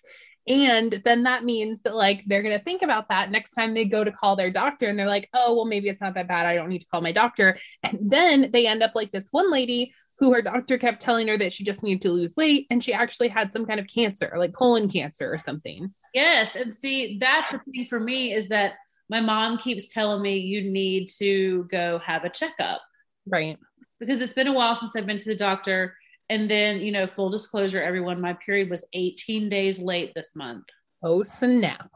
And 0.47 1.01
then 1.05 1.23
that 1.23 1.45
means 1.45 1.81
that 1.83 1.95
like 1.95 2.23
they're 2.25 2.43
going 2.43 2.57
to 2.57 2.63
think 2.63 2.81
about 2.81 3.07
that 3.09 3.31
next 3.31 3.53
time 3.53 3.73
they 3.73 3.85
go 3.85 4.03
to 4.03 4.11
call 4.11 4.35
their 4.35 4.51
doctor 4.51 4.87
and 4.87 4.99
they're 4.99 5.07
like, 5.07 5.29
oh, 5.33 5.55
well, 5.55 5.65
maybe 5.65 5.87
it's 5.87 6.01
not 6.01 6.15
that 6.15 6.27
bad. 6.27 6.45
I 6.45 6.55
don't 6.55 6.69
need 6.69 6.81
to 6.81 6.87
call 6.87 7.01
my 7.01 7.13
doctor. 7.13 7.57
And 7.81 7.97
then 8.01 8.49
they 8.51 8.67
end 8.67 8.83
up 8.83 8.91
like 8.93 9.11
this 9.11 9.27
one 9.31 9.49
lady 9.51 9.93
who 10.23 10.33
her 10.33 10.41
doctor 10.41 10.77
kept 10.77 11.01
telling 11.01 11.27
her 11.27 11.35
that 11.37 11.51
she 11.51 11.65
just 11.65 11.83
needed 11.83 11.99
to 11.99 12.09
lose 12.09 12.37
weight 12.37 12.65
and 12.69 12.81
she 12.81 12.93
actually 12.93 13.27
had 13.27 13.51
some 13.51 13.65
kind 13.65 13.77
of 13.77 13.87
cancer, 13.87 14.33
like 14.37 14.53
colon 14.53 14.89
cancer 14.89 15.29
or 15.29 15.37
something. 15.37 15.93
Yes. 16.13 16.55
And 16.55 16.73
see, 16.73 17.17
that's 17.19 17.51
the 17.51 17.59
thing 17.59 17.87
for 17.89 17.99
me 17.99 18.33
is 18.33 18.47
that 18.47 18.75
my 19.09 19.19
mom 19.19 19.57
keeps 19.57 19.93
telling 19.93 20.21
me 20.21 20.37
you 20.37 20.71
need 20.71 21.09
to 21.17 21.65
go 21.65 21.99
have 21.99 22.23
a 22.23 22.29
checkup 22.29 22.81
Right. 23.27 23.57
because 23.99 24.21
it's 24.21 24.31
been 24.31 24.47
a 24.47 24.53
while 24.53 24.75
since 24.75 24.95
I've 24.95 25.05
been 25.05 25.17
to 25.17 25.25
the 25.25 25.35
doctor. 25.35 25.93
And 26.29 26.49
then, 26.49 26.79
you 26.79 26.93
know, 26.93 27.05
full 27.05 27.29
disclosure, 27.29 27.83
everyone, 27.83 28.21
my 28.21 28.31
period 28.31 28.69
was 28.69 28.85
18 28.93 29.49
days 29.49 29.79
late 29.81 30.13
this 30.15 30.37
month. 30.37 30.63
Oh, 31.05 31.21
snap. 31.23 31.89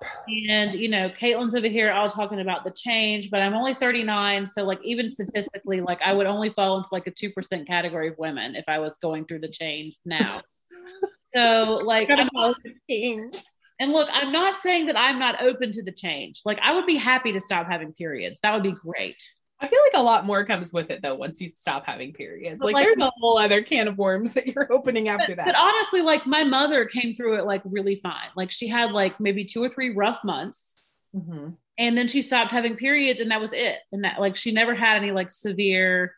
And, 0.49 0.75
you 0.75 0.89
know, 0.89 1.09
Caitlin's 1.09 1.55
over 1.55 1.67
here 1.67 1.91
all 1.91 2.09
talking 2.09 2.41
about 2.41 2.65
the 2.65 2.71
change, 2.71 3.29
but 3.31 3.41
I'm 3.41 3.53
only 3.53 3.73
39. 3.73 4.45
So, 4.45 4.65
like, 4.65 4.79
even 4.83 5.09
statistically, 5.09 5.79
like, 5.79 6.01
I 6.01 6.11
would 6.11 6.27
only 6.27 6.49
fall 6.49 6.77
into 6.77 6.89
like 6.91 7.07
a 7.07 7.11
2% 7.11 7.65
category 7.65 8.09
of 8.09 8.15
women 8.17 8.55
if 8.55 8.65
I 8.67 8.79
was 8.79 8.97
going 8.97 9.25
through 9.25 9.39
the 9.39 9.49
change 9.49 9.97
now. 10.05 10.41
So, 11.35 11.81
like, 11.83 12.09
I'm 12.09 12.29
not, 12.33 12.55
and 13.79 13.91
look, 13.91 14.07
I'm 14.13 14.31
not 14.31 14.55
saying 14.55 14.85
that 14.87 14.97
I'm 14.97 15.19
not 15.19 15.41
open 15.41 15.71
to 15.71 15.83
the 15.83 15.91
change. 15.91 16.39
Like, 16.45 16.57
I 16.63 16.73
would 16.73 16.85
be 16.85 16.95
happy 16.95 17.33
to 17.33 17.41
stop 17.41 17.67
having 17.69 17.91
periods. 17.91 18.39
That 18.41 18.53
would 18.53 18.63
be 18.63 18.71
great. 18.71 19.21
I 19.59 19.67
feel 19.67 19.79
like 19.91 19.99
a 19.99 20.03
lot 20.03 20.25
more 20.25 20.45
comes 20.45 20.71
with 20.71 20.91
it 20.91 21.01
though 21.01 21.15
once 21.15 21.41
you 21.41 21.47
stop 21.47 21.85
having 21.85 22.13
periods. 22.13 22.61
Like, 22.61 22.75
like- 22.75 22.85
there's 22.85 22.97
a 22.97 23.11
whole 23.17 23.37
other 23.39 23.61
can 23.63 23.87
of 23.87 23.97
worms 23.97 24.33
that 24.35 24.47
you're 24.47 24.71
opening 24.71 25.07
after 25.07 25.29
But, 25.29 25.37
that. 25.37 25.45
but 25.47 25.55
honestly, 25.55 26.01
like, 26.01 26.25
my 26.27 26.43
mother 26.43 26.85
came 26.85 27.15
through 27.15 27.37
it 27.39 27.45
like 27.45 27.61
really 27.65 27.95
fine. 27.95 28.29
Like, 28.35 28.51
she 28.51 28.67
had 28.67 28.91
like 28.91 29.19
maybe 29.19 29.45
two 29.45 29.63
or 29.63 29.69
three 29.69 29.93
rough 29.95 30.23
months. 30.23 30.75
Mhm. 31.15 31.55
and 31.79 31.97
then 31.97 32.07
she 32.07 32.21
stopped 32.21 32.51
having 32.51 32.75
periods 32.75 33.21
and 33.21 33.31
that 33.31 33.39
was 33.39 33.53
it 33.53 33.77
and 33.93 34.03
that 34.03 34.19
like 34.19 34.35
she 34.35 34.51
never 34.51 34.75
had 34.75 34.97
any 34.97 35.11
like 35.11 35.31
severe 35.31 36.13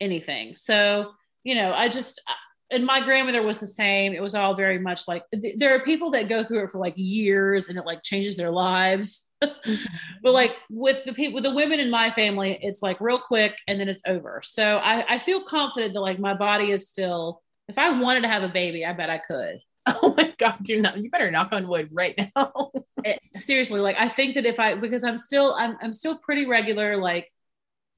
anything 0.00 0.54
so 0.54 1.10
you 1.42 1.54
know 1.56 1.72
i 1.74 1.88
just 1.88 2.22
and 2.70 2.84
my 2.84 3.02
grandmother 3.04 3.42
was 3.42 3.58
the 3.58 3.66
same. 3.66 4.12
It 4.12 4.22
was 4.22 4.34
all 4.34 4.54
very 4.54 4.78
much 4.78 5.08
like 5.08 5.24
th- 5.32 5.56
there 5.56 5.74
are 5.74 5.80
people 5.80 6.10
that 6.12 6.28
go 6.28 6.44
through 6.44 6.64
it 6.64 6.70
for 6.70 6.78
like 6.78 6.94
years 6.96 7.68
and 7.68 7.78
it 7.78 7.86
like 7.86 8.02
changes 8.02 8.36
their 8.36 8.50
lives. 8.50 9.26
but 9.40 10.32
like 10.32 10.52
with 10.68 11.04
the 11.04 11.14
people, 11.14 11.34
with 11.34 11.44
the 11.44 11.54
women 11.54 11.80
in 11.80 11.90
my 11.90 12.10
family, 12.10 12.58
it's 12.60 12.82
like 12.82 13.00
real 13.00 13.18
quick 13.18 13.56
and 13.66 13.80
then 13.80 13.88
it's 13.88 14.02
over. 14.06 14.40
So 14.44 14.78
I, 14.78 15.14
I 15.14 15.18
feel 15.18 15.42
confident 15.44 15.94
that 15.94 16.00
like 16.00 16.18
my 16.18 16.34
body 16.34 16.70
is 16.70 16.88
still. 16.88 17.42
If 17.68 17.76
I 17.76 18.00
wanted 18.00 18.22
to 18.22 18.28
have 18.28 18.42
a 18.42 18.48
baby, 18.48 18.84
I 18.86 18.94
bet 18.94 19.10
I 19.10 19.18
could. 19.18 19.60
Oh 20.02 20.12
my 20.14 20.34
god, 20.36 20.58
do 20.62 20.82
not! 20.82 20.98
You 20.98 21.08
better 21.08 21.30
knock 21.30 21.48
on 21.52 21.66
wood 21.66 21.88
right 21.90 22.14
now. 22.36 22.72
it, 23.04 23.18
seriously, 23.38 23.80
like 23.80 23.96
I 23.98 24.06
think 24.10 24.34
that 24.34 24.44
if 24.44 24.60
I 24.60 24.74
because 24.74 25.02
I'm 25.02 25.16
still 25.16 25.54
I'm 25.54 25.78
I'm 25.80 25.94
still 25.94 26.18
pretty 26.18 26.44
regular, 26.44 26.98
like 26.98 27.26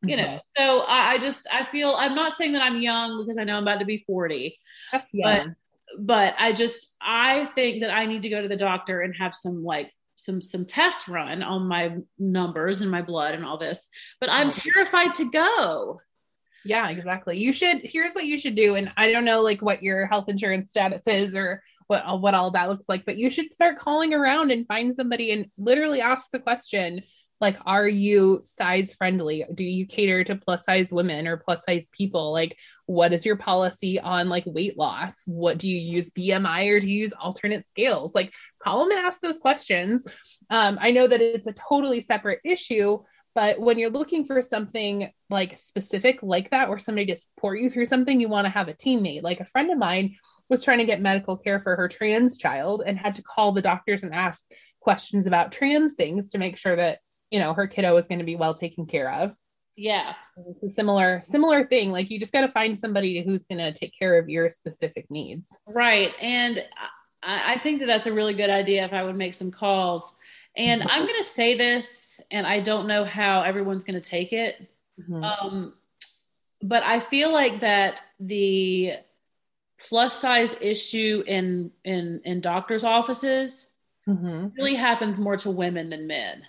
you 0.02 0.16
know. 0.16 0.22
Mm-hmm. 0.24 0.62
So 0.62 0.80
I, 0.80 1.12
I, 1.12 1.18
just 1.18 1.46
I 1.52 1.64
feel 1.64 1.94
I'm 1.96 2.14
not 2.14 2.32
saying 2.32 2.52
that 2.52 2.62
I'm 2.62 2.80
young 2.80 3.24
because 3.24 3.38
I 3.38 3.44
know 3.44 3.56
I'm 3.56 3.62
about 3.62 3.80
to 3.80 3.84
be 3.84 4.04
40, 4.06 4.56
but 5.22 5.46
but 5.98 6.34
I 6.38 6.52
just 6.52 6.94
I 7.00 7.50
think 7.54 7.82
that 7.82 7.90
I 7.90 8.06
need 8.06 8.22
to 8.22 8.28
go 8.28 8.42
to 8.42 8.48
the 8.48 8.56
doctor 8.56 9.00
and 9.00 9.14
have 9.16 9.34
some 9.34 9.64
like 9.64 9.92
some 10.16 10.40
some 10.40 10.64
tests 10.64 11.08
run 11.08 11.42
on 11.42 11.66
my 11.66 11.96
numbers 12.18 12.82
and 12.82 12.90
my 12.90 13.02
blood 13.02 13.34
and 13.34 13.44
all 13.44 13.58
this. 13.58 13.88
But 14.20 14.30
I'm 14.30 14.50
terrified 14.50 15.14
to 15.16 15.30
go. 15.30 16.00
Yeah, 16.64 16.88
exactly. 16.90 17.38
You 17.38 17.52
should 17.52 17.80
here's 17.82 18.12
what 18.12 18.26
you 18.26 18.36
should 18.36 18.54
do 18.54 18.74
and 18.74 18.92
I 18.96 19.10
don't 19.10 19.24
know 19.24 19.40
like 19.40 19.62
what 19.62 19.82
your 19.82 20.06
health 20.06 20.28
insurance 20.28 20.70
status 20.70 21.02
is 21.06 21.34
or 21.34 21.62
what 21.86 22.20
what 22.20 22.34
all 22.34 22.50
that 22.52 22.68
looks 22.68 22.86
like, 22.88 23.04
but 23.04 23.16
you 23.16 23.30
should 23.30 23.52
start 23.52 23.78
calling 23.78 24.14
around 24.14 24.50
and 24.50 24.66
find 24.66 24.94
somebody 24.94 25.32
and 25.32 25.46
literally 25.58 26.00
ask 26.00 26.30
the 26.30 26.38
question 26.38 27.02
like 27.40 27.56
are 27.64 27.88
you 27.88 28.40
size 28.44 28.92
friendly? 28.92 29.44
Do 29.54 29.64
you 29.64 29.86
cater 29.86 30.24
to 30.24 30.36
plus 30.36 30.64
size 30.64 30.88
women 30.90 31.26
or 31.26 31.36
plus 31.36 31.64
size 31.64 31.86
people? 31.92 32.32
Like 32.32 32.56
what 32.86 33.12
is 33.12 33.24
your 33.24 33.36
policy 33.36 33.98
on 33.98 34.28
like 34.28 34.44
weight 34.46 34.76
loss? 34.76 35.22
What 35.26 35.58
do 35.58 35.68
you 35.68 35.78
use 35.78 36.10
bmi 36.10 36.70
or 36.70 36.80
do 36.80 36.90
you 36.90 36.98
use 37.00 37.12
alternate 37.12 37.68
scales? 37.68 38.14
Like 38.14 38.34
call 38.58 38.80
them 38.80 38.96
and 38.96 39.06
ask 39.06 39.20
those 39.20 39.38
questions. 39.38 40.04
Um, 40.50 40.78
i 40.80 40.90
know 40.90 41.06
that 41.06 41.20
it's 41.20 41.46
a 41.46 41.52
totally 41.52 42.00
separate 42.00 42.40
issue 42.44 42.98
but 43.34 43.60
when 43.60 43.78
you're 43.78 43.90
looking 43.90 44.24
for 44.24 44.42
something 44.42 45.10
like 45.28 45.56
specific 45.56 46.18
like 46.22 46.50
that 46.50 46.68
or 46.68 46.78
somebody 46.78 47.06
to 47.06 47.16
support 47.16 47.60
you 47.60 47.70
through 47.70 47.86
something 47.86 48.20
you 48.20 48.28
want 48.28 48.46
to 48.46 48.50
have 48.50 48.68
a 48.68 48.74
teammate. 48.74 49.22
Like 49.22 49.40
a 49.40 49.44
friend 49.44 49.70
of 49.70 49.78
mine 49.78 50.16
was 50.48 50.64
trying 50.64 50.78
to 50.78 50.84
get 50.84 51.00
medical 51.00 51.36
care 51.36 51.60
for 51.60 51.76
her 51.76 51.88
trans 51.88 52.36
child 52.36 52.82
and 52.84 52.98
had 52.98 53.14
to 53.16 53.22
call 53.22 53.52
the 53.52 53.62
doctors 53.62 54.02
and 54.02 54.12
ask 54.12 54.44
questions 54.80 55.26
about 55.26 55.52
trans 55.52 55.94
things 55.94 56.30
to 56.30 56.38
make 56.38 56.56
sure 56.56 56.74
that 56.74 56.98
you 57.30 57.38
know 57.38 57.54
her 57.54 57.66
kiddo 57.66 57.96
is 57.96 58.06
going 58.06 58.18
to 58.18 58.24
be 58.24 58.36
well 58.36 58.54
taken 58.54 58.86
care 58.86 59.12
of. 59.12 59.34
Yeah. 59.76 60.14
It's 60.36 60.62
a 60.62 60.68
similar 60.68 61.22
similar 61.22 61.64
thing 61.64 61.90
like 61.90 62.10
you 62.10 62.20
just 62.20 62.32
got 62.32 62.42
to 62.42 62.52
find 62.52 62.78
somebody 62.78 63.22
who's 63.22 63.44
going 63.44 63.58
to 63.58 63.72
take 63.72 63.96
care 63.98 64.18
of 64.18 64.28
your 64.28 64.50
specific 64.50 65.10
needs. 65.10 65.48
Right 65.66 66.12
and 66.20 66.64
I, 67.22 67.54
I, 67.54 67.58
think 67.58 67.80
that 67.80 67.86
that's 67.86 68.06
a 68.06 68.12
really 68.12 68.34
good 68.34 68.50
idea 68.50 68.84
if 68.84 68.92
i 68.92 69.02
would 69.02 69.16
make 69.16 69.34
some 69.34 69.50
calls. 69.50 70.14
And 70.56 70.82
i'm 70.82 71.06
going 71.06 71.18
to 71.18 71.24
say 71.24 71.56
this 71.56 72.20
and 72.30 72.46
i 72.46 72.60
don't 72.60 72.88
know 72.88 73.04
how 73.04 73.42
everyone's 73.42 73.84
going 73.84 74.00
to 74.00 74.08
take 74.08 74.32
it. 74.32 74.70
Mm-hmm. 75.00 75.24
um, 75.24 75.72
but 76.62 76.82
i 76.82 77.00
feel 77.00 77.32
like 77.32 77.60
that 77.60 78.02
the 78.18 78.92
plus 79.88 80.20
size 80.20 80.54
issue 80.60 81.22
in 81.26 81.70
in 81.84 82.20
in 82.24 82.40
doctors 82.40 82.84
offices 82.84 83.68
mm-hmm. 84.06 84.48
really 84.56 84.74
happens 84.74 85.18
more 85.18 85.36
to 85.38 85.50
women 85.50 85.88
than 85.88 86.06
men 86.06 86.42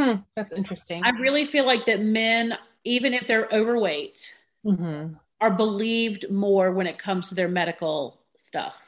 Hmm, 0.00 0.20
that's 0.34 0.52
interesting. 0.52 1.02
I 1.04 1.10
really 1.10 1.44
feel 1.44 1.66
like 1.66 1.84
that 1.86 2.00
men, 2.00 2.56
even 2.84 3.12
if 3.12 3.26
they're 3.26 3.48
overweight, 3.52 4.34
mm-hmm. 4.64 5.14
are 5.40 5.50
believed 5.50 6.30
more 6.30 6.72
when 6.72 6.86
it 6.86 6.96
comes 6.96 7.28
to 7.28 7.34
their 7.34 7.48
medical 7.48 8.18
stuff. 8.36 8.82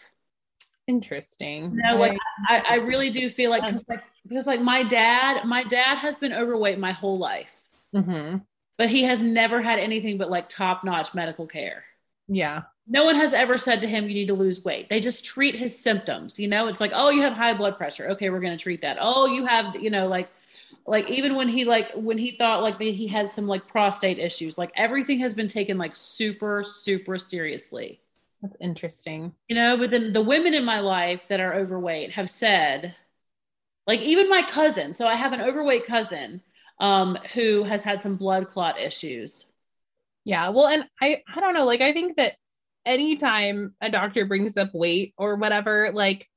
Interesting. 0.89 1.77
no, 1.77 1.97
like 1.97 2.19
I, 2.49 2.63
I 2.71 2.75
really 2.77 3.11
do 3.11 3.29
feel 3.29 3.51
like 3.51 3.63
because 3.63 3.85
like 3.89 4.03
because 4.27 4.47
like 4.47 4.61
my 4.61 4.83
dad, 4.85 5.45
my 5.45 5.65
dad 5.65 5.99
has 5.99 6.17
been 6.17 6.33
overweight 6.33 6.79
my 6.79 6.93
whole 6.93 7.19
life, 7.19 7.53
mm-hmm. 7.95 8.39
but 8.79 8.89
he 8.89 9.03
has 9.05 9.21
never 9.21 9.61
had 9.61 9.79
anything 9.79 10.17
but 10.17 10.31
like 10.31 10.49
top 10.49 10.83
notch 10.83 11.15
medical 11.15 11.47
care. 11.47 11.85
Yeah. 12.27 12.63
No 12.89 13.05
one 13.05 13.17
has 13.17 13.33
ever 13.33 13.59
said 13.59 13.83
to 13.83 13.87
him, 13.87 14.09
you 14.09 14.15
need 14.15 14.29
to 14.29 14.35
lose 14.35 14.65
weight. 14.65 14.89
They 14.89 14.99
just 14.99 15.25
treat 15.25 15.55
his 15.55 15.79
symptoms. 15.79 16.41
You 16.41 16.49
know, 16.49 16.67
it's 16.67 16.81
like, 16.81 16.91
oh, 16.95 17.11
you 17.11 17.23
have 17.23 17.35
high 17.35 17.55
blood 17.55 17.77
pressure. 17.77 18.09
Okay, 18.11 18.31
we're 18.31 18.41
going 18.41 18.57
to 18.57 18.63
treat 18.63 18.81
that. 18.81 18.97
Oh, 19.01 19.27
you 19.27 19.47
have, 19.47 19.77
you 19.77 19.91
know, 19.91 20.09
like 20.09 20.29
like 20.87 21.09
even 21.09 21.35
when 21.35 21.49
he 21.49 21.65
like 21.65 21.91
when 21.95 22.19
he 22.19 22.33
thought 22.33 22.63
like 22.63 22.81
he 22.81 23.07
had 23.07 23.29
some 23.29 23.47
like 23.47 23.67
prostate 23.67 24.19
issues 24.19 24.59
like 24.59 24.73
everything 24.77 25.19
has 25.21 25.35
been 25.35 25.49
taken 25.49 25.79
like 25.79 25.95
super 25.95 26.63
super 26.65 27.19
seriously. 27.19 28.01
That's 28.41 28.57
interesting. 28.61 29.33
You 29.49 29.57
know 29.57 29.77
but 29.77 29.91
then 29.91 30.13
the 30.13 30.23
women 30.23 30.55
in 30.55 30.65
my 30.65 30.81
life 30.81 31.27
that 31.29 31.41
are 31.41 31.55
overweight 31.55 32.13
have 32.13 32.29
said 32.29 32.95
like 33.87 34.01
even 34.01 34.29
my 34.29 34.43
cousin 34.43 34.95
so 34.95 35.07
i 35.07 35.15
have 35.15 35.33
an 35.33 35.41
overweight 35.41 35.87
cousin 35.87 36.41
um 36.81 37.17
who 37.35 37.65
has 37.65 37.85
had 37.85 38.03
some 38.03 38.17
blood 38.17 38.49
clot 38.49 38.79
issues. 38.81 39.47
Yeah 40.25 40.51
well 40.51 40.67
and 40.69 40.85
i 41.01 41.23
i 41.35 41.41
don't 41.41 41.55
know 41.55 41.65
like 41.65 41.81
i 41.81 41.93
think 41.93 42.17
that 42.17 42.35
anytime 42.85 43.75
a 43.81 43.91
doctor 43.91 44.25
brings 44.27 44.57
up 44.57 44.75
weight 44.75 45.15
or 45.17 45.37
whatever 45.37 45.91
like 45.93 46.29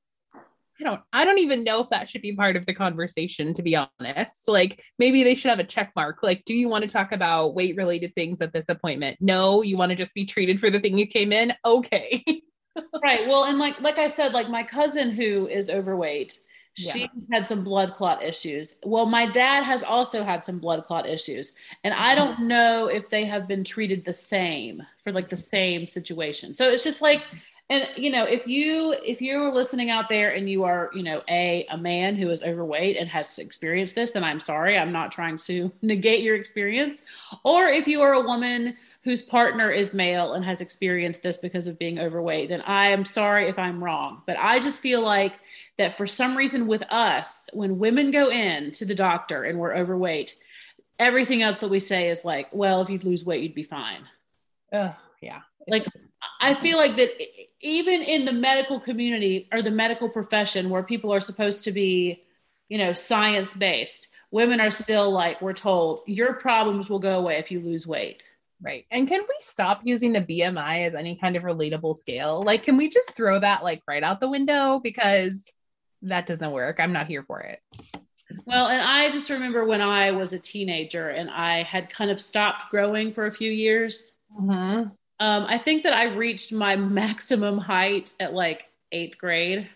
I 0.80 0.84
don't 0.84 1.00
I 1.12 1.24
don't 1.24 1.38
even 1.38 1.64
know 1.64 1.80
if 1.80 1.90
that 1.90 2.08
should 2.08 2.22
be 2.22 2.34
part 2.34 2.56
of 2.56 2.66
the 2.66 2.74
conversation 2.74 3.54
to 3.54 3.62
be 3.62 3.76
honest. 3.76 4.48
Like 4.48 4.82
maybe 4.98 5.22
they 5.24 5.34
should 5.34 5.50
have 5.50 5.58
a 5.58 5.64
check 5.64 5.92
mark. 5.96 6.22
Like 6.22 6.44
do 6.44 6.54
you 6.54 6.68
want 6.68 6.84
to 6.84 6.90
talk 6.90 7.12
about 7.12 7.54
weight 7.54 7.76
related 7.76 8.14
things 8.14 8.40
at 8.40 8.52
this 8.52 8.66
appointment? 8.68 9.18
No, 9.20 9.62
you 9.62 9.76
want 9.76 9.90
to 9.90 9.96
just 9.96 10.14
be 10.14 10.26
treated 10.26 10.60
for 10.60 10.70
the 10.70 10.80
thing 10.80 10.98
you 10.98 11.06
came 11.06 11.32
in? 11.32 11.52
Okay. 11.64 12.24
right. 13.02 13.26
Well, 13.26 13.44
and 13.44 13.58
like 13.58 13.80
like 13.80 13.98
I 13.98 14.08
said 14.08 14.32
like 14.32 14.48
my 14.48 14.62
cousin 14.62 15.10
who 15.10 15.46
is 15.46 15.70
overweight, 15.70 16.38
yeah. 16.76 16.92
she's 16.92 17.28
had 17.32 17.44
some 17.44 17.64
blood 17.64 17.94
clot 17.94 18.22
issues. 18.22 18.74
Well, 18.84 19.06
my 19.06 19.26
dad 19.30 19.64
has 19.64 19.82
also 19.82 20.22
had 20.22 20.44
some 20.44 20.58
blood 20.58 20.84
clot 20.84 21.08
issues, 21.08 21.52
and 21.84 21.94
I 21.94 22.14
mm-hmm. 22.14 22.18
don't 22.18 22.48
know 22.48 22.86
if 22.88 23.08
they 23.08 23.24
have 23.24 23.48
been 23.48 23.64
treated 23.64 24.04
the 24.04 24.12
same 24.12 24.82
for 25.02 25.12
like 25.12 25.30
the 25.30 25.36
same 25.36 25.86
situation. 25.86 26.52
So 26.52 26.68
it's 26.68 26.84
just 26.84 27.00
like 27.00 27.22
and 27.68 27.88
you 27.96 28.10
know 28.10 28.24
if 28.24 28.46
you 28.46 28.94
if 29.04 29.20
you're 29.20 29.50
listening 29.50 29.90
out 29.90 30.08
there 30.08 30.30
and 30.34 30.48
you 30.48 30.64
are 30.64 30.90
you 30.94 31.02
know 31.02 31.22
a 31.28 31.66
a 31.70 31.76
man 31.76 32.14
who 32.14 32.30
is 32.30 32.42
overweight 32.42 32.96
and 32.96 33.08
has 33.08 33.38
experienced 33.38 33.94
this 33.94 34.12
then 34.12 34.24
i'm 34.24 34.40
sorry. 34.40 34.78
I'm 34.78 34.92
not 34.92 35.12
trying 35.12 35.38
to 35.38 35.72
negate 35.82 36.22
your 36.22 36.36
experience. 36.36 37.02
Or 37.44 37.66
if 37.66 37.88
you 37.88 38.02
are 38.02 38.12
a 38.12 38.20
woman 38.20 38.76
whose 39.02 39.22
partner 39.22 39.70
is 39.70 39.94
male 39.94 40.34
and 40.34 40.44
has 40.44 40.60
experienced 40.60 41.22
this 41.22 41.38
because 41.38 41.68
of 41.68 41.78
being 41.78 41.98
overweight 41.98 42.48
then 42.48 42.62
i 42.62 42.88
am 42.88 43.04
sorry 43.04 43.48
if 43.48 43.58
i'm 43.58 43.82
wrong. 43.82 44.22
But 44.26 44.38
i 44.38 44.60
just 44.60 44.80
feel 44.80 45.00
like 45.00 45.34
that 45.76 45.94
for 45.94 46.06
some 46.06 46.36
reason 46.36 46.66
with 46.66 46.82
us 46.90 47.48
when 47.52 47.78
women 47.78 48.10
go 48.10 48.30
in 48.30 48.70
to 48.72 48.84
the 48.84 48.94
doctor 48.94 49.42
and 49.42 49.58
we're 49.58 49.76
overweight 49.76 50.36
everything 50.98 51.42
else 51.42 51.58
that 51.58 51.68
we 51.68 51.80
say 51.80 52.10
is 52.10 52.24
like 52.24 52.48
well 52.52 52.80
if 52.80 52.90
you'd 52.90 53.04
lose 53.04 53.24
weight 53.24 53.42
you'd 53.42 53.54
be 53.54 53.64
fine. 53.64 54.06
Ugh, 54.72 54.94
yeah 55.20 55.40
like 55.66 55.86
I 56.40 56.54
feel 56.54 56.76
like 56.76 56.96
that 56.96 57.10
even 57.60 58.02
in 58.02 58.24
the 58.24 58.32
medical 58.32 58.78
community 58.80 59.48
or 59.52 59.62
the 59.62 59.70
medical 59.70 60.08
profession 60.08 60.70
where 60.70 60.82
people 60.82 61.12
are 61.12 61.20
supposed 61.20 61.64
to 61.64 61.72
be, 61.72 62.22
you 62.68 62.78
know, 62.78 62.92
science 62.92 63.54
based, 63.54 64.08
women 64.30 64.60
are 64.60 64.70
still 64.70 65.10
like 65.10 65.40
we're 65.40 65.52
told 65.52 66.02
your 66.06 66.34
problems 66.34 66.88
will 66.88 66.98
go 66.98 67.18
away 67.18 67.38
if 67.38 67.50
you 67.50 67.60
lose 67.60 67.86
weight. 67.86 68.32
Right. 68.62 68.86
And 68.90 69.06
can 69.06 69.20
we 69.20 69.34
stop 69.40 69.82
using 69.84 70.12
the 70.12 70.22
BMI 70.22 70.86
as 70.86 70.94
any 70.94 71.16
kind 71.16 71.36
of 71.36 71.42
relatable 71.42 71.96
scale? 71.96 72.42
Like 72.42 72.62
can 72.62 72.76
we 72.76 72.88
just 72.88 73.12
throw 73.14 73.38
that 73.40 73.62
like 73.62 73.82
right 73.86 74.02
out 74.02 74.20
the 74.20 74.30
window 74.30 74.80
because 74.82 75.44
that 76.02 76.26
doesn't 76.26 76.52
work. 76.52 76.76
I'm 76.78 76.92
not 76.92 77.06
here 77.06 77.22
for 77.22 77.40
it. 77.40 77.60
Well, 78.44 78.66
and 78.68 78.80
I 78.80 79.10
just 79.10 79.30
remember 79.30 79.64
when 79.64 79.80
I 79.80 80.12
was 80.12 80.32
a 80.32 80.38
teenager 80.38 81.08
and 81.08 81.30
I 81.30 81.62
had 81.62 81.90
kind 81.90 82.10
of 82.10 82.20
stopped 82.20 82.70
growing 82.70 83.12
for 83.12 83.26
a 83.26 83.30
few 83.30 83.50
years. 83.50 84.12
Mm-hmm. 84.38 84.88
Um, 85.18 85.46
I 85.48 85.58
think 85.58 85.82
that 85.84 85.92
I 85.92 86.14
reached 86.14 86.52
my 86.52 86.76
maximum 86.76 87.58
height 87.58 88.12
at 88.20 88.34
like 88.34 88.68
eighth 88.92 89.18
grade. 89.18 89.68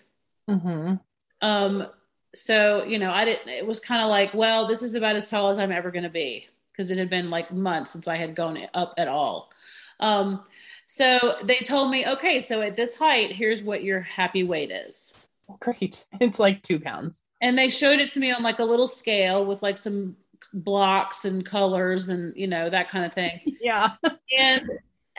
Mm-hmm. 0.49 0.95
Um, 1.43 1.87
so 2.35 2.85
you 2.85 2.99
know, 2.99 3.11
I 3.11 3.25
didn't. 3.25 3.49
It 3.49 3.67
was 3.67 3.81
kind 3.81 4.03
of 4.03 4.09
like, 4.09 4.35
well, 4.35 4.67
this 4.67 4.83
is 4.83 4.95
about 4.95 5.17
as 5.17 5.29
tall 5.31 5.51
as 5.51 5.59
I'm 5.59 5.73
ever 5.73 5.91
going 5.91 6.05
to 6.05 6.09
be 6.11 6.47
because 6.73 6.91
it 6.91 6.99
had 6.99 7.11
been 7.11 7.31
like 7.31 7.53
months 7.53 7.91
since 7.91 8.09
I 8.09 8.17
had 8.17 8.35
gone 8.35 8.59
up 8.75 8.95
at 8.97 9.09
all. 9.09 9.51
Um, 9.99 10.45
so 10.87 11.37
they 11.45 11.59
told 11.59 11.91
me, 11.91 12.07
okay, 12.07 12.41
so 12.41 12.63
at 12.63 12.75
this 12.75 12.97
height, 12.97 13.33
here's 13.33 13.63
what 13.63 13.85
your 13.85 14.01
happy 14.01 14.43
weight 14.43 14.71
is. 14.71 15.29
Great. 15.61 16.05
It's 16.21 16.39
like 16.39 16.63
two 16.63 16.81
pounds. 16.81 17.23
And 17.41 17.57
they 17.57 17.71
showed 17.71 18.01
it 18.01 18.09
to 18.11 18.21
me 18.21 18.33
on 18.33 18.43
like 18.43 18.59
a 18.59 18.65
little 18.65 18.87
scale 18.87 19.47
with 19.47 19.63
like 19.63 19.79
some 19.79 20.17
blocks 20.53 21.25
and 21.25 21.47
colors 21.47 22.09
and 22.09 22.37
you 22.37 22.47
know 22.47 22.69
that 22.69 22.91
kind 22.91 23.05
of 23.05 23.13
thing. 23.13 23.41
Yeah. 23.61 23.93
and 24.37 24.69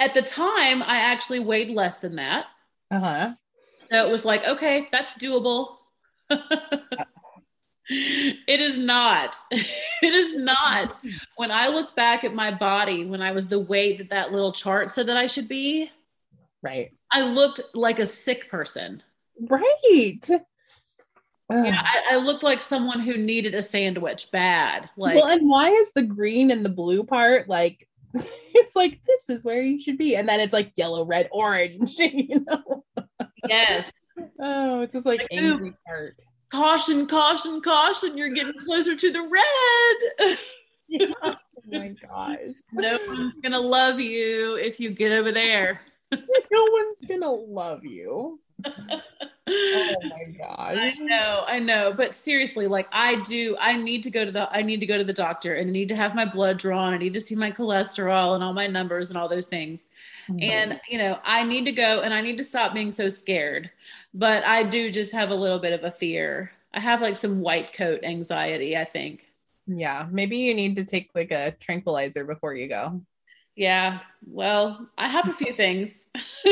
at 0.01 0.15
the 0.15 0.21
time, 0.23 0.81
I 0.81 0.97
actually 0.97 1.39
weighed 1.39 1.69
less 1.69 1.99
than 1.99 2.15
that. 2.15 2.47
Uh 2.89 2.99
huh. 2.99 3.33
So 3.77 4.07
it 4.07 4.11
was 4.11 4.25
like, 4.25 4.43
okay, 4.43 4.87
that's 4.91 5.13
doable. 5.13 5.77
it 7.87 8.59
is 8.59 8.77
not. 8.77 9.35
it 9.51 10.13
is 10.13 10.35
not. 10.35 10.97
When 11.37 11.51
I 11.51 11.67
look 11.67 11.95
back 11.95 12.23
at 12.23 12.33
my 12.33 12.51
body, 12.51 13.05
when 13.05 13.21
I 13.21 13.31
was 13.31 13.47
the 13.47 13.59
weight 13.59 13.99
that 13.99 14.09
that 14.09 14.31
little 14.31 14.51
chart 14.51 14.91
said 14.91 15.07
that 15.07 15.17
I 15.17 15.27
should 15.27 15.47
be, 15.47 15.91
right? 16.63 16.91
I 17.11 17.21
looked 17.21 17.61
like 17.75 17.99
a 17.99 18.05
sick 18.05 18.49
person. 18.49 19.03
Right. 19.39 20.27
Yeah, 21.49 21.81
I, 21.83 22.15
I, 22.15 22.15
looked 22.15 22.43
like 22.43 22.61
someone 22.61 23.01
who 23.01 23.17
needed 23.17 23.55
a 23.55 23.61
sandwich 23.61 24.31
bad. 24.31 24.89
Like, 24.95 25.15
well, 25.15 25.27
and 25.27 25.49
why 25.49 25.71
is 25.71 25.91
the 25.91 26.03
green 26.03 26.49
and 26.49 26.63
the 26.63 26.69
blue 26.69 27.03
part 27.03 27.49
like? 27.49 27.89
It's 28.53 28.75
like 28.75 29.03
this 29.05 29.29
is 29.29 29.43
where 29.43 29.61
you 29.61 29.81
should 29.81 29.97
be, 29.97 30.15
and 30.15 30.27
then 30.29 30.39
it's 30.39 30.53
like 30.53 30.71
yellow, 30.77 31.05
red, 31.05 31.29
orange. 31.31 31.95
You 31.99 32.45
know? 32.45 32.83
Yes. 33.47 33.91
oh, 34.39 34.81
it's 34.81 34.93
just 34.93 35.05
like, 35.05 35.21
like 35.21 35.27
angry 35.31 35.69
ooh, 35.69 35.75
part. 35.85 36.15
Caution! 36.51 37.07
Caution! 37.07 37.61
Caution! 37.61 38.17
You're 38.17 38.29
getting 38.29 38.53
closer 38.65 38.95
to 38.95 39.11
the 39.11 39.21
red. 39.21 40.37
yeah. 40.87 41.07
Oh 41.23 41.35
my 41.67 41.95
gosh! 42.01 42.55
No 42.71 42.99
one's 43.07 43.33
gonna 43.41 43.59
love 43.59 43.99
you 43.99 44.55
if 44.55 44.79
you 44.79 44.91
get 44.91 45.11
over 45.11 45.31
there. 45.31 45.81
no 46.11 46.19
one's 46.51 47.07
gonna 47.07 47.31
love 47.31 47.83
you 47.83 48.39
oh 49.51 49.95
my 50.03 50.23
god 50.37 50.77
i 50.77 50.93
know 50.99 51.43
i 51.47 51.59
know 51.59 51.93
but 51.95 52.15
seriously 52.15 52.67
like 52.67 52.87
i 52.91 53.21
do 53.23 53.55
i 53.59 53.75
need 53.75 54.03
to 54.03 54.09
go 54.09 54.23
to 54.23 54.31
the 54.31 54.49
i 54.51 54.61
need 54.61 54.79
to 54.79 54.85
go 54.85 54.97
to 54.97 55.03
the 55.03 55.13
doctor 55.13 55.55
and 55.55 55.69
i 55.69 55.71
need 55.71 55.89
to 55.89 55.95
have 55.95 56.15
my 56.15 56.25
blood 56.25 56.57
drawn 56.57 56.93
i 56.93 56.97
need 56.97 57.13
to 57.13 57.21
see 57.21 57.35
my 57.35 57.51
cholesterol 57.51 58.35
and 58.35 58.43
all 58.43 58.53
my 58.53 58.67
numbers 58.67 59.09
and 59.09 59.17
all 59.17 59.27
those 59.27 59.45
things. 59.45 59.87
Mm-hmm. 60.29 60.39
and 60.41 60.81
you 60.87 60.97
know 60.97 61.17
i 61.23 61.43
need 61.43 61.65
to 61.65 61.71
go 61.71 62.01
and 62.01 62.13
i 62.13 62.21
need 62.21 62.37
to 62.37 62.43
stop 62.43 62.73
being 62.73 62.91
so 62.91 63.09
scared 63.09 63.71
but 64.13 64.43
i 64.43 64.63
do 64.63 64.91
just 64.91 65.11
have 65.13 65.29
a 65.29 65.35
little 65.35 65.59
bit 65.59 65.73
of 65.73 65.83
a 65.83 65.91
fear. 65.91 66.51
I 66.73 66.79
have 66.79 67.01
like 67.01 67.17
some 67.17 67.41
white 67.41 67.73
coat 67.73 68.03
anxiety 68.03 68.77
i 68.77 68.85
think. 68.85 69.27
Yeah 69.67 70.07
maybe 70.11 70.37
you 70.37 70.53
need 70.53 70.75
to 70.75 70.83
take 70.83 71.09
like 71.15 71.31
a 71.31 71.51
tranquilizer 71.59 72.23
before 72.23 72.53
you 72.53 72.67
go 72.67 73.01
yeah. 73.55 73.99
Well, 74.25 74.87
I 74.97 75.07
have 75.07 75.27
a 75.27 75.33
few 75.33 75.53
things. 75.53 76.07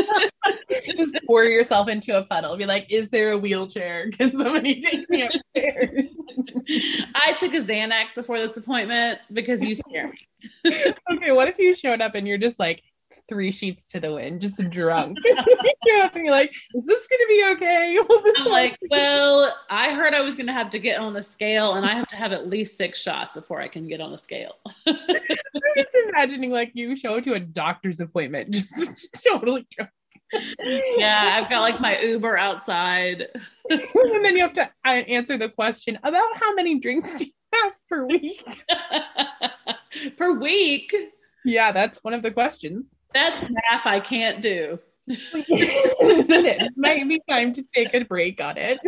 Just 0.97 1.15
pour 1.27 1.45
yourself 1.45 1.87
into 1.87 2.17
a 2.17 2.23
puddle. 2.23 2.57
Be 2.57 2.65
like, 2.65 2.87
is 2.89 3.09
there 3.09 3.31
a 3.31 3.37
wheelchair? 3.37 4.09
Can 4.17 4.35
somebody 4.35 4.81
take 4.81 5.09
me 5.09 5.23
upstairs? 5.23 6.05
I 7.15 7.33
took 7.37 7.53
a 7.53 7.61
Xanax 7.61 8.15
before 8.15 8.39
this 8.39 8.57
appointment 8.57 9.19
because 9.33 9.63
you 9.63 9.75
scare 9.75 10.09
me. 10.09 10.73
okay, 11.13 11.31
what 11.31 11.47
if 11.47 11.59
you 11.59 11.75
showed 11.75 12.01
up 12.01 12.15
and 12.15 12.27
you're 12.27 12.37
just 12.37 12.59
like, 12.59 12.81
three 13.29 13.51
sheets 13.51 13.85
to 13.87 13.99
the 13.99 14.11
wind, 14.11 14.41
just 14.41 14.69
drunk. 14.69 15.17
you're 15.85 16.01
up 16.01 16.15
and 16.15 16.25
you're 16.25 16.33
like, 16.33 16.51
is 16.73 16.85
this 16.85 17.07
gonna 17.07 17.27
be 17.27 17.45
okay? 17.51 17.97
I'm 18.37 18.51
like, 18.51 18.77
well, 18.89 19.55
I 19.69 19.93
heard 19.93 20.13
I 20.13 20.21
was 20.21 20.35
gonna 20.35 20.51
have 20.51 20.69
to 20.71 20.79
get 20.79 20.99
on 20.99 21.13
the 21.13 21.23
scale 21.23 21.75
and 21.75 21.85
I 21.85 21.93
have 21.93 22.07
to 22.09 22.15
have 22.15 22.31
at 22.31 22.49
least 22.49 22.77
six 22.77 23.01
shots 23.01 23.33
before 23.33 23.61
I 23.61 23.67
can 23.67 23.87
get 23.87 24.01
on 24.01 24.11
the 24.11 24.17
scale. 24.17 24.55
I'm 24.87 24.97
just 25.77 25.95
imagining 26.09 26.51
like 26.51 26.71
you 26.73 26.95
show 26.95 27.19
to 27.21 27.33
a 27.33 27.39
doctor's 27.39 28.01
appointment, 28.01 28.51
just, 28.51 28.75
just 28.75 29.17
totally 29.25 29.67
drunk. 29.71 29.91
yeah, 30.97 31.39
I've 31.41 31.49
got 31.49 31.61
like 31.61 31.79
my 31.79 31.99
Uber 32.01 32.37
outside. 32.37 33.27
and 33.69 34.25
then 34.25 34.35
you 34.35 34.43
have 34.43 34.53
to 34.53 34.69
uh, 34.85 34.89
answer 34.89 35.37
the 35.37 35.49
question 35.49 35.97
about 36.03 36.35
how 36.35 36.53
many 36.55 36.79
drinks 36.79 37.13
do 37.15 37.25
you 37.25 37.31
have 37.55 37.73
per 37.87 38.05
week? 38.05 38.43
per 40.17 40.39
week? 40.39 40.95
Yeah, 41.45 41.71
that's 41.71 42.03
one 42.03 42.13
of 42.13 42.21
the 42.21 42.31
questions. 42.31 42.95
That's 43.13 43.41
math 43.41 43.85
I 43.85 43.99
can't 43.99 44.41
do. 44.41 44.79
it 45.07 46.71
might 46.77 47.07
be 47.07 47.19
time 47.27 47.53
to 47.53 47.63
take 47.63 47.93
a 47.93 48.05
break 48.05 48.41
on 48.41 48.55
it. 48.57 48.79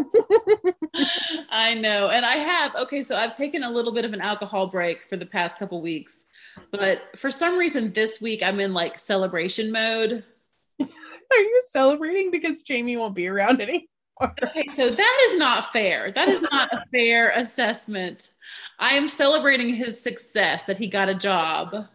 I 1.50 1.74
know. 1.74 2.10
And 2.10 2.26
I 2.26 2.36
have, 2.36 2.76
okay, 2.76 3.02
so 3.02 3.16
I've 3.16 3.36
taken 3.36 3.64
a 3.64 3.72
little 3.72 3.92
bit 3.92 4.06
of 4.06 4.14
an 4.14 4.22
alcohol 4.22 4.68
break 4.68 5.04
for 5.10 5.18
the 5.18 5.26
past 5.26 5.58
couple 5.58 5.82
weeks. 5.82 6.26
But 6.72 7.02
for 7.16 7.32
some 7.32 7.58
reason 7.58 7.94
this 7.94 8.22
week 8.22 8.44
I'm 8.44 8.60
in 8.60 8.74
like 8.74 9.00
celebration 9.00 9.72
mode. 9.72 10.24
Are 10.82 11.40
you 11.40 11.62
celebrating 11.70 12.30
because 12.30 12.62
Jamie 12.62 12.98
won't 12.98 13.16
be 13.16 13.28
around 13.28 13.62
anymore? 13.62 13.88
Okay, 14.22 14.68
so 14.76 14.90
that 14.92 15.28
is 15.30 15.38
not 15.38 15.74
fair. 15.74 16.12
That 16.12 16.28
is 16.28 16.44
not 16.52 16.72
a 16.72 16.84
fair 16.92 17.32
assessment. 17.32 18.32
I 18.78 18.96
am 18.96 19.08
celebrating 19.08 19.74
his 19.74 20.00
success 20.00 20.64
that 20.64 20.78
he 20.78 20.88
got 20.88 21.10
a 21.10 21.16
job. 21.16 21.74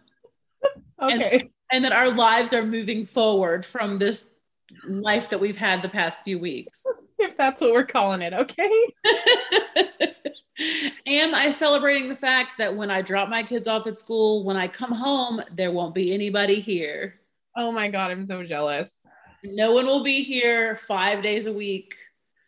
Okay. 0.98 1.40
And 1.40 1.50
and 1.72 1.84
that 1.84 1.92
our 1.92 2.10
lives 2.10 2.52
are 2.52 2.64
moving 2.64 3.04
forward 3.04 3.64
from 3.64 3.98
this 3.98 4.30
life 4.86 5.30
that 5.30 5.40
we've 5.40 5.56
had 5.56 5.82
the 5.82 5.88
past 5.88 6.24
few 6.24 6.38
weeks. 6.38 6.78
If 7.18 7.34
that's 7.34 7.62
what 7.62 7.72
we're 7.72 7.86
calling 7.86 8.20
it, 8.20 8.34
okay? 8.34 8.70
Am 11.06 11.34
I 11.34 11.50
celebrating 11.50 12.10
the 12.10 12.16
fact 12.16 12.58
that 12.58 12.76
when 12.76 12.90
I 12.90 13.00
drop 13.00 13.30
my 13.30 13.42
kids 13.42 13.66
off 13.66 13.86
at 13.86 13.98
school, 13.98 14.44
when 14.44 14.58
I 14.58 14.68
come 14.68 14.92
home, 14.92 15.40
there 15.50 15.72
won't 15.72 15.94
be 15.94 16.12
anybody 16.12 16.60
here? 16.60 17.14
Oh 17.56 17.72
my 17.72 17.88
God, 17.88 18.10
I'm 18.10 18.26
so 18.26 18.44
jealous. 18.44 19.08
No 19.42 19.72
one 19.72 19.86
will 19.86 20.04
be 20.04 20.22
here 20.22 20.76
five 20.76 21.22
days 21.22 21.46
a 21.46 21.52
week. 21.54 21.94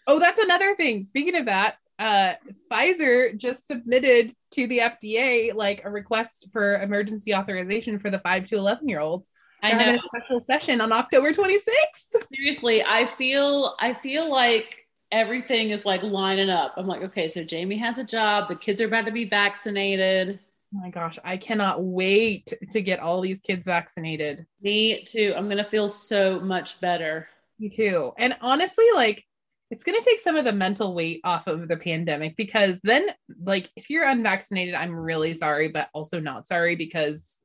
Oh, 0.07 0.19
that's 0.19 0.39
another 0.39 0.77
thing. 0.77 1.03
Speaking 1.03 1.37
of 1.37 1.47
that, 1.47 1.79
uh, 1.99 2.35
Pfizer 2.71 3.35
just 3.37 3.67
submitted 3.67 4.35
to 4.53 4.67
the 4.67 4.81
FDA 4.81 5.55
like 5.55 5.85
a 5.85 5.91
request 5.91 6.49
for 6.53 6.81
emergency 6.81 7.35
authorization 7.35 7.99
for 7.99 8.11
the 8.11 8.19
five 8.21 8.47
to 8.47 8.57
11 8.57 8.89
year 8.89 9.01
olds. 9.01 9.31
I 9.63 9.73
know 9.73 9.95
a 9.95 9.99
special 9.99 10.41
session 10.41 10.81
on 10.81 10.93
October 10.93 11.33
26th. 11.33 12.23
Seriously, 12.35 12.85
I 12.85 13.07
feel 13.07 13.75
I 13.81 13.95
feel 13.95 14.31
like 14.31 14.87
everything 15.11 15.71
is 15.71 15.85
like 15.85 16.03
lining 16.03 16.51
up. 16.51 16.75
I'm 16.77 16.87
like, 16.87 17.03
okay, 17.03 17.29
so 17.29 17.43
Jamie 17.43 17.79
has 17.79 17.99
a 17.99 18.05
job. 18.05 18.49
The 18.49 18.57
kids 18.57 18.81
are 18.81 18.87
about 18.87 19.07
to 19.07 19.13
be 19.13 19.29
vaccinated. 19.29 20.39
Oh 20.75 20.81
my 20.81 20.91
gosh, 20.91 21.19
I 21.25 21.37
cannot 21.39 21.83
wait 21.83 22.53
to 22.71 22.83
get 22.83 23.01
all 23.01 23.21
these 23.21 23.41
kids 23.41 23.65
vaccinated. 23.67 24.47
Me 24.61 25.05
too. 25.05 25.33
I'm 25.37 25.49
gonna 25.49 25.65
feel 25.65 25.89
so 25.89 26.39
much 26.41 26.81
better. 26.81 27.29
Me 27.59 27.69
too. 27.69 28.13
And 28.19 28.37
honestly, 28.41 28.85
like 28.95 29.25
it's 29.71 29.85
going 29.85 30.01
to 30.01 30.05
take 30.05 30.21
some 30.21 30.37
of 30.37 30.45
the 30.45 30.53
mental 30.53 30.95
weight 30.95 31.21
off 31.25 31.47
of 31.47 31.69
the 31.69 31.77
pandemic 31.77 32.37
because 32.37 32.79
then 32.83 33.07
like 33.45 33.71
if 33.77 33.91
you're 33.91 34.09
unvaccinated 34.09 34.75
i'm 34.75 34.95
really 34.95 35.35
sorry 35.35 35.69
but 35.69 35.89
also 35.93 36.21
not 36.21 36.47
sorry 36.47 36.77
because 36.77 37.39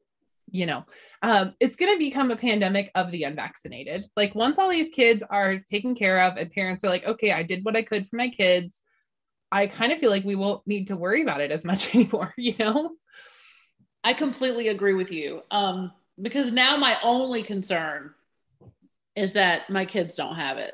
you 0.52 0.66
know 0.66 0.86
um, 1.22 1.54
it's 1.62 1.78
going 1.78 1.94
to 1.94 1.98
become 1.98 2.32
a 2.32 2.36
pandemic 2.36 2.92
of 2.96 3.10
the 3.10 3.24
unvaccinated. 3.24 4.04
Like 4.18 4.36
once 4.36 4.60
all 4.60 4.70
these 4.70 4.94
kids 4.94 5.24
are 5.30 5.58
taken 5.58 5.96
care 5.96 6.20
of 6.20 6.36
and 6.36 6.52
parents 6.52 6.84
are 6.84 6.90
like 6.90 7.06
okay 7.06 7.32
i 7.32 7.44
did 7.44 7.64
what 7.64 7.78
i 7.78 7.82
could 7.82 8.10
for 8.10 8.18
my 8.18 8.28
kids 8.28 8.82
i 9.52 9.68
kind 9.68 9.94
of 9.94 10.00
feel 10.00 10.10
like 10.10 10.26
we 10.26 10.36
won't 10.36 10.68
need 10.68 10.88
to 10.88 10.98
worry 10.98 11.22
about 11.22 11.42
it 11.42 11.52
as 11.52 11.64
much 11.64 11.96
anymore 11.96 12.34
you 12.38 12.56
know? 12.60 12.92
I 14.04 14.14
completely 14.14 14.68
agree 14.68 14.96
with 14.96 15.14
you 15.14 15.44
um, 15.50 15.94
because 16.22 16.52
now 16.52 16.76
my 16.76 16.98
only 17.04 17.42
concern 17.42 18.14
is 19.16 19.32
that 19.34 19.70
my 19.70 19.86
kids 19.86 20.18
don't 20.18 20.36
have 20.36 20.58
it 20.58 20.74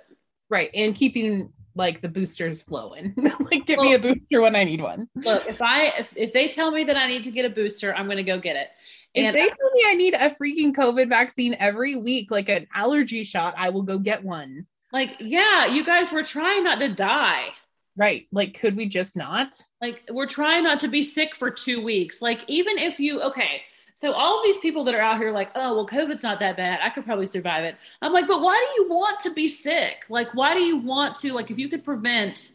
Right. 0.50 0.70
And 0.74 0.96
keeping 0.96 1.52
like 1.76 2.02
the 2.02 2.10
boosters 2.10 2.62
flowing. 2.62 3.14
like 3.52 3.66
get 3.66 3.78
well, 3.78 3.88
me 3.88 3.94
a 3.94 4.00
booster 4.00 4.42
when 4.42 4.56
I 4.56 4.64
need 4.64 4.82
one. 4.82 5.08
Look, 5.16 5.46
if 5.48 5.62
I 5.62 5.94
if, 5.98 6.16
if 6.16 6.34
they 6.34 6.50
tell 6.50 6.72
me 6.72 6.84
that 6.84 6.98
I 6.98 7.08
need 7.08 7.24
to 7.24 7.32
get 7.32 7.46
a 7.46 7.50
booster, 7.50 7.96
I'm 7.96 8.08
gonna 8.08 8.24
go 8.24 8.40
get 8.40 8.56
it. 8.56 8.70
And 9.16 9.26
if 9.26 9.34
they 9.34 9.50
tell 9.50 9.72
me 9.74 9.86
I 9.88 9.96
need 9.96 10.14
a 10.14 10.30
freaking 10.30 10.74
COVID 10.74 11.10
vaccine 11.10 11.56
every 11.60 11.96
week, 11.96 12.30
like 12.30 12.50
an 12.50 12.68
allergy 12.76 13.24
shot, 13.24 13.56
I 13.58 13.70
will 13.70 13.84
go 13.84 13.98
get 13.98 14.24
one. 14.24 14.68
Like, 14.92 15.18
yeah, 15.20 15.68
you 15.68 15.84
guys 15.84 16.12
were 16.12 16.24
trying 16.24 16.64
not 16.64 16.80
to 16.80 16.94
die. 16.94 17.50
Right. 17.96 18.28
Like, 18.32 18.60
could 18.60 18.76
we 18.76 18.88
just 18.88 19.16
not? 19.16 19.62
Like, 19.82 20.02
we're 20.10 20.28
trying 20.28 20.64
not 20.64 20.80
to 20.82 20.88
be 20.88 21.02
sick 21.02 21.36
for 21.36 21.52
two 21.52 21.84
weeks. 21.84 22.22
Like, 22.22 22.40
even 22.48 22.78
if 22.78 23.00
you, 23.00 23.22
okay, 23.22 23.64
so 24.00 24.14
all 24.14 24.40
of 24.40 24.46
these 24.46 24.58
people 24.60 24.86
that 24.86 24.96
are 24.96 25.02
out 25.02 25.18
here 25.18 25.30
like, 25.30 25.52
oh, 25.56 25.76
well, 25.76 25.86
COVID's 25.86 26.24
not 26.24 26.40
that 26.40 26.56
bad. 26.56 26.80
I 26.82 26.90
could 26.90 27.04
probably 27.04 27.26
survive 27.26 27.66
it. 27.66 27.76
I'm 28.02 28.14
like, 28.14 28.30
but 28.30 28.40
why 28.42 28.56
do 28.56 28.82
you 28.82 28.90
want 28.90 29.20
to 29.20 29.34
be 29.34 29.46
sick? 29.46 30.06
Like, 30.08 30.34
why 30.34 30.54
do 30.54 30.62
you 30.62 30.78
want 30.78 31.16
to, 31.16 31.34
like, 31.34 31.52
if 31.52 31.60
you 31.60 31.68
could 31.68 31.84
prevent 31.84 32.52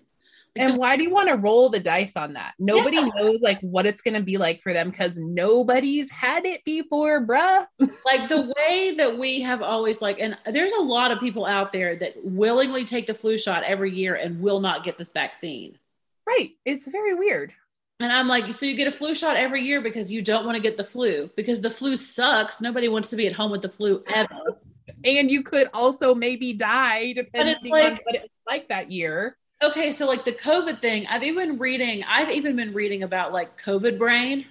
and 0.56 0.78
why 0.78 0.96
do 0.96 1.02
you 1.02 1.10
want 1.10 1.28
to 1.28 1.34
roll 1.34 1.68
the 1.68 1.80
dice 1.80 2.16
on 2.16 2.32
that? 2.32 2.54
Nobody 2.58 2.96
yeah. 2.96 3.10
knows 3.14 3.40
like 3.42 3.60
what 3.60 3.84
it's 3.84 4.00
going 4.00 4.14
to 4.14 4.22
be 4.22 4.38
like 4.38 4.62
for 4.62 4.72
them 4.72 4.88
because 4.88 5.18
nobody's 5.18 6.10
had 6.10 6.46
it 6.46 6.64
before, 6.64 7.26
bruh. 7.26 7.66
like 7.78 8.30
the 8.30 8.50
way 8.56 8.94
that 8.96 9.18
we 9.18 9.42
have 9.42 9.60
always 9.60 10.00
like, 10.00 10.20
and 10.20 10.38
there's 10.46 10.72
a 10.72 10.80
lot 10.80 11.10
of 11.10 11.20
people 11.20 11.44
out 11.44 11.72
there 11.72 11.94
that 11.96 12.14
willingly 12.24 12.86
take 12.86 13.06
the 13.06 13.12
flu 13.12 13.36
shot 13.36 13.64
every 13.64 13.92
year 13.92 14.14
and 14.14 14.40
will 14.40 14.60
not 14.60 14.82
get 14.82 14.96
this 14.96 15.12
vaccine. 15.12 15.76
Right. 16.26 16.52
It's 16.64 16.88
very 16.88 17.12
weird. 17.12 17.52
And 18.00 18.10
I'm 18.10 18.26
like, 18.26 18.52
so 18.54 18.66
you 18.66 18.76
get 18.76 18.88
a 18.88 18.90
flu 18.90 19.14
shot 19.14 19.36
every 19.36 19.62
year 19.62 19.80
because 19.80 20.10
you 20.10 20.20
don't 20.20 20.44
want 20.44 20.56
to 20.56 20.62
get 20.62 20.76
the 20.76 20.84
flu 20.84 21.30
because 21.36 21.60
the 21.60 21.70
flu 21.70 21.94
sucks. 21.94 22.60
Nobody 22.60 22.88
wants 22.88 23.10
to 23.10 23.16
be 23.16 23.26
at 23.26 23.32
home 23.32 23.50
with 23.50 23.62
the 23.62 23.68
flu 23.68 24.02
ever. 24.08 24.58
and 25.04 25.30
you 25.30 25.42
could 25.42 25.70
also 25.72 26.14
maybe 26.14 26.52
die 26.52 27.12
depending 27.12 27.70
like, 27.70 27.84
on 27.84 27.98
what 28.04 28.14
it's 28.16 28.34
like 28.46 28.68
that 28.68 28.90
year. 28.90 29.36
Okay, 29.62 29.92
so 29.92 30.06
like 30.06 30.24
the 30.24 30.32
COVID 30.32 30.80
thing, 30.80 31.06
I've 31.06 31.22
even 31.22 31.58
reading, 31.58 32.02
I've 32.06 32.30
even 32.30 32.56
been 32.56 32.74
reading 32.74 33.04
about 33.04 33.32
like 33.32 33.60
COVID 33.62 33.98
brain. 33.98 34.44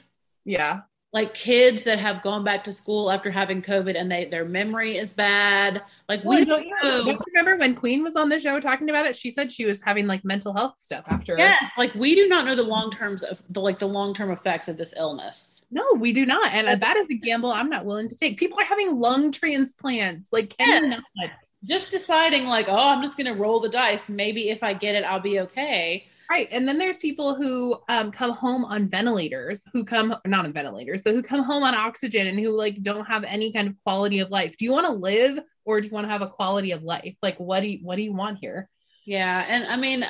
Yeah. 0.45 0.81
Like 1.13 1.35
kids 1.35 1.83
that 1.83 1.99
have 1.99 2.23
gone 2.23 2.43
back 2.43 2.63
to 2.63 2.71
school 2.71 3.11
after 3.11 3.29
having 3.29 3.61
COVID 3.61 3.95
and 3.95 4.11
they 4.11 4.25
their 4.25 4.43
memory 4.43 4.97
is 4.97 5.13
bad. 5.13 5.83
Like 6.09 6.23
we 6.23 6.43
don't, 6.43 6.65
you, 6.65 6.73
don't 6.81 7.21
remember 7.27 7.55
when 7.57 7.75
Queen 7.75 8.03
was 8.03 8.15
on 8.15 8.29
the 8.29 8.39
show 8.39 8.59
talking 8.59 8.89
about 8.89 9.05
it? 9.05 9.15
She 9.15 9.29
said 9.29 9.51
she 9.51 9.65
was 9.65 9.79
having 9.79 10.07
like 10.07 10.25
mental 10.25 10.53
health 10.53 10.73
stuff 10.77 11.05
after. 11.07 11.35
Yes, 11.37 11.71
like 11.77 11.93
we 11.93 12.15
do 12.15 12.27
not 12.27 12.45
know 12.45 12.55
the 12.55 12.63
long 12.63 12.89
terms 12.89 13.21
of 13.21 13.43
the 13.51 13.61
like 13.61 13.77
the 13.77 13.87
long 13.87 14.15
term 14.15 14.31
effects 14.31 14.67
of 14.67 14.75
this 14.75 14.95
illness. 14.97 15.65
No, 15.69 15.85
we 15.97 16.11
do 16.13 16.25
not, 16.25 16.51
and 16.51 16.81
that 16.81 16.97
is 16.97 17.07
a 17.11 17.15
gamble 17.15 17.51
I'm 17.51 17.69
not 17.69 17.85
willing 17.85 18.09
to 18.09 18.15
take. 18.15 18.39
People 18.39 18.59
are 18.59 18.65
having 18.65 18.99
lung 18.99 19.31
transplants. 19.31 20.33
Like, 20.33 20.57
can 20.57 20.89
yes. 20.89 21.01
not? 21.15 21.29
Just 21.63 21.91
deciding 21.91 22.45
like, 22.45 22.67
oh, 22.67 22.75
I'm 22.75 23.03
just 23.03 23.17
gonna 23.17 23.35
roll 23.35 23.59
the 23.59 23.69
dice. 23.69 24.09
Maybe 24.09 24.49
if 24.49 24.63
I 24.63 24.73
get 24.73 24.95
it, 24.95 25.03
I'll 25.03 25.21
be 25.21 25.41
okay 25.41 26.07
Right. 26.29 26.47
And 26.51 26.67
then 26.67 26.77
there's 26.77 26.97
people 26.97 27.35
who 27.35 27.77
um, 27.89 28.11
come 28.11 28.31
home 28.31 28.65
on 28.65 28.87
ventilators, 28.87 29.63
who 29.73 29.83
come 29.83 30.15
not 30.25 30.45
on 30.45 30.53
ventilators, 30.53 31.03
but 31.03 31.13
who 31.13 31.21
come 31.21 31.43
home 31.43 31.63
on 31.63 31.75
oxygen 31.75 32.27
and 32.27 32.39
who 32.39 32.49
like 32.49 32.81
don't 32.81 33.05
have 33.05 33.23
any 33.23 33.51
kind 33.51 33.67
of 33.67 33.75
quality 33.83 34.19
of 34.19 34.29
life. 34.29 34.57
Do 34.57 34.65
you 34.65 34.71
want 34.71 34.87
to 34.87 34.93
live 34.93 35.39
or 35.65 35.81
do 35.81 35.87
you 35.87 35.93
want 35.93 36.05
to 36.05 36.11
have 36.11 36.21
a 36.21 36.27
quality 36.27 36.71
of 36.71 36.83
life? 36.83 37.15
Like 37.21 37.39
what 37.39 37.59
do 37.59 37.67
you 37.67 37.79
what 37.83 37.97
do 37.97 38.01
you 38.01 38.13
want 38.13 38.39
here? 38.39 38.69
Yeah. 39.05 39.45
And 39.47 39.65
I 39.65 39.75
mean 39.75 40.03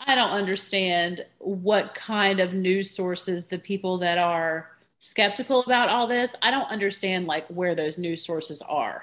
I 0.00 0.14
don't 0.14 0.30
understand 0.30 1.24
what 1.38 1.94
kind 1.94 2.40
of 2.40 2.52
news 2.52 2.90
sources 2.90 3.46
the 3.46 3.58
people 3.58 3.98
that 3.98 4.18
are 4.18 4.70
skeptical 4.98 5.62
about 5.62 5.88
all 5.88 6.06
this, 6.06 6.34
I 6.42 6.50
don't 6.50 6.68
understand 6.70 7.26
like 7.26 7.46
where 7.48 7.74
those 7.74 7.98
news 7.98 8.24
sources 8.24 8.62
are. 8.62 9.02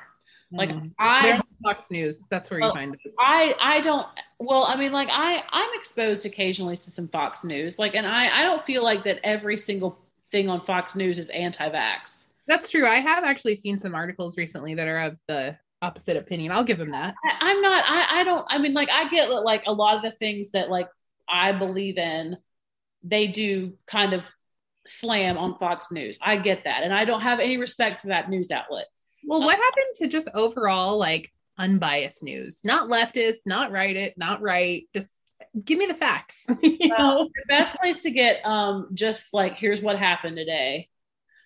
Like 0.51 0.69
mm. 0.69 0.91
I 0.99 1.41
Fox 1.63 1.89
News, 1.89 2.27
that's 2.29 2.51
where 2.51 2.59
well, 2.59 2.69
you 2.69 2.75
find 2.75 2.97
this. 3.03 3.15
I 3.19 3.55
I 3.59 3.81
don't 3.81 4.05
well, 4.45 4.65
I 4.65 4.75
mean 4.75 4.91
like 4.91 5.09
I 5.11 5.43
I'm 5.51 5.69
exposed 5.73 6.25
occasionally 6.25 6.75
to 6.75 6.91
some 6.91 7.07
Fox 7.07 7.43
News. 7.43 7.79
Like 7.79 7.95
and 7.95 8.05
I 8.05 8.39
I 8.39 8.43
don't 8.43 8.61
feel 8.61 8.83
like 8.83 9.03
that 9.05 9.19
every 9.23 9.57
single 9.57 9.99
thing 10.31 10.49
on 10.49 10.65
Fox 10.65 10.95
News 10.95 11.17
is 11.17 11.29
anti-vax. 11.29 12.27
That's 12.47 12.69
true. 12.69 12.87
I 12.87 12.99
have 12.99 13.23
actually 13.23 13.55
seen 13.55 13.79
some 13.79 13.95
articles 13.95 14.37
recently 14.37 14.75
that 14.75 14.87
are 14.87 15.01
of 15.03 15.17
the 15.27 15.57
opposite 15.81 16.17
opinion. 16.17 16.51
I'll 16.51 16.63
give 16.63 16.77
them 16.77 16.91
that. 16.91 17.13
I, 17.23 17.51
am 17.51 17.61
not 17.61 17.83
I 17.87 18.21
I 18.21 18.23
don't 18.23 18.45
I 18.49 18.57
mean 18.57 18.73
like 18.73 18.89
I 18.89 19.07
get 19.07 19.29
like 19.29 19.63
a 19.65 19.73
lot 19.73 19.95
of 19.95 20.01
the 20.01 20.11
things 20.11 20.51
that 20.51 20.69
like 20.69 20.89
I 21.29 21.53
believe 21.53 21.97
in 21.97 22.37
they 23.03 23.27
do 23.27 23.73
kind 23.87 24.13
of 24.13 24.29
slam 24.85 25.37
on 25.37 25.57
Fox 25.57 25.91
News. 25.91 26.19
I 26.21 26.37
get 26.37 26.65
that. 26.65 26.83
And 26.83 26.93
I 26.93 27.05
don't 27.05 27.21
have 27.21 27.39
any 27.39 27.57
respect 27.57 28.01
for 28.01 28.07
that 28.07 28.29
news 28.29 28.51
outlet. 28.51 28.85
Well, 29.25 29.41
what 29.41 29.55
happened 29.55 29.95
to 29.95 30.07
just 30.07 30.27
overall 30.33 30.97
like 30.97 31.31
unbiased 31.57 32.23
news? 32.23 32.61
Not 32.63 32.89
leftist, 32.89 33.37
not 33.45 33.71
right 33.71 33.95
it, 33.95 34.17
not 34.17 34.41
right. 34.41 34.83
Just 34.93 35.13
give 35.63 35.77
me 35.77 35.85
the 35.85 35.93
facts. 35.93 36.45
well, 36.47 37.25
the 37.25 37.45
best 37.47 37.75
place 37.75 38.03
to 38.03 38.11
get 38.11 38.45
um 38.45 38.89
just 38.93 39.33
like 39.33 39.55
here's 39.55 39.81
what 39.81 39.97
happened 39.97 40.37
today 40.37 40.89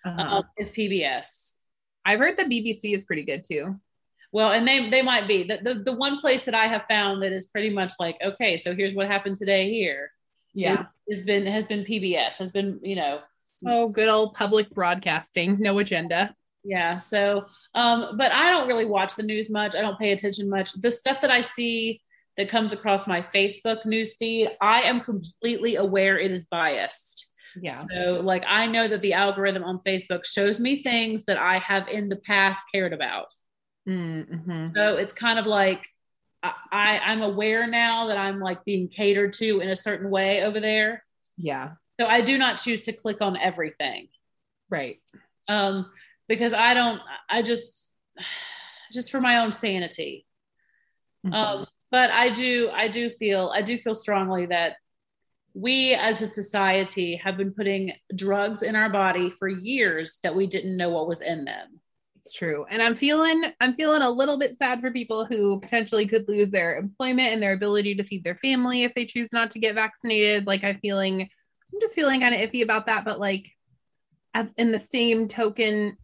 uh-huh. 0.04 0.36
um, 0.36 0.44
is 0.56 0.70
PBS. 0.70 1.54
I've 2.04 2.18
heard 2.18 2.36
the 2.36 2.44
BBC 2.44 2.94
is 2.94 3.04
pretty 3.04 3.24
good 3.24 3.44
too. 3.44 3.76
Well, 4.32 4.52
and 4.52 4.66
they 4.66 4.90
they 4.90 5.02
might 5.02 5.26
be 5.26 5.44
the, 5.44 5.58
the 5.62 5.74
the 5.84 5.94
one 5.94 6.18
place 6.18 6.44
that 6.44 6.54
I 6.54 6.66
have 6.66 6.84
found 6.88 7.22
that 7.22 7.32
is 7.32 7.46
pretty 7.46 7.70
much 7.70 7.94
like 7.98 8.16
okay, 8.22 8.56
so 8.56 8.74
here's 8.74 8.94
what 8.94 9.08
happened 9.08 9.36
today 9.36 9.70
here. 9.70 10.10
Yeah, 10.54 10.86
has 11.08 11.24
been 11.24 11.46
has 11.46 11.66
been 11.66 11.84
PBS 11.84 12.36
has 12.38 12.50
been 12.50 12.80
you 12.82 12.96
know 12.96 13.20
oh 13.66 13.88
good 13.88 14.08
old 14.08 14.34
public 14.34 14.70
broadcasting, 14.70 15.58
no 15.60 15.78
agenda 15.78 16.34
yeah 16.68 16.96
so 16.98 17.46
um 17.74 18.16
but 18.18 18.30
i 18.32 18.50
don't 18.50 18.68
really 18.68 18.84
watch 18.84 19.16
the 19.16 19.22
news 19.22 19.48
much 19.48 19.74
i 19.74 19.80
don't 19.80 19.98
pay 19.98 20.12
attention 20.12 20.48
much 20.48 20.72
the 20.74 20.90
stuff 20.90 21.20
that 21.20 21.30
i 21.30 21.40
see 21.40 22.00
that 22.36 22.48
comes 22.48 22.72
across 22.72 23.06
my 23.06 23.22
facebook 23.34 23.84
news 23.86 24.14
feed 24.16 24.50
i 24.60 24.82
am 24.82 25.00
completely 25.00 25.76
aware 25.76 26.18
it 26.18 26.30
is 26.30 26.44
biased 26.50 27.26
yeah 27.60 27.82
so 27.90 28.20
like 28.22 28.44
i 28.46 28.66
know 28.66 28.86
that 28.86 29.00
the 29.00 29.14
algorithm 29.14 29.64
on 29.64 29.80
facebook 29.86 30.24
shows 30.24 30.60
me 30.60 30.82
things 30.82 31.24
that 31.24 31.38
i 31.38 31.58
have 31.58 31.88
in 31.88 32.10
the 32.10 32.16
past 32.16 32.66
cared 32.72 32.92
about 32.92 33.32
mm-hmm. 33.88 34.68
so 34.74 34.96
it's 34.96 35.14
kind 35.14 35.38
of 35.38 35.46
like 35.46 35.88
I, 36.40 37.00
I'm 37.04 37.22
aware 37.22 37.66
now 37.66 38.06
that 38.06 38.16
I'm 38.16 38.38
like 38.38 38.64
being 38.64 38.86
catered 38.86 39.32
to 39.34 39.58
in 39.58 39.70
a 39.70 39.76
certain 39.76 40.08
way 40.08 40.44
over 40.44 40.60
there. 40.60 41.04
Yeah. 41.36 41.70
So 41.98 42.06
I 42.06 42.20
do 42.20 42.38
not 42.38 42.58
choose 42.58 42.84
to 42.84 42.92
click 42.92 43.20
on 43.20 43.36
everything. 43.36 44.06
Right. 44.70 45.00
Um, 45.48 45.90
because 46.28 46.52
I 46.52 46.74
don't, 46.74 47.00
I 47.28 47.42
just, 47.42 47.88
just 48.92 49.10
for 49.10 49.20
my 49.20 49.38
own 49.38 49.52
sanity. 49.52 50.26
Mm-hmm. 51.26 51.34
Um, 51.34 51.66
but 51.90 52.10
I 52.10 52.30
do, 52.30 52.70
I 52.72 52.88
do 52.88 53.10
feel, 53.10 53.50
I 53.54 53.62
do 53.62 53.78
feel 53.78 53.94
strongly 53.94 54.46
that 54.46 54.76
we 55.54 55.94
as 55.94 56.22
a 56.22 56.26
society 56.26 57.16
have 57.16 57.36
been 57.36 57.52
putting 57.52 57.92
drugs 58.14 58.62
in 58.62 58.76
our 58.76 58.90
body 58.90 59.30
for 59.30 59.48
years 59.48 60.18
that 60.22 60.36
we 60.36 60.46
didn't 60.46 60.76
know 60.76 60.90
what 60.90 61.08
was 61.08 61.20
in 61.20 61.44
them. 61.44 61.80
It's 62.18 62.32
true. 62.32 62.66
And 62.68 62.82
I'm 62.82 62.94
feeling 62.94 63.44
I'm 63.60 63.74
feeling 63.74 64.02
a 64.02 64.10
little 64.10 64.38
bit 64.38 64.56
sad 64.56 64.80
for 64.80 64.90
people 64.90 65.24
who 65.24 65.60
potentially 65.60 66.06
could 66.06 66.28
lose 66.28 66.50
their 66.50 66.76
employment 66.76 67.32
and 67.32 67.42
their 67.42 67.52
ability 67.52 67.94
to 67.96 68.04
feed 68.04 68.24
their 68.24 68.36
family 68.36 68.82
if 68.82 68.94
they 68.94 69.06
choose 69.06 69.28
not 69.32 69.52
to 69.52 69.58
get 69.58 69.74
vaccinated. 69.74 70.46
Like 70.46 70.62
I'm 70.64 70.78
feeling 70.80 71.22
I'm 71.22 71.80
just 71.80 71.94
feeling 71.94 72.20
kind 72.20 72.34
of 72.34 72.40
iffy 72.40 72.62
about 72.62 72.86
that, 72.86 73.04
but 73.04 73.18
like 73.18 73.50
in 74.56 74.72
the 74.72 74.80
same 74.80 75.28
token, 75.28 75.96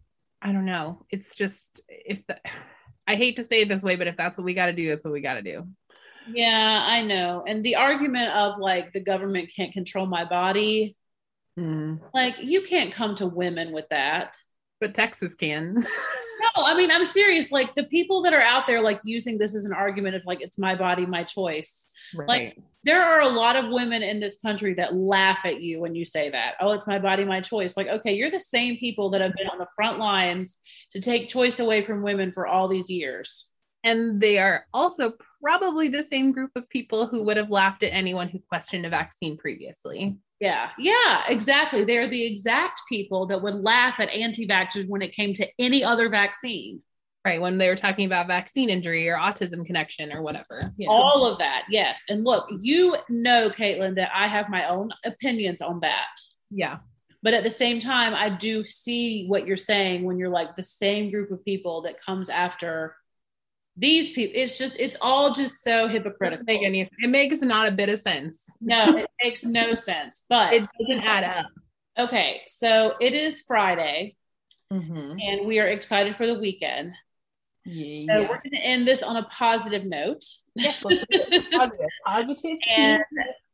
I 0.45 0.51
don't 0.51 0.65
know. 0.65 1.03
It's 1.09 1.35
just 1.35 1.81
if 1.89 2.25
the, 2.27 2.37
I 3.07 3.15
hate 3.15 3.35
to 3.35 3.43
say 3.43 3.61
it 3.61 3.69
this 3.69 3.83
way, 3.83 3.95
but 3.95 4.07
if 4.07 4.17
that's 4.17 4.37
what 4.37 4.45
we 4.45 4.53
got 4.53 4.67
to 4.67 4.73
do, 4.73 4.89
that's 4.89 5.03
what 5.03 5.13
we 5.13 5.21
got 5.21 5.35
to 5.35 5.41
do. 5.41 5.67
Yeah, 6.31 6.83
I 6.87 7.03
know. 7.03 7.43
And 7.47 7.63
the 7.63 7.75
argument 7.75 8.29
of 8.29 8.57
like 8.57 8.93
the 8.93 8.99
government 8.99 9.51
can't 9.55 9.71
control 9.71 10.07
my 10.07 10.25
body, 10.25 10.95
mm. 11.59 11.99
like 12.15 12.35
you 12.41 12.63
can't 12.63 12.91
come 12.91 13.13
to 13.15 13.27
women 13.27 13.73
with 13.73 13.85
that. 13.89 14.35
But 14.79 14.95
Texas 14.95 15.35
can. 15.35 15.85
no, 16.55 16.63
I 16.63 16.75
mean, 16.75 16.91
I'm 16.91 17.05
serious. 17.05 17.51
Like 17.51 17.75
the 17.75 17.85
people 17.85 18.21
that 18.23 18.33
are 18.33 18.41
out 18.41 18.67
there, 18.67 18.81
like 18.81 18.99
using 19.03 19.37
this 19.37 19.55
as 19.55 19.65
an 19.65 19.73
argument 19.73 20.15
of 20.15 20.23
like, 20.25 20.41
it's 20.41 20.57
my 20.57 20.75
body, 20.75 21.05
my 21.05 21.23
choice. 21.23 21.87
Right. 22.15 22.27
Like 22.27 22.57
there 22.83 23.03
are 23.03 23.21
a 23.21 23.27
lot 23.27 23.55
of 23.55 23.71
women 23.71 24.03
in 24.03 24.19
this 24.19 24.39
country 24.39 24.73
that 24.75 24.95
laugh 24.95 25.41
at 25.43 25.61
you 25.61 25.81
when 25.81 25.95
you 25.95 26.05
say 26.05 26.29
that. 26.29 26.53
Oh, 26.61 26.71
it's 26.73 26.87
my 26.87 26.99
body, 26.99 27.25
my 27.25 27.41
choice. 27.41 27.75
Like, 27.75 27.87
okay, 27.87 28.13
you're 28.13 28.31
the 28.31 28.39
same 28.39 28.77
people 28.77 29.09
that 29.11 29.21
have 29.21 29.33
been 29.33 29.49
on 29.49 29.57
the 29.57 29.67
front 29.75 29.99
lines 29.99 30.59
to 30.91 31.01
take 31.01 31.29
choice 31.29 31.59
away 31.59 31.83
from 31.83 32.03
women 32.03 32.31
for 32.31 32.47
all 32.47 32.67
these 32.67 32.89
years. 32.89 33.47
And 33.83 34.19
they 34.21 34.39
are 34.39 34.65
also 34.73 35.13
probably 35.45 35.87
the 35.87 36.03
same 36.03 36.31
group 36.31 36.49
of 36.55 36.67
people 36.69 37.05
who 37.05 37.21
would 37.21 37.37
have 37.37 37.51
laughed 37.51 37.83
at 37.83 37.93
anyone 37.93 38.27
who 38.27 38.39
questioned 38.49 38.83
a 38.83 38.89
vaccine 38.89 39.37
previously. 39.37 40.17
Yeah, 40.39 40.71
yeah, 40.79 41.21
exactly. 41.29 41.85
They're 41.85 42.07
the 42.07 42.25
exact 42.25 42.81
people 42.89 43.27
that 43.27 43.43
would 43.43 43.53
laugh 43.53 43.99
at 43.99 44.09
anti 44.09 44.47
vaxxers 44.47 44.89
when 44.89 45.03
it 45.03 45.13
came 45.13 45.35
to 45.35 45.47
any 45.59 45.83
other 45.83 46.09
vaccine. 46.09 46.81
Right. 47.23 47.39
When 47.39 47.59
they 47.59 47.67
were 47.67 47.75
talking 47.75 48.07
about 48.07 48.27
vaccine 48.27 48.69
injury 48.69 49.07
or 49.07 49.17
autism 49.17 49.65
connection 49.65 50.11
or 50.11 50.23
whatever. 50.23 50.61
All 50.87 51.25
of 51.25 51.37
that. 51.37 51.63
Yes. 51.69 52.01
And 52.09 52.23
look, 52.23 52.47
you 52.59 52.95
know, 53.09 53.49
Caitlin, 53.49 53.95
that 53.95 54.11
I 54.15 54.27
have 54.27 54.49
my 54.49 54.67
own 54.67 54.91
opinions 55.05 55.61
on 55.61 55.79
that. 55.81 56.07
Yeah. 56.49 56.77
But 57.21 57.33
at 57.33 57.43
the 57.43 57.51
same 57.51 57.79
time, 57.79 58.13
I 58.13 58.29
do 58.29 58.63
see 58.63 59.25
what 59.27 59.47
you're 59.47 59.57
saying 59.57 60.03
when 60.03 60.17
you're 60.17 60.29
like 60.29 60.55
the 60.55 60.63
same 60.63 61.09
group 61.09 61.31
of 61.31 61.45
people 61.45 61.83
that 61.83 62.01
comes 62.01 62.29
after 62.29 62.95
these 63.77 64.11
people. 64.11 64.33
It's 64.41 64.57
just, 64.57 64.79
it's 64.79 64.97
all 65.01 65.33
just 65.33 65.63
so 65.63 65.87
hypocritical. 65.87 66.45
Make 66.45 66.63
any, 66.63 66.81
it 66.81 67.09
makes 67.09 67.41
not 67.41 67.67
a 67.67 67.71
bit 67.71 67.89
of 67.89 67.99
sense. 67.99 68.43
no, 68.61 68.97
it 68.97 69.09
makes 69.21 69.43
no 69.43 69.73
sense, 69.73 70.25
but 70.29 70.53
it 70.53 70.67
doesn't 70.79 71.03
add 71.03 71.23
up. 71.23 71.45
Okay. 71.97 72.41
So 72.47 72.95
it 72.99 73.13
is 73.13 73.43
Friday. 73.47 74.15
Mm-hmm. 74.71 75.17
And 75.19 75.47
we 75.47 75.59
are 75.59 75.67
excited 75.67 76.15
for 76.15 76.25
the 76.25 76.39
weekend. 76.39 76.93
Yeah. 77.65 78.05
So 78.07 78.21
we're 78.21 78.27
going 78.27 78.51
to 78.51 78.65
end 78.65 78.87
this 78.87 79.03
on 79.03 79.17
a 79.17 79.23
positive 79.23 79.85
note. 79.85 80.23
Yeah, 80.55 80.73
positive. 80.81 81.43
positive. 82.05 82.57
and 82.75 83.03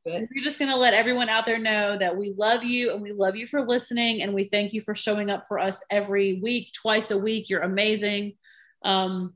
we're 0.05 0.43
just 0.43 0.59
going 0.59 0.71
to 0.71 0.77
let 0.77 0.93
everyone 0.93 1.29
out 1.29 1.45
there 1.45 1.59
know 1.59 1.97
that 1.97 2.15
we 2.15 2.33
love 2.37 2.63
you 2.63 2.91
and 2.91 3.01
we 3.01 3.11
love 3.11 3.35
you 3.35 3.47
for 3.47 3.65
listening 3.65 4.21
and 4.21 4.33
we 4.33 4.45
thank 4.45 4.73
you 4.73 4.81
for 4.81 4.95
showing 4.95 5.29
up 5.29 5.47
for 5.47 5.59
us 5.59 5.83
every 5.89 6.39
week, 6.41 6.73
twice 6.73 7.11
a 7.11 7.17
week. 7.17 7.49
You're 7.49 7.61
amazing. 7.61 8.33
Um, 8.83 9.33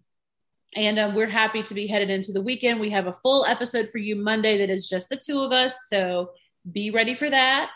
and 0.76 0.99
um, 0.99 1.15
we're 1.15 1.30
happy 1.30 1.61
to 1.63 1.73
be 1.73 1.88
headed 1.88 2.09
into 2.09 2.32
the 2.32 2.41
weekend. 2.41 2.80
We 2.80 2.89
have 2.91 3.07
a 3.07 3.13
full 3.13 3.45
episode 3.45 3.89
for 3.89 3.97
you 3.97 4.15
Monday 4.15 4.57
that 4.57 4.69
is 4.69 4.89
just 4.89 5.09
the 5.09 5.17
two 5.17 5.39
of 5.39 5.51
us. 5.51 5.88
So 5.88 6.32
be 6.71 6.91
ready 6.91 7.15
for 7.15 7.30
that. 7.30 7.69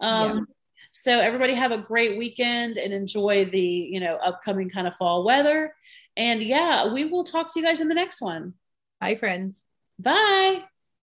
Um, 0.00 0.36
yeah. 0.38 0.44
So 0.92 1.20
everybody 1.20 1.52
have 1.54 1.72
a 1.72 1.78
great 1.78 2.16
weekend 2.16 2.78
and 2.78 2.92
enjoy 2.92 3.44
the, 3.44 3.60
you 3.60 4.00
know, 4.00 4.16
upcoming 4.16 4.70
kind 4.70 4.86
of 4.86 4.96
fall 4.96 5.24
weather. 5.24 5.74
And 6.16 6.42
yeah, 6.42 6.92
we 6.92 7.10
will 7.10 7.24
talk 7.24 7.52
to 7.52 7.60
you 7.60 7.66
guys 7.66 7.82
in 7.82 7.88
the 7.88 7.94
next 7.94 8.22
one. 8.22 8.54
Bye, 9.00 9.16
friends. 9.16 9.62
Bye. 9.98 10.64